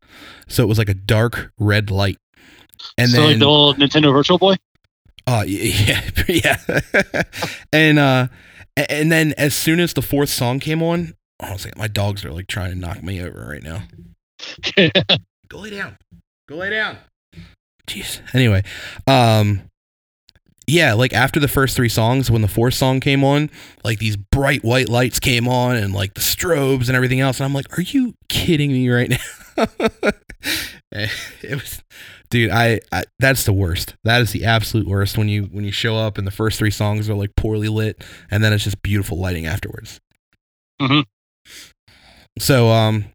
So 0.49 0.63
it 0.63 0.67
was 0.67 0.79
like 0.79 0.89
a 0.89 0.95
dark 0.95 1.53
red 1.59 1.91
light. 1.91 2.19
And 2.99 3.11
so 3.11 3.17
then 3.17 3.27
like 3.31 3.39
the 3.39 3.45
old 3.45 3.79
Nintendo 3.79 4.13
Virtual 4.13 4.39
Boy. 4.39 4.57
Oh 5.27 5.43
yeah, 5.47 6.03
yeah. 6.29 6.57
and 7.73 7.99
uh, 7.99 8.29
and 8.77 9.11
then 9.11 9.35
as 9.37 9.57
soon 9.57 9.81
as 9.81 9.95
the 9.95 10.03
fourth 10.03 10.29
song 10.29 10.61
came 10.61 10.83
on, 10.83 11.15
I 11.41 11.53
was 11.53 11.65
like, 11.65 11.77
my 11.77 11.89
dogs 11.89 12.25
are 12.25 12.33
like 12.33 12.47
trying 12.47 12.71
to 12.73 12.79
knock 12.79 13.03
me 13.03 13.21
over 13.21 13.47
right 13.49 13.63
now. 13.63 13.83
Go 15.49 15.59
lay 15.59 15.71
down. 15.71 15.97
Go 16.49 16.57
lay 16.57 16.71
down. 16.71 16.99
Jeez. 17.89 18.21
Anyway, 18.35 18.63
um, 19.07 19.63
yeah, 20.67 20.95
like 20.95 21.13
after 21.13 21.39
the 21.39 21.49
first 21.49 21.77
three 21.77 21.89
songs, 21.89 22.31
when 22.31 22.43
the 22.43 22.49
fourth 22.49 22.75
song 22.75 23.01
came 23.01 23.23
on, 23.23 23.51
like 23.85 23.99
these 23.99 24.17
bright 24.17 24.65
white 24.65 24.89
lights 24.89 25.21
came 25.21 25.47
on 25.47 25.77
and 25.77 25.95
like 25.95 26.15
the 26.15 26.21
strobes 26.21 26.89
and 26.89 26.97
everything 26.97 27.21
else, 27.21 27.39
and 27.39 27.45
I'm 27.45 27.55
like, 27.55 27.79
are 27.79 27.83
you 27.83 28.15
kidding 28.29 28.73
me 28.73 28.89
right 28.89 29.11
now? 29.11 29.67
it 30.93 31.55
was 31.55 31.83
dude 32.31 32.51
I, 32.51 32.81
I, 32.93 33.05
that's 33.19 33.45
the 33.45 33.53
worst. 33.53 33.95
That 34.05 34.21
is 34.21 34.33
the 34.33 34.45
absolute 34.45 34.87
worst 34.87 35.17
when 35.19 35.29
you 35.29 35.45
when 35.45 35.65
you 35.65 35.73
show 35.73 35.97
up 35.97 36.19
and 36.19 36.27
the 36.27 36.31
first 36.33 36.59
three 36.59 36.71
songs 36.71 37.09
are 37.09 37.15
like 37.15 37.35
poorly 37.37 37.69
lit 37.69 38.05
and 38.31 38.43
then 38.43 38.53
it's 38.53 38.65
just 38.65 38.83
beautiful 38.83 39.19
lighting 39.19 39.47
afterwards. 39.47 40.01
Mm-hmm. 40.81 41.01
so 42.39 42.69
um 42.69 43.07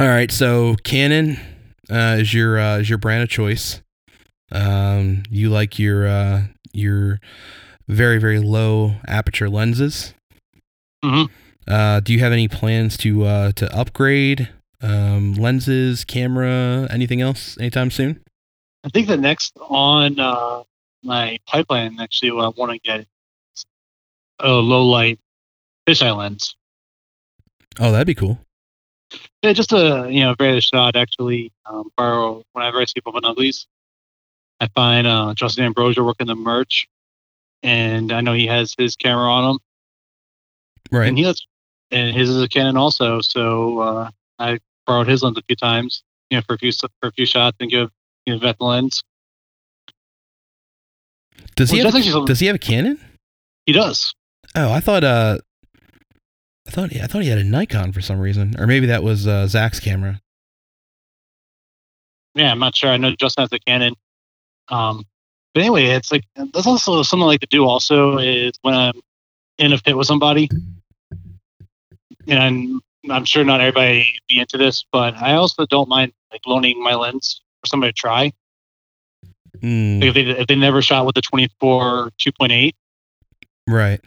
all 0.00 0.08
right 0.08 0.30
so 0.30 0.74
canon 0.84 1.38
uh, 1.90 2.16
is 2.18 2.32
your 2.32 2.58
uh, 2.58 2.78
is 2.78 2.88
your 2.88 2.96
brand 2.98 3.22
of 3.22 3.28
choice. 3.28 3.82
Um 4.50 5.24
you 5.30 5.50
like 5.50 5.78
your 5.78 6.06
uh 6.06 6.44
your 6.72 7.20
very 7.88 8.18
very 8.18 8.38
low 8.38 8.94
aperture 9.06 9.50
lenses. 9.50 10.14
Mm-hmm. 11.04 11.32
uh 11.70 12.00
do 12.00 12.12
you 12.14 12.20
have 12.20 12.32
any 12.32 12.48
plans 12.48 12.96
to 12.98 13.24
uh 13.24 13.52
to 13.52 13.74
upgrade 13.76 14.48
um, 14.82 15.34
lenses, 15.34 16.04
camera, 16.04 16.88
anything 16.90 17.20
else 17.20 17.56
anytime 17.58 17.90
soon? 17.90 18.22
I 18.84 18.88
think 18.88 19.06
the 19.06 19.16
next 19.16 19.56
on 19.60 20.18
uh, 20.18 20.64
my 21.02 21.38
pipeline 21.46 21.98
actually 22.00 22.32
what 22.32 22.44
I 22.44 22.48
want 22.48 22.72
to 22.72 22.78
get 22.78 23.00
is 23.54 23.64
a 24.40 24.50
low 24.50 24.86
light 24.86 25.18
fisheye 25.86 26.16
lens. 26.16 26.56
Oh, 27.80 27.92
that'd 27.92 28.06
be 28.06 28.14
cool. 28.14 28.38
Yeah, 29.42 29.52
just 29.52 29.72
a 29.72 30.08
you 30.10 30.20
know 30.20 30.34
very 30.38 30.60
shot 30.60 30.96
actually. 30.96 31.52
Um, 31.66 31.90
borrow 31.96 32.42
whenever 32.52 32.80
I 32.80 32.84
see 32.84 33.00
Bumpin' 33.04 33.24
Uglies, 33.24 33.66
I 34.60 34.68
find 34.74 35.06
uh, 35.06 35.34
Justin 35.34 35.64
Ambrosia 35.64 36.02
working 36.02 36.26
the 36.26 36.34
merch, 36.34 36.88
and 37.62 38.12
I 38.12 38.20
know 38.20 38.32
he 38.32 38.46
has 38.46 38.74
his 38.76 38.96
camera 38.96 39.30
on 39.30 39.50
him. 39.50 39.58
Right. 40.90 41.08
And 41.08 41.16
he 41.16 41.24
lets, 41.24 41.46
and 41.90 42.14
his 42.14 42.30
is 42.30 42.42
a 42.42 42.48
Canon 42.48 42.76
also. 42.76 43.20
So 43.20 43.78
uh, 43.78 44.10
I 44.38 44.58
borrowed 44.86 45.08
his 45.08 45.22
lens 45.22 45.38
a 45.38 45.42
few 45.42 45.56
times, 45.56 46.02
you 46.30 46.38
know, 46.38 46.42
for 46.42 46.54
a 46.54 46.58
few 46.58 46.72
for 46.72 47.08
a 47.08 47.12
few 47.12 47.26
shots 47.26 47.56
and 47.60 47.70
give 47.70 47.90
you 48.26 48.34
know 48.34 48.38
vet 48.38 48.58
the 48.58 48.64
lens. 48.64 49.02
Does 51.56 51.70
he 51.70 51.78
have, 51.78 51.92
does 52.26 52.40
he 52.40 52.46
have 52.46 52.56
a 52.56 52.58
Canon? 52.58 52.98
He 53.66 53.72
does. 53.72 54.14
Oh, 54.54 54.72
I 54.72 54.80
thought 54.80 55.04
uh 55.04 55.38
I 56.66 56.70
thought 56.70 56.96
I 56.96 57.06
thought 57.06 57.22
he 57.22 57.28
had 57.28 57.38
a 57.38 57.44
Nikon 57.44 57.92
for 57.92 58.00
some 58.00 58.20
reason, 58.20 58.54
or 58.58 58.66
maybe 58.66 58.86
that 58.86 59.02
was 59.02 59.26
uh, 59.26 59.46
Zach's 59.46 59.80
camera. 59.80 60.20
Yeah, 62.34 62.50
I'm 62.50 62.58
not 62.58 62.76
sure. 62.76 62.90
I 62.90 62.96
know 62.96 63.14
Justin 63.18 63.42
has 63.42 63.52
a 63.52 63.58
Canon. 63.58 63.94
Um, 64.68 65.04
but 65.54 65.60
anyway, 65.60 65.86
it's 65.86 66.10
like 66.10 66.24
that's 66.36 66.66
also 66.66 67.02
something 67.02 67.24
I 67.24 67.26
like 67.26 67.40
to 67.40 67.46
do. 67.50 67.66
Also, 67.66 68.18
is 68.18 68.52
when 68.62 68.74
I'm 68.74 69.00
in 69.58 69.72
a 69.72 69.78
pit 69.78 69.96
with 69.96 70.06
somebody, 70.06 70.48
and 72.26 72.80
I'm, 73.10 73.24
sure 73.24 73.44
not 73.44 73.60
everybody 73.60 74.06
be 74.28 74.38
into 74.38 74.56
this, 74.56 74.84
but 74.92 75.14
I 75.14 75.34
also 75.34 75.66
don't 75.66 75.88
mind 75.88 76.12
like 76.30 76.42
loaning 76.46 76.82
my 76.82 76.94
lens 76.94 77.42
for 77.60 77.66
somebody 77.66 77.92
to 77.92 77.96
try. 77.96 78.32
Mm, 79.60 80.00
Like 80.00 80.08
if 80.08 80.14
they 80.14 80.22
if 80.22 80.46
they 80.46 80.54
never 80.56 80.82
shot 80.82 81.06
with 81.06 81.14
the 81.14 81.22
24 81.22 82.10
2.8, 82.18 82.72
right. 83.68 84.00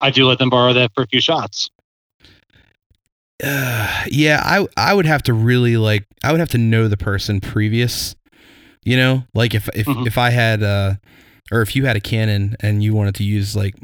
I 0.00 0.10
do 0.10 0.26
let 0.26 0.38
them 0.38 0.50
borrow 0.50 0.72
that 0.72 0.92
for 0.94 1.02
a 1.02 1.06
few 1.06 1.20
shots. 1.20 1.70
Uh, 3.42 4.04
yeah, 4.10 4.40
I 4.44 4.66
I 4.76 4.94
would 4.94 5.06
have 5.06 5.22
to 5.24 5.32
really 5.32 5.76
like 5.76 6.06
I 6.22 6.30
would 6.30 6.40
have 6.40 6.50
to 6.50 6.58
know 6.58 6.88
the 6.88 6.96
person 6.96 7.40
previous, 7.40 8.14
you 8.84 8.96
know, 8.96 9.24
like 9.34 9.54
if 9.54 9.68
if 9.74 9.86
Mhm. 9.86 10.06
if 10.06 10.18
I 10.18 10.30
had 10.30 10.62
uh 10.62 10.94
or 11.50 11.62
if 11.62 11.74
you 11.76 11.84
had 11.84 11.96
a 11.96 12.00
Canon 12.00 12.56
and 12.60 12.82
you 12.82 12.94
wanted 12.94 13.14
to 13.16 13.24
use 13.24 13.56
like 13.56 13.74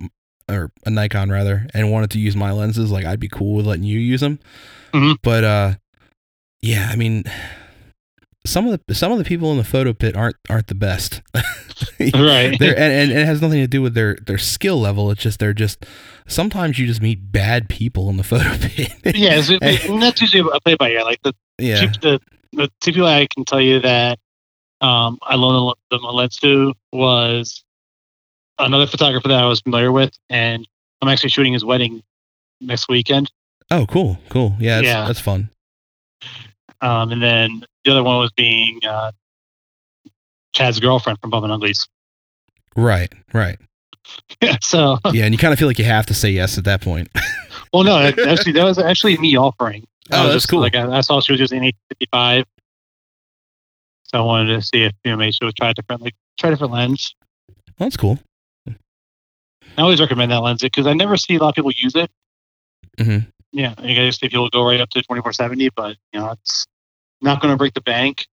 or 0.49 0.71
a 0.85 0.91
Nikon 0.91 1.31
rather 1.31 1.67
and 1.75 1.91
wanted 1.91 2.11
to 2.13 2.19
use 2.19 2.37
my 2.37 2.53
lenses, 2.53 2.91
like 2.91 3.05
I'd 3.05 3.21
be 3.21 3.29
cool 3.29 3.57
with 3.57 3.67
letting 3.67 3.85
you 3.85 3.99
use 3.99 4.21
them. 4.21 4.39
Mhm. 4.93 5.17
But 5.23 5.45
uh, 5.45 5.75
yeah, 6.63 6.89
I 6.91 6.97
mean, 6.97 7.25
some 8.47 8.67
of 8.67 8.81
the 8.87 8.95
some 8.95 9.13
of 9.13 9.19
the 9.19 9.25
people 9.25 9.51
in 9.53 9.59
the 9.59 9.65
photo 9.65 9.93
pit 9.93 10.17
aren't 10.17 10.37
aren't 10.49 10.69
the 10.69 10.75
best. 10.75 11.23
Right. 12.01 12.61
And, 12.61 12.63
and 12.63 13.13
it 13.13 13.27
has 13.27 13.41
nothing 13.41 13.61
to 13.61 13.67
do 13.67 13.83
with 13.83 13.95
their 13.95 14.17
their 14.27 14.39
skill 14.39 14.81
level. 14.81 15.11
It's 15.11 15.23
just 15.23 15.39
they're 15.39 15.53
just 15.53 15.87
sometimes 16.27 16.79
you 16.79 16.87
just 16.87 17.01
meet 17.01 17.31
bad 17.33 17.69
people 17.69 18.09
in 18.11 18.17
the 18.17 18.23
photo 18.25 18.51
pit. 18.59 19.17
yeah, 19.17 19.41
it's, 19.41 19.49
and 19.89 20.03
that's 20.03 20.21
usually 20.21 20.49
a 20.53 20.61
play 20.61 20.75
by 20.75 20.91
ear. 20.91 21.05
Like 21.05 21.23
the 21.23 21.35
yeah. 21.59 21.87
two, 21.87 21.89
the, 22.01 22.21
the 22.53 22.71
two 22.81 22.93
people 22.93 23.07
I 23.07 23.27
can 23.33 23.45
tell 23.45 23.61
you 23.61 23.81
that 23.81 24.19
um, 24.81 25.19
I 25.23 25.35
loaned 25.35 25.77
the, 25.91 25.99
the 25.99 26.07
lens 26.07 26.37
to 26.39 26.73
was 26.93 27.65
another 28.59 28.87
photographer 28.87 29.29
that 29.29 29.43
I 29.43 29.47
was 29.47 29.61
familiar 29.61 29.93
with, 29.93 30.17
and 30.31 30.67
I'm 31.03 31.09
actually 31.09 31.31
shooting 31.31 31.53
his 31.53 31.65
wedding 31.65 32.03
next 32.61 32.89
weekend. 32.89 33.31
Oh, 33.71 33.87
cool, 33.87 34.19
cool. 34.31 34.57
Yeah, 34.59 34.77
that's, 34.77 34.87
Yeah. 34.87 35.07
that's 35.07 35.21
fun. 35.21 35.51
Um, 36.81 37.11
and 37.13 37.23
then 37.23 37.65
the 37.85 37.91
other 37.93 38.03
one 38.03 38.19
was 38.19 38.31
being 38.37 38.81
uh, 38.85 39.13
Chad's 40.55 40.81
girlfriend 40.81 41.19
from 41.21 41.31
Bumpin' 41.31 41.51
Uglies. 41.51 41.87
Right, 42.77 43.13
right. 43.33 43.59
so, 44.63 44.99
Yeah, 45.13 45.25
and 45.25 45.35
you 45.35 45.39
kind 45.39 45.53
of 45.53 45.59
feel 45.59 45.69
like 45.69 45.79
you 45.79 45.85
have 45.85 46.07
to 46.07 46.15
say 46.15 46.31
yes 46.31 46.57
at 46.59 46.65
that 46.65 46.81
point. 46.81 47.09
well, 47.73 47.85
no, 47.85 48.11
that- 48.11 48.19
actually, 48.27 48.53
that 48.53 48.65
was 48.65 48.79
actually 48.79 49.17
me 49.19 49.37
offering. 49.37 49.85
I 50.11 50.17
Oh, 50.21 50.23
that's 50.25 50.35
just, 50.37 50.49
cool. 50.49 50.61
Like 50.61 50.75
I, 50.75 50.91
I 50.99 51.01
saw 51.03 51.21
she 51.21 51.33
was 51.33 51.41
using 51.41 51.65
855, 51.65 52.45
so 54.05 54.19
I 54.19 54.23
wanted 54.23 54.55
to 54.55 54.63
see 54.63 54.85
if 54.85 54.93
you 55.05 55.11
know 55.11 55.19
maybe 55.19 55.33
she 55.33 55.45
would 55.45 55.55
try 55.55 55.69
a 55.71 55.75
different 55.75 56.01
like 56.01 56.15
try 56.39 56.49
a 56.49 56.53
different 56.53 56.73
lens. 56.73 57.15
that's 57.77 57.97
cool. 57.99 58.19
I 59.79 59.83
always 59.83 60.01
recommend 60.01 60.33
that 60.33 60.39
lens 60.39 60.61
because 60.61 60.89
I 60.89 60.93
never 60.93 61.17
see 61.17 61.37
a 61.37 61.39
lot 61.39 61.51
of 61.51 61.55
people 61.55 61.71
use 61.71 61.95
it. 61.95 62.11
Mhm. 62.99 63.31
Yeah, 63.53 63.75
you 63.81 63.95
guys 63.95 64.17
see 64.19 64.29
people 64.29 64.49
go 64.49 64.67
right 64.67 64.81
up 64.81 64.91
to 64.91 64.99
2470, 64.99 65.69
but 65.71 65.97
you 66.13 66.19
know 66.19 66.33
it's 66.33 66.67
not 67.21 67.41
going 67.41 67.53
to 67.53 67.57
break 67.57 67.75
the 67.75 67.81
bank. 67.81 68.27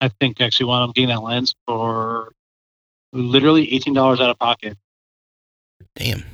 I 0.00 0.08
think 0.08 0.40
actually 0.40 0.66
when 0.66 0.78
I'm 0.78 0.92
getting 0.92 1.08
that 1.08 1.22
lens 1.22 1.54
for 1.66 2.32
literally 3.12 3.66
$18 3.66 4.20
out 4.20 4.30
of 4.30 4.38
pocket 4.38 4.78
Damn. 5.96 6.24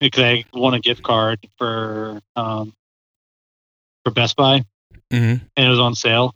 because 0.00 0.22
I 0.22 0.44
won 0.52 0.74
a 0.74 0.80
gift 0.80 1.02
card 1.02 1.38
for 1.56 2.20
um, 2.36 2.74
for 4.04 4.10
Best 4.10 4.36
Buy 4.36 4.64
hmm 5.12 5.36
and 5.56 5.66
it 5.66 5.68
was 5.68 5.78
on 5.80 5.94
sale. 5.94 6.34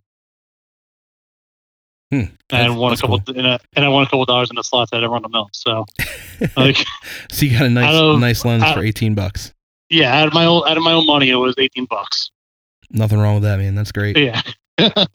Hmm, 2.21 2.33
And 2.51 2.67
I 2.67 2.69
won 2.69 2.93
a 2.93 2.97
couple, 2.97 3.19
cool. 3.21 3.37
and, 3.37 3.47
I, 3.47 3.59
and 3.75 3.83
I 3.85 3.87
won 3.89 4.03
a 4.03 4.05
couple 4.05 4.25
dollars 4.25 4.49
in 4.49 4.55
the 4.55 4.63
slots 4.63 4.91
I 4.93 4.97
that 4.97 5.03
I 5.03 5.07
run 5.07 5.21
the 5.23 5.29
mill. 5.29 5.49
So, 5.53 5.85
like, 6.57 6.77
So 7.31 7.45
you 7.45 7.57
got 7.57 7.65
a 7.65 7.69
nice, 7.69 7.93
of- 7.93 8.19
nice 8.19 8.45
lens 8.45 8.63
out- 8.63 8.75
for 8.75 8.83
eighteen 8.83 9.15
bucks. 9.15 9.53
yeah, 9.89 10.19
out 10.21 10.27
of 10.27 10.33
my 10.33 10.45
own, 10.45 10.63
out 10.67 10.77
of 10.77 10.83
my 10.83 10.93
own 10.93 11.05
money, 11.05 11.29
it 11.29 11.35
was 11.35 11.55
eighteen 11.57 11.85
bucks. 11.85 12.29
Nothing 12.91 13.17
wrong 13.19 13.35
with 13.35 13.43
that, 13.43 13.57
man. 13.59 13.73
That's 13.75 13.91
great. 13.91 14.17
Yeah, 14.17 14.41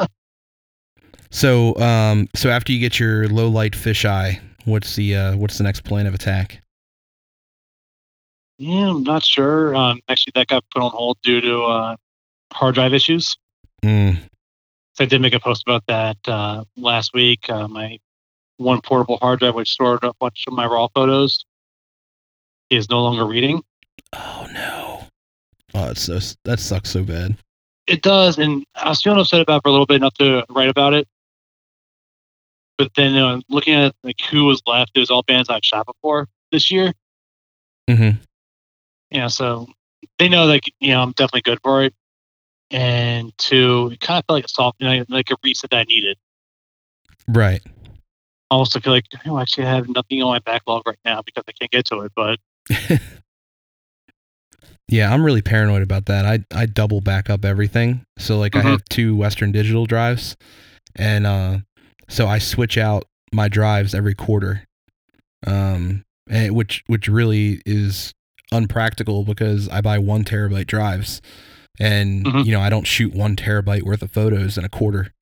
So, 1.30 1.76
um, 1.76 2.28
so 2.34 2.50
after 2.50 2.72
you 2.72 2.80
get 2.80 2.98
your 2.98 3.28
low 3.28 3.48
light 3.48 3.72
fisheye, 3.74 4.40
what's 4.64 4.96
the 4.96 5.14
uh, 5.14 5.36
what's 5.36 5.58
the 5.58 5.64
next 5.64 5.84
plan 5.84 6.06
of 6.06 6.14
attack? 6.14 6.60
yeah, 8.58 8.90
I'm 8.90 9.04
not 9.04 9.24
sure. 9.24 9.74
Um, 9.74 10.00
actually, 10.08 10.32
that 10.34 10.48
got 10.48 10.64
put 10.74 10.82
on 10.82 10.90
hold 10.90 11.18
due 11.22 11.40
to 11.40 11.62
uh, 11.62 11.96
hard 12.52 12.74
drive 12.74 12.92
issues. 12.92 13.36
Mm, 13.84 14.18
I 15.00 15.06
did 15.06 15.22
make 15.22 15.32
a 15.32 15.40
post 15.40 15.62
about 15.66 15.82
that 15.88 16.18
uh, 16.28 16.64
last 16.76 17.14
week. 17.14 17.48
Uh, 17.48 17.66
my 17.66 17.98
one 18.58 18.82
portable 18.82 19.16
hard 19.16 19.38
drive, 19.40 19.54
which 19.54 19.70
stored 19.70 20.04
a 20.04 20.12
bunch 20.20 20.44
of 20.46 20.52
my 20.52 20.66
raw 20.66 20.88
photos, 20.94 21.44
is 22.68 22.90
no 22.90 23.02
longer 23.02 23.24
reading. 23.24 23.62
oh 24.12 24.46
no. 24.52 25.04
Oh, 25.74 25.90
it's 25.90 26.02
so 26.02 26.18
that 26.44 26.60
sucks 26.60 26.90
so 26.90 27.02
bad. 27.02 27.36
It 27.86 28.02
does, 28.02 28.38
and 28.38 28.64
I 28.76 28.90
was 28.90 29.00
feeling 29.00 29.18
upset 29.18 29.40
about 29.40 29.58
it 29.58 29.62
for 29.62 29.68
a 29.68 29.72
little 29.72 29.86
bit 29.86 29.96
enough 29.96 30.14
to 30.14 30.44
write 30.50 30.68
about 30.68 30.92
it. 30.92 31.08
But 32.76 32.92
then 32.94 33.16
uh, 33.16 33.40
looking 33.48 33.74
at 33.74 33.94
like 34.04 34.20
who 34.30 34.44
was 34.44 34.62
left, 34.66 34.92
it 34.94 35.00
was 35.00 35.10
all 35.10 35.22
bands 35.22 35.48
I've 35.48 35.64
shot 35.64 35.86
before 35.86 36.28
this 36.52 36.70
year. 36.70 36.92
Mm-hmm. 37.88 38.18
Yeah, 39.10 39.28
so 39.28 39.66
they 40.18 40.28
know 40.28 40.44
like 40.44 40.72
you 40.80 40.90
know 40.90 41.02
I'm 41.02 41.12
definitely 41.12 41.42
good 41.42 41.60
for 41.62 41.84
it. 41.84 41.94
And 42.70 43.36
two, 43.38 43.90
it 43.92 44.00
kind 44.00 44.18
of 44.18 44.24
felt 44.26 44.36
like 44.36 44.44
a 44.44 44.48
soft, 44.48 44.80
like 44.80 45.30
a 45.30 45.36
reset 45.42 45.70
that 45.70 45.78
I 45.78 45.84
needed. 45.84 46.16
Right. 47.28 47.62
I 48.52 48.64
feel 48.64 48.92
like 48.92 49.04
oh, 49.26 49.38
actually 49.38 49.66
I 49.66 49.70
have 49.74 49.88
nothing 49.88 50.22
on 50.22 50.28
my 50.28 50.38
backlog 50.40 50.82
right 50.86 50.98
now 51.04 51.22
because 51.22 51.44
I 51.46 51.52
can't 51.52 51.70
get 51.70 51.84
to 51.86 52.00
it. 52.00 52.12
But 52.16 52.38
Yeah, 54.88 55.12
I'm 55.12 55.24
really 55.24 55.42
paranoid 55.42 55.82
about 55.82 56.06
that. 56.06 56.26
I 56.26 56.40
I 56.52 56.66
double 56.66 57.00
back 57.00 57.30
up 57.30 57.44
everything. 57.44 58.04
So 58.18 58.38
like 58.38 58.56
I 58.56 58.62
Mhm. 58.62 58.70
have 58.72 58.84
two 58.90 59.14
Western 59.14 59.52
Digital 59.52 59.86
drives, 59.86 60.36
and 60.96 61.26
uh, 61.26 61.58
so 62.08 62.26
I 62.26 62.38
switch 62.38 62.76
out 62.76 63.04
my 63.32 63.46
drives 63.46 63.94
every 63.94 64.14
quarter, 64.14 64.64
um, 65.46 66.04
and 66.28 66.56
which 66.56 66.82
which 66.88 67.06
really 67.06 67.62
is 67.64 68.12
unpractical 68.50 69.22
because 69.22 69.68
I 69.68 69.80
buy 69.80 69.98
one 69.98 70.24
terabyte 70.24 70.66
drives, 70.66 71.22
and 71.80 72.26
Mhm. 72.26 72.44
you 72.44 72.52
know 72.52 72.60
I 72.60 72.70
don't 72.70 72.86
shoot 72.86 73.12
one 73.14 73.34
terabyte 73.34 73.82
worth 73.82 74.02
of 74.02 74.12
photos 74.12 74.56
in 74.56 74.64
a 74.64 74.68
quarter. 74.68 75.12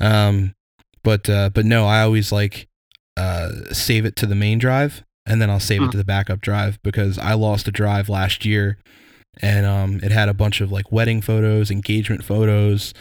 Um, 0.00 0.54
but 1.02 1.30
uh, 1.30 1.48
but 1.54 1.64
no, 1.64 1.86
I 1.86 2.02
always 2.02 2.30
like 2.32 2.68
uh, 3.16 3.50
save 3.72 4.04
it 4.04 4.16
to 4.16 4.26
the 4.26 4.34
main 4.34 4.58
drive, 4.58 5.02
and 5.24 5.40
then 5.40 5.48
I'll 5.48 5.60
save 5.60 5.82
it 5.82 5.86
Mhm. 5.86 5.90
to 5.92 5.96
the 5.96 6.04
backup 6.04 6.40
drive 6.40 6.78
because 6.82 7.18
I 7.18 7.34
lost 7.34 7.68
a 7.68 7.70
drive 7.70 8.08
last 8.08 8.44
year 8.44 8.78
and 9.40 9.64
um, 9.64 10.00
it 10.02 10.12
had 10.12 10.28
a 10.28 10.34
bunch 10.34 10.60
of 10.60 10.70
like 10.70 10.92
wedding 10.92 11.22
photos, 11.22 11.70
engagement 11.70 12.22
photos, 12.24 12.92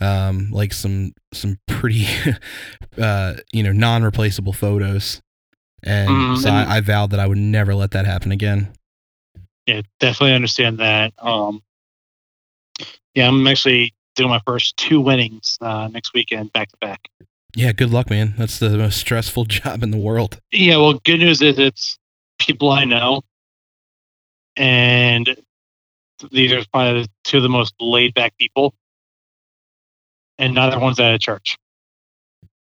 um, 0.00 0.50
like 0.50 0.72
some 0.72 1.12
some 1.32 1.58
pretty 1.68 2.06
uh, 3.00 3.34
you 3.52 3.62
know 3.62 3.72
non-replaceable 3.72 4.52
photos. 4.54 5.20
And 5.84 6.34
Mm, 6.34 6.36
so 6.38 6.50
I, 6.50 6.76
I 6.78 6.80
vowed 6.80 7.10
that 7.10 7.20
I 7.20 7.26
would 7.28 7.38
never 7.38 7.74
let 7.74 7.92
that 7.92 8.04
happen 8.06 8.32
again. 8.32 8.72
yeah, 9.66 9.82
definitely 10.00 10.34
understand 10.34 10.78
that. 10.78 11.12
Um, 11.18 11.62
yeah, 13.14 13.28
I'm 13.28 13.46
actually 13.46 13.94
doing 14.14 14.30
my 14.30 14.40
first 14.46 14.76
two 14.76 15.00
weddings 15.00 15.58
uh, 15.60 15.88
next 15.88 16.12
weekend 16.14 16.52
back 16.52 16.70
to 16.70 16.76
back. 16.78 17.08
Yeah, 17.54 17.72
good 17.72 17.90
luck, 17.90 18.10
man. 18.10 18.34
That's 18.36 18.58
the 18.58 18.70
most 18.70 18.98
stressful 18.98 19.44
job 19.46 19.82
in 19.82 19.90
the 19.90 19.96
world. 19.96 20.40
Yeah, 20.52 20.76
well, 20.76 20.94
good 20.94 21.18
news 21.18 21.40
is 21.42 21.58
it's 21.58 21.98
people 22.38 22.70
I 22.70 22.84
know, 22.84 23.22
and 24.56 25.36
these 26.30 26.52
are 26.52 26.62
probably 26.72 27.02
the 27.02 27.08
two 27.24 27.38
of 27.38 27.42
the 27.42 27.48
most 27.48 27.74
laid 27.80 28.14
back 28.14 28.36
people, 28.38 28.74
and 30.38 30.54
neither 30.54 30.78
one's 30.78 31.00
at 31.00 31.14
a 31.14 31.18
church. 31.18 31.56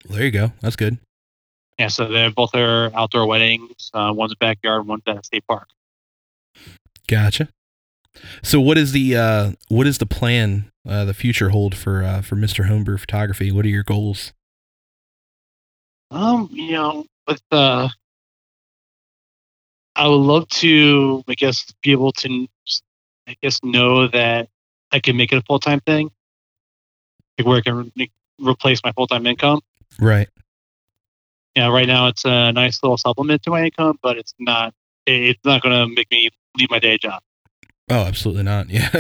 There 0.09 0.25
you 0.25 0.31
go. 0.31 0.53
That's 0.61 0.77
good. 0.77 0.99
Yeah, 1.79 1.89
so 1.89 2.09
they're 2.09 2.31
both 2.31 2.55
are 2.55 2.91
outdoor 2.95 3.27
weddings. 3.27 3.91
Uh, 3.95 4.13
one's 4.15 4.33
a 4.33 4.37
backyard, 4.37 4.87
one's 4.87 5.03
at 5.07 5.19
a 5.19 5.25
state 5.25 5.47
park. 5.47 5.69
Gotcha. 7.07 7.49
So 8.43 8.61
what 8.61 8.79
is 8.79 8.93
the 8.93 9.17
uh, 9.17 9.53
what 9.69 9.87
is 9.87 9.99
the 9.99 10.07
plan, 10.07 10.71
uh, 10.89 11.05
the 11.05 11.15
future 11.15 11.51
hold 11.51 11.77
for 11.77 12.03
uh, 12.03 12.23
for 12.23 12.37
Mr. 12.37 12.67
Homebrew 12.67 12.99
Photography? 12.99 13.53
What 13.53 13.65
are 13.65 13.69
your 13.69 13.85
goals? 13.85 14.33
Um, 16.11 16.49
you 16.53 16.73
know, 16.73 17.07
with 17.27 17.43
uh, 17.51 17.89
I 19.95 20.07
would 20.07 20.15
love 20.15 20.49
to, 20.49 21.23
I 21.29 21.35
guess, 21.35 21.67
be 21.83 21.93
able 21.93 22.13
to, 22.13 22.47
I 23.27 23.37
guess, 23.43 23.59
know 23.63 24.09
that 24.09 24.49
I 24.93 25.01
can 25.01 25.17
make 25.17 25.33
it 25.33 25.37
a 25.37 25.43
full 25.43 25.59
time 25.59 25.81
thing, 25.81 26.11
like 27.37 27.47
where 27.47 27.59
I 27.59 27.61
can 27.61 27.93
re- 27.97 28.11
replace 28.41 28.81
my 28.85 28.93
full 28.93 29.07
time 29.07 29.27
income. 29.27 29.61
Right. 30.01 30.29
Yeah, 31.57 31.69
right 31.69 31.87
now 31.87 32.07
it's 32.07 32.25
a 32.25 32.53
nice 32.53 32.83
little 32.83 32.97
supplement 32.97 33.43
to 33.43 33.51
my 33.51 33.65
income, 33.65 33.99
but 34.03 34.17
it's 34.17 34.35
not. 34.39 34.75
It's 35.07 35.41
not 35.45 35.63
going 35.63 35.75
to 35.75 35.95
make 35.95 36.11
me 36.11 36.29
leave 36.59 36.71
my 36.71 36.79
day 36.79 36.99
job. 36.99 37.23
Oh, 37.91 38.05
absolutely 38.05 38.45
not. 38.45 38.69
Yeah. 38.71 38.91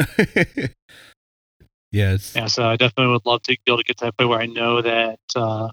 yeah. 1.93 2.13
It's 2.13 2.35
Yeah, 2.35 2.47
so 2.47 2.65
I 2.69 2.77
definitely 2.77 3.13
would 3.13 3.27
love 3.27 3.43
to 3.43 3.53
be 3.53 3.59
able 3.67 3.79
to 3.79 3.85
get 3.85 3.99
to 3.99 4.07
that 4.07 4.17
point 4.17 4.31
where 4.31 4.41
I 4.41 4.47
know 4.47 4.83
that 4.83 5.21
uh, 5.37 5.69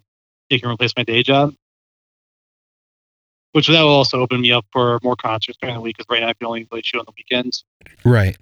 it 0.50 0.62
can 0.62 0.70
replace 0.70 0.94
my 0.96 1.04
day 1.04 1.24
job. 1.24 1.54
which 3.54 3.68
that 3.68 3.82
will 3.82 3.90
also 3.90 4.20
open 4.20 4.42
me 4.42 4.52
up 4.52 4.66
for 4.72 5.00
more 5.02 5.16
concerts 5.16 5.58
during 5.62 5.76
the 5.76 5.82
week. 5.82 5.98
Because 5.98 6.10
right 6.10 6.22
now 6.22 6.30
I 6.30 6.34
can 6.34 6.48
only 6.48 6.68
really 6.72 6.84
shoot 6.84 7.00
on 7.00 7.06
the 7.06 7.14
weekends. 7.18 7.64
Right. 8.04 8.38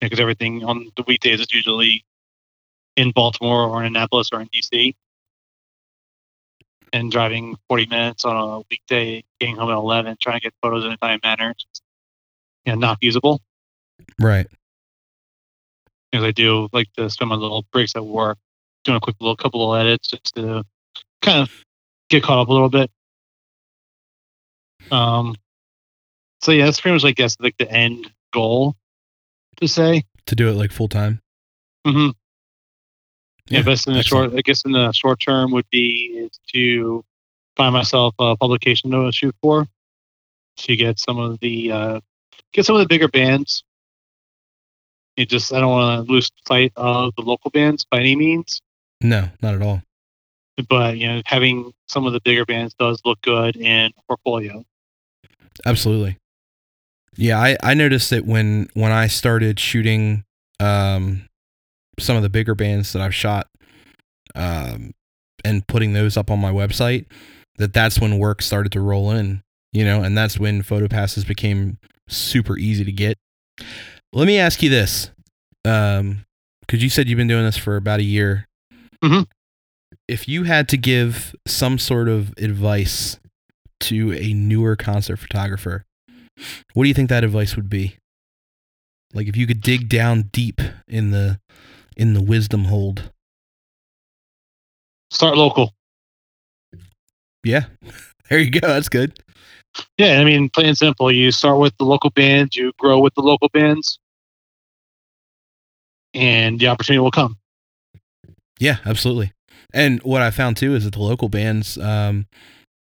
Because 0.00 0.18
yeah, 0.18 0.22
everything 0.22 0.64
on 0.64 0.90
the 0.96 1.04
weekdays 1.06 1.40
is 1.40 1.52
usually 1.52 2.04
in 2.96 3.12
Baltimore 3.12 3.68
or 3.68 3.80
in 3.80 3.86
Annapolis 3.86 4.30
or 4.32 4.40
in 4.40 4.48
DC. 4.48 4.94
And 6.92 7.10
driving 7.10 7.56
40 7.68 7.86
minutes 7.86 8.24
on 8.24 8.36
a 8.36 8.62
weekday, 8.70 9.24
getting 9.40 9.56
home 9.56 9.70
at 9.70 9.76
11, 9.76 10.16
trying 10.20 10.38
to 10.38 10.42
get 10.42 10.52
photos 10.60 10.84
in 10.84 10.92
a 10.92 10.96
time 10.98 11.20
manner, 11.22 11.54
know, 12.66 12.74
not 12.74 12.98
feasible. 13.00 13.40
Right. 14.20 14.46
Because 16.10 16.24
I 16.24 16.30
do 16.30 16.68
like 16.72 16.92
to 16.94 17.08
spend 17.10 17.30
my 17.30 17.36
little 17.36 17.64
breaks 17.72 17.96
at 17.96 18.04
work 18.04 18.38
doing 18.84 18.96
a 18.96 19.00
quick 19.00 19.16
little 19.20 19.36
couple 19.36 19.72
of 19.72 19.80
edits 19.80 20.08
just 20.08 20.34
to 20.34 20.64
kind 21.22 21.42
of 21.42 21.50
get 22.08 22.22
caught 22.22 22.38
up 22.38 22.48
a 22.48 22.52
little 22.52 22.68
bit. 22.68 22.90
Um, 24.90 25.36
so 26.42 26.52
yeah, 26.52 26.64
that's 26.64 26.80
pretty 26.80 26.94
much, 26.94 27.04
I 27.04 27.12
guess, 27.12 27.36
like 27.40 27.56
the 27.58 27.70
end 27.70 28.10
goal 28.32 28.76
to 29.60 29.68
say 29.68 30.04
to 30.26 30.34
do 30.34 30.48
it 30.48 30.54
like 30.54 30.72
full 30.72 30.88
time. 30.88 31.20
Mm-hmm. 31.86 32.10
Yeah, 33.48 33.58
yeah, 33.58 33.62
but 33.64 33.86
in 33.86 33.92
the 33.94 33.98
excellent. 34.00 34.04
short, 34.04 34.34
I 34.34 34.42
guess 34.42 34.64
in 34.64 34.72
the 34.72 34.92
short 34.92 35.20
term 35.20 35.52
would 35.52 35.68
be 35.70 36.14
is 36.16 36.38
to 36.54 37.04
find 37.56 37.72
myself 37.72 38.14
a 38.18 38.36
publication 38.36 38.90
to 38.90 39.10
shoot 39.12 39.34
for, 39.42 39.66
to 40.58 40.76
get 40.76 40.98
some 40.98 41.18
of 41.18 41.40
the 41.40 41.72
uh, 41.72 42.00
get 42.52 42.66
some 42.66 42.76
of 42.76 42.80
the 42.80 42.88
bigger 42.88 43.08
bands. 43.08 43.64
You 45.16 45.26
just 45.26 45.52
I 45.52 45.60
don't 45.60 45.70
want 45.70 46.06
to 46.06 46.12
lose 46.12 46.30
sight 46.46 46.72
of 46.76 47.12
the 47.16 47.22
local 47.22 47.50
bands 47.50 47.84
by 47.84 48.00
any 48.00 48.16
means. 48.16 48.60
No, 49.00 49.28
not 49.42 49.54
at 49.54 49.62
all. 49.62 49.82
But 50.68 50.98
you 50.98 51.06
know, 51.06 51.22
having 51.26 51.72
some 51.88 52.06
of 52.06 52.12
the 52.12 52.20
bigger 52.20 52.44
bands 52.44 52.74
does 52.74 53.00
look 53.04 53.20
good 53.22 53.56
in 53.56 53.90
portfolio. 54.06 54.64
Absolutely. 55.66 56.16
Yeah, 57.16 57.38
I, 57.38 57.56
I 57.62 57.74
noticed 57.74 58.10
that 58.10 58.24
when 58.24 58.68
when 58.74 58.92
I 58.92 59.06
started 59.06 59.60
shooting 59.60 60.24
um, 60.60 61.28
some 61.98 62.16
of 62.16 62.22
the 62.22 62.30
bigger 62.30 62.54
bands 62.54 62.92
that 62.92 63.02
I've 63.02 63.14
shot 63.14 63.48
um, 64.34 64.92
and 65.44 65.66
putting 65.66 65.92
those 65.92 66.16
up 66.16 66.30
on 66.30 66.38
my 66.38 66.50
website, 66.50 67.06
that 67.58 67.74
that's 67.74 68.00
when 68.00 68.18
work 68.18 68.40
started 68.40 68.72
to 68.72 68.80
roll 68.80 69.10
in, 69.10 69.42
you 69.72 69.84
know, 69.84 70.02
and 70.02 70.16
that's 70.16 70.38
when 70.38 70.62
photo 70.62 70.88
passes 70.88 71.24
became 71.24 71.78
super 72.08 72.56
easy 72.56 72.84
to 72.84 72.92
get. 72.92 73.18
Let 74.12 74.26
me 74.26 74.38
ask 74.38 74.62
you 74.62 74.68
this, 74.68 75.10
because 75.64 76.00
um, 76.00 76.24
you 76.70 76.88
said 76.90 77.08
you've 77.08 77.16
been 77.16 77.28
doing 77.28 77.44
this 77.44 77.56
for 77.56 77.76
about 77.76 78.00
a 78.00 78.04
year. 78.04 78.46
Mm-hmm. 79.02 79.22
If 80.06 80.28
you 80.28 80.44
had 80.44 80.68
to 80.70 80.76
give 80.76 81.34
some 81.46 81.78
sort 81.78 82.08
of 82.08 82.34
advice 82.36 83.18
to 83.80 84.12
a 84.12 84.34
newer 84.34 84.76
concert 84.76 85.16
photographer, 85.16 85.84
what 86.74 86.84
do 86.84 86.88
you 86.88 86.94
think 86.94 87.08
that 87.08 87.24
advice 87.24 87.56
would 87.56 87.70
be? 87.70 87.96
Like 89.14 89.28
if 89.28 89.36
you 89.36 89.46
could 89.46 89.60
dig 89.60 89.88
down 89.88 90.30
deep 90.32 90.60
in 90.88 91.10
the 91.10 91.40
in 91.96 92.14
the 92.14 92.22
wisdom 92.22 92.64
hold. 92.64 93.10
Start 95.10 95.36
local. 95.36 95.72
Yeah. 97.44 97.64
There 98.30 98.40
you 98.40 98.50
go. 98.50 98.66
That's 98.66 98.88
good. 98.88 99.18
Yeah, 99.98 100.18
I 100.18 100.24
mean, 100.24 100.48
plain 100.48 100.68
and 100.68 100.78
simple. 100.78 101.12
You 101.12 101.30
start 101.32 101.58
with 101.58 101.76
the 101.76 101.84
local 101.84 102.08
bands, 102.08 102.56
you 102.56 102.72
grow 102.78 102.98
with 102.98 103.14
the 103.14 103.20
local 103.20 103.50
bands, 103.50 103.98
and 106.14 106.58
the 106.58 106.68
opportunity 106.68 107.00
will 107.00 107.10
come. 107.10 107.36
Yeah, 108.58 108.78
absolutely. 108.84 109.32
And 109.74 110.00
what 110.02 110.22
I 110.22 110.30
found 110.30 110.56
too 110.56 110.74
is 110.74 110.84
that 110.84 110.92
the 110.92 111.02
local 111.02 111.28
bands, 111.28 111.78
um, 111.78 112.26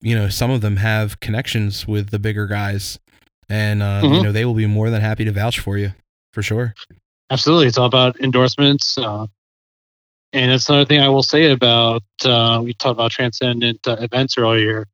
you 0.00 0.14
know, 0.16 0.28
some 0.28 0.50
of 0.50 0.60
them 0.60 0.76
have 0.76 1.20
connections 1.20 1.86
with 1.86 2.10
the 2.10 2.18
bigger 2.18 2.46
guys, 2.46 2.98
and 3.48 3.82
uh, 3.82 4.02
mm-hmm. 4.02 4.14
you 4.14 4.22
know 4.22 4.32
they 4.32 4.44
will 4.44 4.54
be 4.54 4.66
more 4.66 4.90
than 4.90 5.00
happy 5.00 5.24
to 5.24 5.32
vouch 5.32 5.60
for 5.60 5.78
you, 5.78 5.92
for 6.32 6.42
sure. 6.42 6.74
Absolutely, 7.30 7.68
it's 7.68 7.78
all 7.78 7.86
about 7.86 8.20
endorsements. 8.20 8.98
Uh, 8.98 9.26
and 10.32 10.50
it's 10.50 10.68
another 10.68 10.84
thing 10.84 11.00
I 11.00 11.08
will 11.08 11.22
say 11.22 11.50
about 11.50 12.02
uh, 12.24 12.60
we 12.64 12.74
talked 12.74 12.92
about 12.92 13.10
transcendent 13.10 13.86
uh, 13.86 13.96
events 14.00 14.36
earlier. 14.36 14.86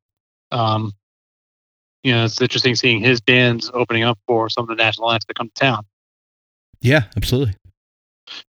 Um, 0.51 0.93
you 2.03 2.13
know, 2.13 2.25
it's 2.25 2.39
interesting 2.39 2.75
seeing 2.75 3.01
his 3.01 3.19
bands 3.19 3.69
opening 3.73 4.03
up 4.03 4.17
for 4.27 4.49
some 4.49 4.63
of 4.63 4.69
the 4.69 4.81
national 4.81 5.11
acts 5.11 5.25
that 5.25 5.35
come 5.35 5.47
to 5.47 5.53
town. 5.53 5.85
Yeah, 6.81 7.03
absolutely. 7.17 7.55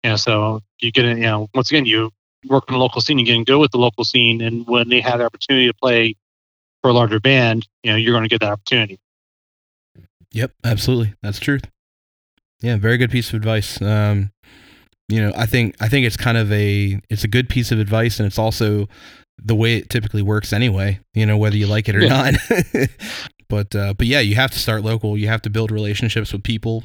Yeah, 0.03 0.15
so 0.15 0.61
you 0.80 0.91
get, 0.91 1.05
you 1.05 1.15
know, 1.15 1.47
once 1.53 1.71
again, 1.71 1.86
you 1.86 2.11
work 2.47 2.65
in 2.67 2.73
the 2.73 2.80
local 2.80 3.01
scene, 3.01 3.17
you're 3.19 3.25
getting 3.25 3.43
good 3.43 3.59
with 3.59 3.71
the 3.71 3.78
local 3.78 4.03
scene, 4.03 4.41
and 4.41 4.65
when 4.67 4.89
they 4.89 5.01
have 5.01 5.19
the 5.19 5.25
opportunity 5.25 5.67
to 5.67 5.73
play 5.73 6.15
for 6.82 6.89
a 6.89 6.93
larger 6.93 7.19
band, 7.19 7.67
you 7.84 7.91
know, 7.91 7.97
you're 7.97 8.13
going 8.13 8.23
to 8.23 8.30
get 8.30 8.41
that 8.41 8.51
opportunity. 8.51 8.99
Yep, 10.32 10.51
absolutely. 10.63 11.13
That's 11.21 11.39
truth. 11.39 11.63
Yeah, 12.61 12.78
very 12.78 12.97
good 12.97 13.11
piece 13.11 13.30
of 13.30 13.36
advice. 13.36 13.82
Um, 13.82 14.32
you 15.09 15.21
know, 15.21 15.32
I 15.36 15.45
think 15.45 15.75
I 15.80 15.88
think 15.88 16.05
it's 16.05 16.17
kind 16.17 16.38
of 16.38 16.51
a 16.51 16.99
it's 17.09 17.23
a 17.23 17.28
good 17.28 17.49
piece 17.49 17.71
of 17.71 17.80
advice, 17.80 18.19
and 18.19 18.28
it's 18.28 18.39
also 18.39 18.88
the 19.38 19.55
way 19.55 19.78
it 19.78 19.89
typically 19.89 20.21
works 20.21 20.51
anyway. 20.51 20.99
You 21.13 21.25
know, 21.25 21.38
whether 21.38 21.55
you 21.55 21.67
like 21.67 21.88
it 21.88 21.95
or 21.95 22.01
yeah. 22.01 22.32
not. 22.32 22.89
but 23.49 23.75
uh, 23.75 23.93
but 23.93 24.07
yeah, 24.07 24.19
you 24.19 24.36
have 24.36 24.51
to 24.51 24.59
start 24.59 24.84
local. 24.84 25.17
You 25.17 25.28
have 25.28 25.41
to 25.43 25.49
build 25.49 25.71
relationships 25.71 26.34
with 26.34 26.43
people, 26.43 26.84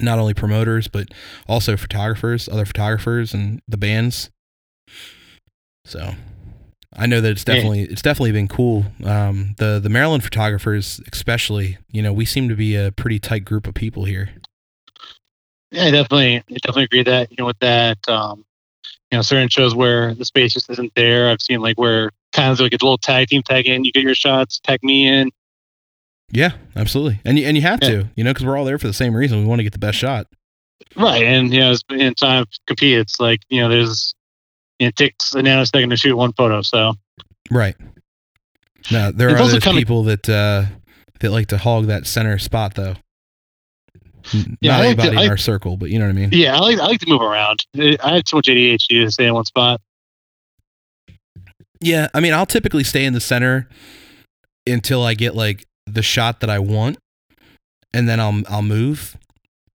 not 0.00 0.18
only 0.18 0.34
promoters 0.34 0.88
but 0.88 1.08
also 1.48 1.76
photographers, 1.76 2.48
other 2.48 2.64
photographers, 2.64 3.34
and 3.34 3.60
the 3.68 3.76
bands. 3.76 4.30
So 5.84 6.14
I 6.94 7.06
know 7.06 7.20
that 7.20 7.30
it's 7.30 7.44
definitely 7.44 7.80
yeah. 7.80 7.88
it's 7.90 8.02
definitely 8.02 8.32
been 8.32 8.48
cool. 8.48 8.86
Um, 9.04 9.54
the 9.58 9.78
the 9.82 9.88
Maryland 9.88 10.24
photographers, 10.24 11.00
especially, 11.12 11.78
you 11.90 12.02
know, 12.02 12.12
we 12.12 12.24
seem 12.24 12.48
to 12.48 12.56
be 12.56 12.74
a 12.74 12.90
pretty 12.92 13.18
tight 13.18 13.44
group 13.44 13.66
of 13.66 13.74
people 13.74 14.04
here. 14.04 14.30
Yeah, 15.70 15.84
I 15.84 15.90
definitely, 15.90 16.36
I 16.36 16.42
definitely 16.48 16.84
agree 16.84 17.02
that 17.02 17.30
you 17.30 17.36
know 17.38 17.46
with 17.46 17.58
that, 17.58 17.98
um, 18.08 18.44
you 19.10 19.18
know, 19.18 19.22
certain 19.22 19.48
shows 19.48 19.74
where 19.74 20.14
the 20.14 20.24
space 20.24 20.54
just 20.54 20.70
isn't 20.70 20.94
there. 20.94 21.30
I've 21.30 21.42
seen 21.42 21.60
like 21.60 21.78
where 21.78 22.10
kind 22.32 22.50
of 22.50 22.60
like 22.60 22.72
it's 22.72 22.82
a 22.82 22.86
little 22.86 22.98
tag 22.98 23.28
team 23.28 23.42
tag 23.42 23.66
in, 23.66 23.84
you 23.84 23.92
get 23.92 24.02
your 24.02 24.14
shots, 24.14 24.60
tag 24.60 24.82
me 24.82 25.06
in. 25.06 25.30
Yeah, 26.30 26.52
absolutely, 26.74 27.20
and 27.24 27.38
you 27.38 27.46
and 27.46 27.56
you 27.56 27.62
have 27.62 27.80
yeah. 27.82 27.88
to, 27.88 28.08
you 28.16 28.24
know, 28.24 28.30
because 28.30 28.44
we're 28.44 28.56
all 28.56 28.64
there 28.64 28.78
for 28.78 28.88
the 28.88 28.92
same 28.92 29.14
reason. 29.14 29.38
We 29.38 29.44
want 29.44 29.60
to 29.60 29.62
get 29.62 29.72
the 29.72 29.78
best 29.78 29.98
shot. 29.98 30.26
Right, 30.96 31.22
and 31.22 31.52
you 31.52 31.60
know, 31.60 31.74
in 31.90 32.14
time 32.14 32.44
to 32.44 32.60
compete, 32.66 32.98
it's 32.98 33.20
like 33.20 33.40
you 33.48 33.60
know, 33.60 33.68
there's 33.68 34.14
it 34.78 34.96
takes 34.96 35.34
a 35.34 35.38
nanosecond 35.38 35.90
to 35.90 35.96
shoot 35.96 36.16
one 36.16 36.32
photo. 36.32 36.62
So 36.62 36.94
right. 37.50 37.76
Now 38.90 39.10
there 39.10 39.30
are 39.30 39.34
those 39.34 39.58
people 39.60 40.04
that 40.04 40.28
uh, 40.28 40.64
that 41.20 41.30
like 41.30 41.48
to 41.48 41.58
hog 41.58 41.86
that 41.86 42.06
center 42.06 42.38
spot 42.38 42.74
though. 42.74 42.94
Yeah, 44.32 44.72
Not 44.72 44.78
like 44.78 44.86
anybody 44.86 45.16
to, 45.16 45.22
in 45.22 45.30
our 45.30 45.36
circle, 45.36 45.76
but 45.76 45.90
you 45.90 45.98
know 45.98 46.06
what 46.06 46.10
I 46.10 46.14
mean. 46.14 46.30
Yeah, 46.32 46.56
I 46.56 46.58
like 46.58 46.78
I 46.78 46.86
like 46.86 47.00
to 47.00 47.08
move 47.08 47.22
around. 47.22 47.64
I 47.76 48.16
have 48.16 48.24
too 48.24 48.36
much 48.36 48.46
ADHD 48.46 49.04
to 49.04 49.10
stay 49.10 49.26
in 49.26 49.34
one 49.34 49.44
spot. 49.44 49.80
Yeah, 51.80 52.08
I 52.14 52.20
mean, 52.20 52.32
I'll 52.32 52.46
typically 52.46 52.84
stay 52.84 53.04
in 53.04 53.12
the 53.12 53.20
center 53.20 53.68
until 54.66 55.04
I 55.04 55.14
get 55.14 55.36
like 55.36 55.66
the 55.86 56.02
shot 56.02 56.40
that 56.40 56.50
I 56.50 56.58
want, 56.58 56.98
and 57.92 58.08
then 58.08 58.20
I'll 58.20 58.42
I'll 58.48 58.62
move. 58.62 59.16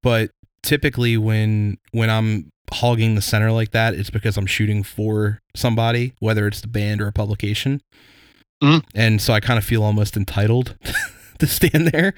But 0.04 0.32
typically, 0.64 1.18
when 1.18 1.78
when 1.92 2.10
I'm 2.10 2.50
hogging 2.72 3.16
the 3.16 3.22
center 3.22 3.52
like 3.52 3.72
that, 3.72 3.94
it's 3.94 4.10
because 4.10 4.38
I'm 4.38 4.46
shooting 4.46 4.84
for 4.84 5.40
somebody, 5.56 6.14
whether 6.20 6.48
it's 6.48 6.62
the 6.62 6.68
band 6.68 7.02
or 7.02 7.08
a 7.08 7.12
publication. 7.12 7.82
Mm-hmm. 8.64 8.88
And 8.96 9.22
so 9.22 9.34
I 9.34 9.40
kind 9.40 9.58
of 9.58 9.66
feel 9.66 9.84
almost 9.84 10.16
entitled 10.16 10.76
to 11.40 11.48
stand 11.48 11.88
there. 11.88 12.14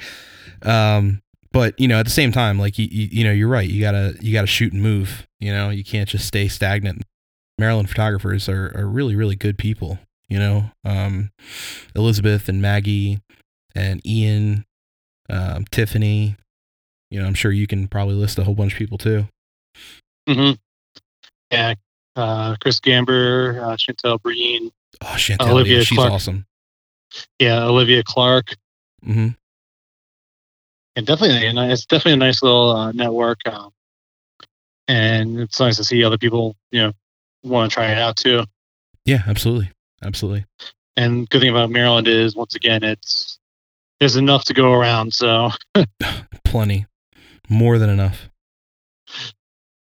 Um, 0.61 1.21
but 1.51 1.79
you 1.79 1.87
know, 1.87 1.99
at 1.99 2.05
the 2.05 2.11
same 2.11 2.31
time, 2.31 2.59
like 2.59 2.77
you, 2.77 2.87
you, 2.91 3.07
you 3.11 3.23
know, 3.23 3.31
you're 3.31 3.47
right. 3.47 3.69
You 3.69 3.81
gotta, 3.81 4.15
you 4.21 4.33
gotta 4.33 4.47
shoot 4.47 4.73
and 4.73 4.81
move. 4.81 5.27
You 5.39 5.53
know, 5.53 5.69
you 5.69 5.83
can't 5.83 6.09
just 6.09 6.27
stay 6.27 6.47
stagnant. 6.47 7.03
Maryland 7.57 7.89
photographers 7.89 8.49
are, 8.49 8.71
are 8.75 8.87
really, 8.87 9.15
really 9.15 9.35
good 9.35 9.57
people. 9.57 9.99
You 10.29 10.39
know, 10.39 10.71
um, 10.83 11.31
Elizabeth 11.95 12.49
and 12.49 12.61
Maggie 12.61 13.19
and 13.75 14.05
Ian, 14.05 14.65
um, 15.29 15.65
Tiffany. 15.71 16.35
You 17.11 17.21
know, 17.21 17.27
I'm 17.27 17.35
sure 17.35 17.51
you 17.51 17.67
can 17.67 17.87
probably 17.87 18.15
list 18.15 18.39
a 18.39 18.43
whole 18.43 18.55
bunch 18.55 18.73
of 18.73 18.79
people 18.79 18.97
too. 18.97 19.27
Mm-hmm. 20.27 20.53
Yeah, 21.51 21.73
uh, 22.15 22.55
Chris 22.59 22.79
Gamber, 22.79 23.61
uh, 23.61 23.75
Chantel 23.75 24.21
Breen. 24.21 24.71
Oh, 25.01 25.15
Chantel, 25.15 25.51
Olivia 25.51 25.83
she's 25.83 25.97
Clark. 25.97 26.11
awesome. 26.11 26.45
Yeah, 27.39 27.65
Olivia 27.65 28.03
Clark. 28.03 28.55
Mm-hmm. 29.05 29.29
And 30.95 31.05
definitely, 31.07 31.47
it's 31.71 31.85
definitely 31.85 32.13
a 32.13 32.17
nice 32.17 32.41
little 32.41 32.71
uh, 32.71 32.91
network. 32.91 33.39
Um, 33.45 33.71
and 34.87 35.39
it's 35.39 35.59
nice 35.59 35.77
to 35.77 35.83
see 35.83 36.03
other 36.03 36.17
people, 36.17 36.55
you 36.71 36.81
know, 36.81 36.93
want 37.43 37.69
to 37.69 37.73
try 37.73 37.91
it 37.91 37.97
out 37.97 38.15
too. 38.15 38.43
Yeah, 39.05 39.23
absolutely, 39.27 39.71
absolutely. 40.03 40.45
And 40.95 41.29
good 41.29 41.41
thing 41.41 41.49
about 41.49 41.69
Maryland 41.69 42.07
is, 42.07 42.35
once 42.35 42.55
again, 42.55 42.83
it's 42.83 43.39
there's 44.03 44.17
enough 44.17 44.43
to 44.43 44.53
go 44.53 44.73
around. 44.73 45.13
So 45.13 45.51
plenty, 46.43 46.85
more 47.47 47.77
than 47.77 47.89
enough. 47.89 48.29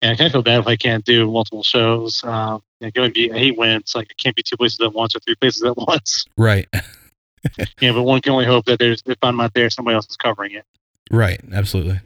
Yeah, 0.04 0.12
I 0.12 0.16
kind 0.16 0.28
of 0.28 0.32
feel 0.32 0.44
bad 0.44 0.60
if 0.60 0.68
I 0.68 0.76
can't 0.76 1.04
do 1.04 1.32
multiple 1.32 1.64
shows. 1.64 2.24
Um, 2.24 2.62
it 2.82 2.96
would 3.00 3.16
be 3.16 3.32
I 3.32 3.38
hate 3.40 3.58
when 3.58 3.72
it's 3.72 3.96
like 3.96 4.08
I 4.12 4.14
can't 4.22 4.36
be 4.36 4.44
two 4.44 4.58
places 4.58 4.80
at 4.82 4.94
once 4.94 5.16
or 5.16 5.20
three 5.22 5.34
places 5.34 5.64
at 5.64 5.76
once. 5.88 6.24
Right. 6.38 6.68
yeah, 7.82 7.94
but 7.94 8.04
one 8.04 8.22
can 8.22 8.34
only 8.34 8.46
hope 8.46 8.66
that 8.66 8.78
there's 8.78 9.02
if 9.08 9.18
I'm 9.24 9.38
not 9.38 9.56
there, 9.56 9.72
somebody 9.72 9.96
else 9.96 10.08
is 10.08 10.18
covering 10.18 10.52
it. 10.52 10.66
Right. 11.10 11.42
Absolutely. 11.52 12.00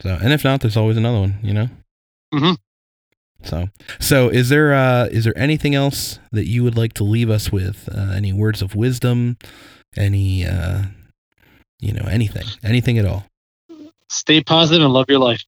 So, 0.00 0.18
and 0.22 0.32
if 0.32 0.44
not, 0.44 0.62
there's 0.62 0.78
always 0.78 0.96
another 0.96 1.20
one. 1.20 1.38
You 1.42 1.52
know. 1.52 1.68
Mm-hmm. 2.32 2.52
So, 3.44 3.68
so 4.00 4.30
is 4.30 4.48
there 4.48 4.72
uh, 4.72 5.08
is 5.10 5.24
there 5.24 5.36
anything 5.36 5.74
else 5.74 6.20
that 6.32 6.46
you 6.46 6.64
would 6.64 6.78
like 6.78 6.94
to 6.94 7.04
leave 7.04 7.28
us 7.28 7.52
with? 7.52 7.86
Uh, 7.94 8.12
any 8.12 8.32
words 8.32 8.62
of 8.62 8.74
wisdom? 8.74 9.36
Any 9.96 10.46
uh, 10.46 10.82
you 11.80 11.92
know 11.92 12.06
anything, 12.08 12.46
anything 12.62 12.98
at 12.98 13.04
all? 13.04 13.26
Stay 14.08 14.42
positive 14.42 14.84
and 14.84 14.92
love 14.92 15.06
your 15.08 15.18
life. 15.18 15.42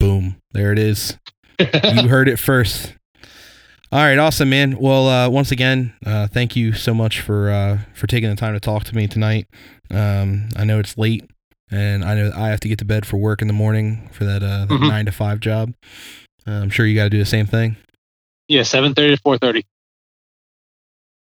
Boom! 0.00 0.36
There 0.52 0.72
it 0.72 0.78
is. 0.78 1.16
you 1.58 2.08
heard 2.08 2.28
it 2.28 2.38
first. 2.38 2.94
All 3.92 4.00
right, 4.00 4.18
awesome, 4.18 4.50
man. 4.50 4.78
Well, 4.78 5.08
uh, 5.08 5.28
once 5.28 5.52
again, 5.52 5.94
uh, 6.04 6.26
thank 6.26 6.56
you 6.56 6.72
so 6.72 6.92
much 6.92 7.20
for 7.20 7.50
uh, 7.50 7.78
for 7.94 8.06
taking 8.06 8.28
the 8.28 8.36
time 8.36 8.54
to 8.54 8.60
talk 8.60 8.84
to 8.84 8.96
me 8.96 9.06
tonight. 9.06 9.46
Um, 9.90 10.48
I 10.56 10.64
know 10.64 10.80
it's 10.80 10.98
late, 10.98 11.30
and 11.70 12.04
I 12.04 12.14
know 12.14 12.32
I 12.34 12.48
have 12.48 12.60
to 12.60 12.68
get 12.68 12.78
to 12.80 12.84
bed 12.84 13.06
for 13.06 13.16
work 13.16 13.42
in 13.42 13.48
the 13.48 13.54
morning 13.54 14.08
for 14.12 14.24
that, 14.24 14.42
uh, 14.42 14.66
that 14.66 14.68
mm-hmm. 14.68 14.88
nine 14.88 15.06
to 15.06 15.12
five 15.12 15.38
job. 15.38 15.72
Uh, 16.46 16.52
I'm 16.52 16.70
sure 16.70 16.84
you 16.84 16.96
got 16.96 17.04
to 17.04 17.10
do 17.10 17.18
the 17.18 17.24
same 17.24 17.46
thing. 17.46 17.76
Yeah, 18.48 18.64
seven 18.64 18.92
thirty 18.92 19.14
to 19.14 19.22
four 19.22 19.38
thirty. 19.38 19.64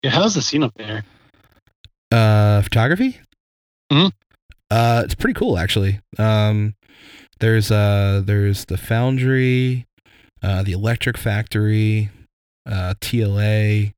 Yeah, 0.03 0.09
how's 0.09 0.33
the 0.33 0.41
scene 0.41 0.63
up 0.63 0.73
there? 0.75 1.03
Uh, 2.11 2.61
photography. 2.61 3.19
Hmm. 3.91 4.07
Uh, 4.71 5.01
it's 5.03 5.15
pretty 5.15 5.33
cool 5.33 5.57
actually. 5.57 5.99
Um, 6.17 6.75
there's 7.39 7.71
uh, 7.71 8.21
there's 8.23 8.65
the 8.65 8.77
foundry, 8.77 9.85
uh, 10.43 10.63
the 10.63 10.73
electric 10.73 11.17
factory, 11.17 12.09
uh, 12.65 12.93
TLA. 13.01 13.93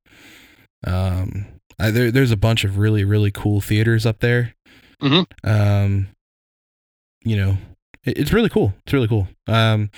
Um, 0.86 1.46
I, 1.78 1.90
there, 1.90 2.10
there's 2.10 2.30
a 2.30 2.36
bunch 2.36 2.64
of 2.64 2.78
really 2.78 3.04
really 3.04 3.30
cool 3.30 3.60
theaters 3.60 4.06
up 4.06 4.20
there. 4.20 4.54
Mm-hmm. 5.02 5.48
Um, 5.48 6.08
you 7.24 7.36
know, 7.36 7.58
it, 8.04 8.18
it's 8.18 8.32
really 8.32 8.48
cool. 8.48 8.72
It's 8.84 8.92
really 8.92 9.08
cool. 9.08 9.28
Um, 9.46 9.90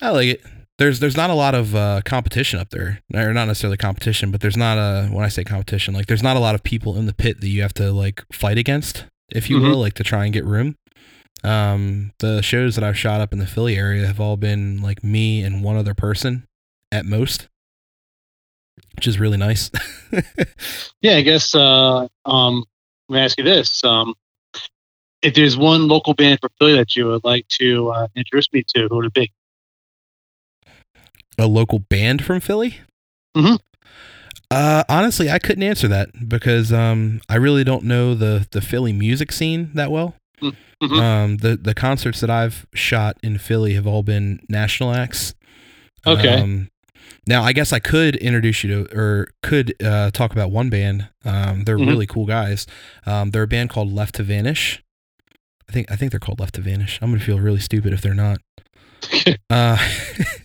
I 0.00 0.10
like 0.10 0.28
it. 0.28 0.42
There's 0.78 0.98
there's 0.98 1.16
not 1.16 1.30
a 1.30 1.34
lot 1.34 1.54
of 1.54 1.74
uh, 1.74 2.00
competition 2.04 2.58
up 2.58 2.70
there, 2.70 3.00
or 3.14 3.32
not 3.32 3.46
necessarily 3.46 3.76
competition, 3.76 4.32
but 4.32 4.40
there's 4.40 4.56
not 4.56 4.76
a 4.76 5.08
when 5.08 5.24
I 5.24 5.28
say 5.28 5.44
competition, 5.44 5.94
like 5.94 6.06
there's 6.06 6.22
not 6.22 6.36
a 6.36 6.40
lot 6.40 6.56
of 6.56 6.64
people 6.64 6.96
in 6.96 7.06
the 7.06 7.14
pit 7.14 7.40
that 7.40 7.48
you 7.48 7.62
have 7.62 7.74
to 7.74 7.92
like 7.92 8.24
fight 8.32 8.58
against, 8.58 9.06
if 9.30 9.48
you 9.48 9.58
mm-hmm. 9.58 9.70
will, 9.70 9.78
like 9.78 9.94
to 9.94 10.04
try 10.04 10.24
and 10.24 10.32
get 10.32 10.44
room. 10.44 10.76
Um, 11.44 12.12
the 12.18 12.42
shows 12.42 12.74
that 12.74 12.82
I've 12.82 12.98
shot 12.98 13.20
up 13.20 13.32
in 13.32 13.38
the 13.38 13.46
Philly 13.46 13.76
area 13.76 14.06
have 14.06 14.18
all 14.18 14.36
been 14.36 14.80
like 14.80 15.04
me 15.04 15.42
and 15.42 15.62
one 15.62 15.76
other 15.76 15.94
person 15.94 16.46
at 16.90 17.04
most, 17.04 17.48
which 18.96 19.06
is 19.06 19.20
really 19.20 19.36
nice. 19.36 19.70
yeah, 21.02 21.16
I 21.16 21.20
guess. 21.20 21.54
Uh, 21.54 22.08
um, 22.24 22.64
let 23.08 23.16
me 23.16 23.20
ask 23.20 23.38
you 23.38 23.44
this: 23.44 23.84
um, 23.84 24.14
if 25.22 25.34
there's 25.34 25.56
one 25.56 25.86
local 25.86 26.14
band 26.14 26.40
for 26.40 26.50
Philly 26.58 26.74
that 26.74 26.96
you 26.96 27.06
would 27.06 27.24
like 27.24 27.46
to 27.48 27.90
uh, 27.90 28.08
introduce 28.16 28.52
me 28.52 28.64
to, 28.74 28.88
who 28.88 28.96
would 28.96 29.06
it 29.06 29.14
be? 29.14 29.32
A 31.38 31.46
local 31.46 31.78
band 31.78 32.24
from 32.24 32.40
Philly? 32.40 32.78
Mm-hmm. 33.36 33.56
Uh, 34.50 34.84
honestly, 34.88 35.30
I 35.30 35.38
couldn't 35.38 35.62
answer 35.62 35.88
that 35.88 36.28
because 36.28 36.72
um, 36.72 37.20
I 37.28 37.36
really 37.36 37.64
don't 37.64 37.84
know 37.84 38.14
the 38.14 38.46
the 38.50 38.60
Philly 38.60 38.92
music 38.92 39.32
scene 39.32 39.70
that 39.74 39.90
well. 39.90 40.14
Mm-hmm. 40.40 40.94
Um, 40.94 41.36
the 41.38 41.56
the 41.56 41.74
concerts 41.74 42.20
that 42.20 42.30
I've 42.30 42.66
shot 42.74 43.16
in 43.22 43.38
Philly 43.38 43.74
have 43.74 43.86
all 43.86 44.02
been 44.02 44.40
national 44.48 44.94
acts. 44.94 45.34
Okay. 46.06 46.40
Um, 46.40 46.68
now, 47.26 47.42
I 47.42 47.52
guess 47.52 47.72
I 47.72 47.78
could 47.78 48.16
introduce 48.16 48.62
you 48.62 48.84
to, 48.84 48.98
or 48.98 49.28
could 49.42 49.74
uh, 49.82 50.10
talk 50.10 50.32
about 50.32 50.50
one 50.50 50.68
band. 50.68 51.08
Um, 51.24 51.64
they're 51.64 51.78
mm-hmm. 51.78 51.88
really 51.88 52.06
cool 52.06 52.26
guys. 52.26 52.66
Um, 53.06 53.30
they're 53.30 53.44
a 53.44 53.48
band 53.48 53.70
called 53.70 53.92
Left 53.92 54.14
to 54.16 54.22
Vanish. 54.22 54.82
I 55.68 55.72
think 55.72 55.90
I 55.90 55.96
think 55.96 56.10
they're 56.10 56.20
called 56.20 56.40
Left 56.40 56.54
to 56.56 56.60
Vanish. 56.60 56.98
I'm 57.00 57.10
gonna 57.10 57.24
feel 57.24 57.40
really 57.40 57.60
stupid 57.60 57.92
if 57.92 58.02
they're 58.02 58.14
not. 58.14 58.38
uh, 59.50 59.78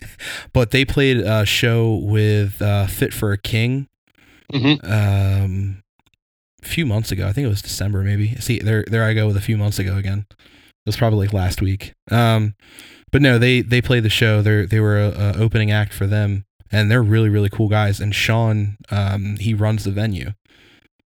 but 0.54 0.72
they 0.72 0.86
played 0.86 1.18
a 1.18 1.46
show 1.46 1.96
with 1.96 2.62
uh, 2.62 2.88
Fit 2.88 3.14
for 3.14 3.32
a 3.32 3.38
King 3.38 3.88
mm-hmm. 4.52 4.86
um, 4.86 5.84
a 6.64 6.68
few 6.68 6.86
months 6.86 7.12
ago. 7.12 7.28
I 7.28 7.34
think 7.34 7.46
it 7.46 7.50
was 7.50 7.62
December, 7.62 8.04
maybe. 8.04 8.36
See, 8.36 8.60
there, 8.60 8.84
there 8.88 9.04
I 9.04 9.14
go 9.14 9.28
with 9.28 9.38
a 9.38 9.42
few 9.42 9.58
months 9.58 9.80
ago 9.80 9.98
again. 9.98 10.26
It 10.30 10.86
was 10.86 10.98
probably 10.98 11.28
like 11.28 11.34
last 11.34 11.62
week. 11.62 11.94
Um, 12.10 12.56
but 13.12 13.22
no, 13.22 13.38
they 13.38 13.62
they 13.62 13.82
played 13.82 14.04
the 14.04 14.10
show. 14.10 14.42
They 14.42 14.66
they 14.66 14.80
were 14.80 15.00
a, 15.00 15.10
a, 15.10 15.38
opening 15.38 15.72
act 15.72 15.94
for 15.94 16.06
them, 16.06 16.46
and 16.72 16.90
they're 16.92 17.04
really 17.04 17.30
really 17.30 17.50
cool 17.50 17.68
guys. 17.68 18.00
And 18.00 18.14
Sean, 18.14 18.78
um, 18.92 19.38
he 19.38 19.54
runs 19.54 19.84
the 19.84 19.92
venue, 19.92 20.34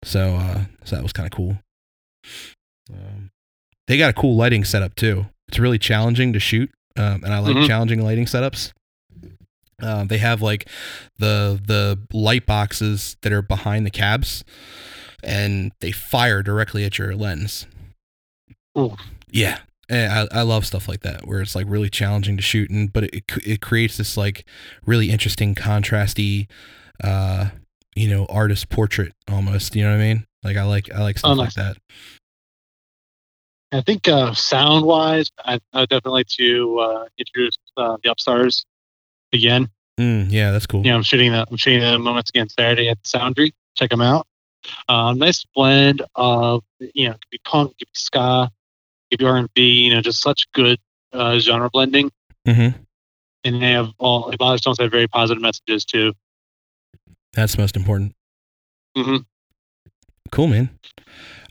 so 0.02 0.36
uh, 0.36 0.64
so 0.84 0.96
that 0.96 1.02
was 1.02 1.12
kind 1.12 1.26
of 1.26 1.32
cool. 1.36 1.58
Um, 2.90 3.30
they 3.86 3.98
got 3.98 4.10
a 4.10 4.14
cool 4.14 4.36
lighting 4.36 4.64
setup 4.64 4.94
too. 4.94 5.26
It's 5.48 5.58
really 5.58 5.78
challenging 5.78 6.32
to 6.32 6.40
shoot 6.40 6.70
um, 6.96 7.24
and 7.24 7.32
I 7.32 7.38
like 7.38 7.56
mm-hmm. 7.56 7.66
challenging 7.66 8.02
lighting 8.02 8.26
setups. 8.26 8.72
Uh, 9.82 10.04
they 10.04 10.18
have 10.18 10.40
like 10.40 10.68
the 11.18 11.60
the 11.64 11.98
light 12.12 12.46
boxes 12.46 13.16
that 13.22 13.32
are 13.32 13.42
behind 13.42 13.84
the 13.84 13.90
cabs, 13.90 14.44
and 15.22 15.72
they 15.80 15.90
fire 15.90 16.42
directly 16.42 16.84
at 16.84 16.98
your 16.98 17.14
lens. 17.16 17.66
Ooh. 18.78 18.96
Yeah, 19.30 19.58
and 19.88 20.28
I, 20.32 20.40
I 20.40 20.42
love 20.42 20.66
stuff 20.66 20.88
like 20.88 21.00
that 21.00 21.26
where 21.26 21.40
it's 21.40 21.54
like 21.54 21.66
really 21.68 21.90
challenging 21.90 22.36
to 22.36 22.42
shoot, 22.42 22.70
and 22.70 22.92
but 22.92 23.04
it 23.04 23.24
it 23.44 23.60
creates 23.60 23.96
this 23.96 24.16
like 24.16 24.46
really 24.86 25.10
interesting 25.10 25.54
contrasty, 25.54 26.48
uh, 27.02 27.50
you 27.96 28.08
know, 28.08 28.26
artist 28.26 28.68
portrait 28.68 29.12
almost. 29.28 29.74
You 29.74 29.84
know 29.84 29.90
what 29.90 30.00
I 30.00 30.04
mean? 30.04 30.26
Like 30.44 30.56
I 30.56 30.64
like 30.64 30.92
I 30.92 31.02
like 31.02 31.18
stuff 31.18 31.32
oh, 31.32 31.34
nice. 31.34 31.56
like 31.56 31.66
that. 31.66 31.76
I 33.72 33.80
think 33.80 34.06
uh, 34.06 34.34
sound 34.34 34.84
wise, 34.84 35.30
I, 35.44 35.58
would 35.74 35.88
definitely 35.88 36.12
like 36.12 36.26
to 36.38 36.78
uh, 36.78 37.04
introduce 37.16 37.56
uh, 37.76 37.96
the 38.02 38.10
Upstars 38.10 38.64
again. 39.32 39.70
Mm, 39.98 40.30
yeah, 40.30 40.50
that's 40.50 40.66
cool. 40.66 40.84
Yeah, 40.84 40.94
I'm 40.94 41.02
shooting 41.02 41.32
that. 41.32 41.48
I'm 41.50 41.56
shooting 41.56 41.80
the 41.80 41.98
moments 41.98 42.30
again 42.30 42.48
Saturday 42.48 42.88
at 42.88 43.02
the 43.02 43.08
Soundry. 43.08 43.54
Check 43.74 43.90
them 43.90 44.02
out. 44.02 44.26
Uh, 44.88 45.14
nice 45.14 45.44
blend 45.54 46.02
of 46.14 46.62
you 46.94 47.08
know, 47.08 47.12
it 47.14 47.20
could 47.20 47.30
be 47.30 47.40
punk, 47.44 47.72
it 47.72 47.78
could 47.78 47.88
be 47.88 47.94
ska, 47.94 48.50
it 49.10 49.16
could 49.16 49.24
be 49.24 49.26
R&B. 49.26 49.62
You 49.62 49.94
know, 49.94 50.00
just 50.00 50.20
such 50.20 50.50
good 50.52 50.78
uh, 51.12 51.38
genre 51.38 51.70
blending. 51.70 52.10
Mm-hmm. 52.46 52.78
And 53.44 53.62
they 53.62 53.72
have 53.72 53.88
all. 53.98 54.28
A 54.28 54.36
lot 54.42 54.54
of 54.54 54.60
songs 54.60 54.78
have 54.78 54.90
very 54.90 55.08
positive 55.08 55.42
messages 55.42 55.84
too. 55.84 56.12
That's 57.32 57.58
most 57.58 57.76
important. 57.76 58.14
Mm-hmm. 58.96 59.16
Cool, 60.32 60.48
man. 60.48 60.70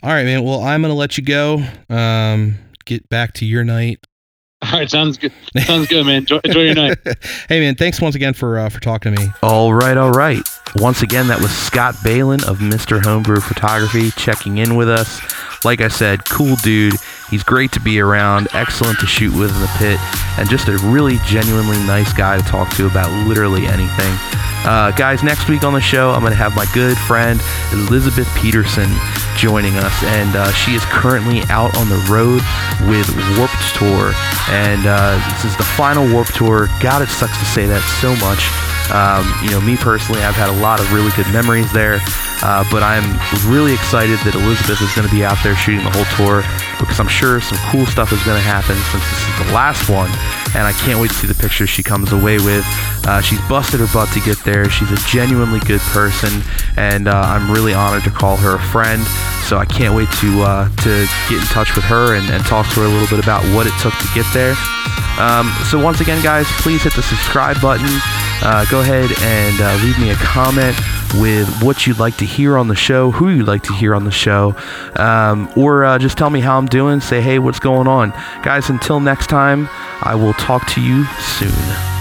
All 0.03 0.09
right, 0.09 0.25
man. 0.25 0.43
Well, 0.43 0.61
I'm 0.61 0.82
gonna 0.82 0.95
let 0.95 1.17
you 1.17 1.23
go. 1.23 1.63
Um, 1.88 2.55
get 2.86 3.07
back 3.09 3.34
to 3.36 3.45
your 3.45 3.63
night. 3.63 3.99
All 4.63 4.79
right, 4.79 4.89
sounds 4.89 5.17
good. 5.17 5.32
Sounds 5.65 5.88
good, 5.88 6.05
man. 6.05 6.17
Enjoy, 6.17 6.39
enjoy 6.43 6.61
your 6.61 6.75
night. 6.75 6.97
hey, 7.49 7.59
man. 7.59 7.75
Thanks 7.75 8.01
once 8.01 8.15
again 8.15 8.34
for 8.34 8.59
uh, 8.59 8.69
for 8.69 8.79
talking 8.79 9.15
to 9.15 9.21
me. 9.21 9.29
All 9.41 9.73
right, 9.73 9.97
all 9.97 10.12
right. 10.12 10.41
Once 10.75 11.01
again, 11.01 11.28
that 11.28 11.39
was 11.41 11.49
Scott 11.49 11.95
Balin 12.03 12.43
of 12.43 12.59
Mr. 12.59 13.03
Homebrew 13.03 13.39
Photography 13.39 14.12
checking 14.12 14.58
in 14.59 14.75
with 14.75 14.87
us. 14.87 15.20
Like 15.66 15.82
I 15.82 15.87
said, 15.87 16.25
cool 16.25 16.55
dude. 16.58 16.93
He's 17.32 17.43
great 17.43 17.71
to 17.71 17.79
be 17.79 18.01
around, 18.01 18.49
excellent 18.51 18.99
to 18.99 19.08
shoot 19.08 19.33
with 19.33 19.55
in 19.55 19.62
the 19.62 19.71
pit, 19.78 19.97
and 20.37 20.49
just 20.49 20.67
a 20.67 20.78
really 20.91 21.16
genuinely 21.25 21.78
nice 21.87 22.12
guy 22.12 22.37
to 22.37 22.43
talk 22.43 22.75
to 22.75 22.87
about 22.87 23.09
literally 23.25 23.67
anything. 23.67 24.13
Uh, 24.67 24.91
guys, 24.91 25.24
next 25.24 25.47
week 25.47 25.63
on 25.63 25.71
the 25.71 25.79
show, 25.79 26.12
I'm 26.12 26.20
going 26.20 26.33
to 26.33 26.37
have 26.37 26.53
my 26.55 26.67
good 26.74 26.97
friend 26.97 27.39
Elizabeth 27.71 28.28
Peterson 28.36 28.91
joining 29.37 29.74
us, 29.78 30.03
and 30.03 30.36
uh, 30.36 30.51
she 30.51 30.75
is 30.75 30.83
currently 30.91 31.41
out 31.47 31.75
on 31.78 31.87
the 31.87 32.03
road 32.12 32.43
with 32.91 33.08
Warped 33.39 33.63
Tour, 33.79 34.12
and 34.51 34.86
uh, 34.86 35.16
this 35.32 35.45
is 35.45 35.55
the 35.55 35.63
final 35.63 36.03
Warped 36.12 36.36
Tour. 36.36 36.67
God, 36.82 37.01
it 37.01 37.08
sucks 37.08 37.39
to 37.39 37.45
say 37.45 37.66
that 37.66 37.82
so 38.03 38.12
much. 38.20 38.43
Um, 38.92 39.24
you 39.43 39.51
know, 39.51 39.62
me 39.62 39.78
personally, 39.78 40.22
I've 40.22 40.36
had 40.36 40.50
a 40.50 40.59
lot 40.62 40.80
of 40.80 40.92
really 40.93 41.12
good 41.16 41.28
memories 41.32 41.72
there. 41.74 42.00
Uh, 42.43 42.66
but 42.72 42.82
I'm 42.82 43.05
really 43.46 43.74
excited 43.74 44.18
that 44.26 44.34
Elizabeth 44.34 44.82
is 44.82 44.92
going 44.97 45.08
to 45.08 45.13
be 45.13 45.24
out 45.24 45.38
there 45.43 45.55
shooting 45.55 45.86
the 45.86 45.93
whole 45.93 46.09
tour 46.18 46.42
because 46.82 47.00
I'm 47.00 47.08
sure 47.08 47.39
some 47.39 47.62
cool 47.70 47.86
stuff 47.86 48.12
is 48.12 48.22
going 48.26 48.42
to 48.42 48.43
happen 48.43 48.74
since 48.89 49.05
this 49.05 49.22
is 49.22 49.36
the 49.46 49.54
last 49.54 49.86
one. 49.89 50.09
And 50.58 50.66
I 50.66 50.74
can't 50.82 51.00
wait 51.00 51.13
to 51.13 51.18
see 51.22 51.28
the 51.30 51.38
pictures 51.38 51.70
she 51.70 51.84
comes 51.84 52.12
away 52.12 52.42
with. 52.42 52.66
Uh, 53.05 53.22
she's 53.22 53.39
busted 53.47 53.80
her 53.80 53.88
butt 53.93 54.09
to 54.18 54.20
get 54.22 54.42
there. 54.43 54.68
She's 54.70 54.92
a 54.92 54.97
genuinely 55.08 55.62
good 55.62 55.80
person, 55.93 56.42
and 56.76 57.08
uh, 57.08 57.13
I'm 57.13 57.50
really 57.50 57.74
honored 57.74 58.04
to 58.04 58.12
call 58.12 58.36
her 58.38 58.55
a 58.55 58.63
friend. 58.74 59.01
So 59.46 59.58
I 59.58 59.66
can't 59.66 59.96
wait 59.96 60.09
to 60.20 60.42
uh, 60.42 60.68
to 60.68 60.92
get 61.30 61.39
in 61.39 61.47
touch 61.54 61.76
with 61.76 61.86
her 61.86 62.16
and, 62.16 62.30
and 62.30 62.43
talk 62.46 62.68
to 62.74 62.82
her 62.82 62.86
a 62.86 62.89
little 62.89 63.08
bit 63.08 63.24
about 63.24 63.46
what 63.55 63.68
it 63.68 63.74
took 63.80 63.93
to 63.93 64.09
get 64.13 64.26
there. 64.34 64.55
Um, 65.20 65.54
so 65.70 65.78
once 65.78 66.01
again, 66.01 66.22
guys, 66.24 66.47
please 66.62 66.84
hit 66.84 66.93
the 66.93 67.04
subscribe 67.04 67.62
button. 67.62 67.89
Uh, 68.42 68.66
go 68.82 68.87
ahead 68.87 69.12
and 69.21 69.62
uh, 69.62 69.83
leave 69.83 69.99
me 69.99 70.09
a 70.09 70.16
comment 70.16 70.75
with 71.16 71.47
what 71.62 71.86
you'd 71.86 71.99
like 71.99 72.17
to 72.17 72.25
hear 72.25 72.58
on 72.58 72.67
the 72.67 72.75
show, 72.75 73.12
who 73.12 73.29
you'd 73.29 73.45
like 73.45 73.62
to 73.62 73.74
hear 73.74 73.93
on 73.93 74.05
the 74.05 74.12
show, 74.12 74.55
um, 74.95 75.51
or 75.55 75.83
uh, 75.83 75.99
just 75.99 76.17
tell 76.17 76.29
me 76.32 76.39
how 76.39 76.58
I'm 76.58 76.66
doing. 76.66 76.99
Say, 76.99 77.21
hey, 77.21 77.37
what's 77.37 77.59
going 77.59 77.87
on? 77.87 78.09
Guys, 78.43 78.70
until 78.70 78.99
next 78.99 79.28
time, 79.28 79.67
I 80.01 80.16
will 80.16 80.33
talk 80.33 80.66
to 80.70 80.82
you 80.82 81.05
soon. 81.20 82.00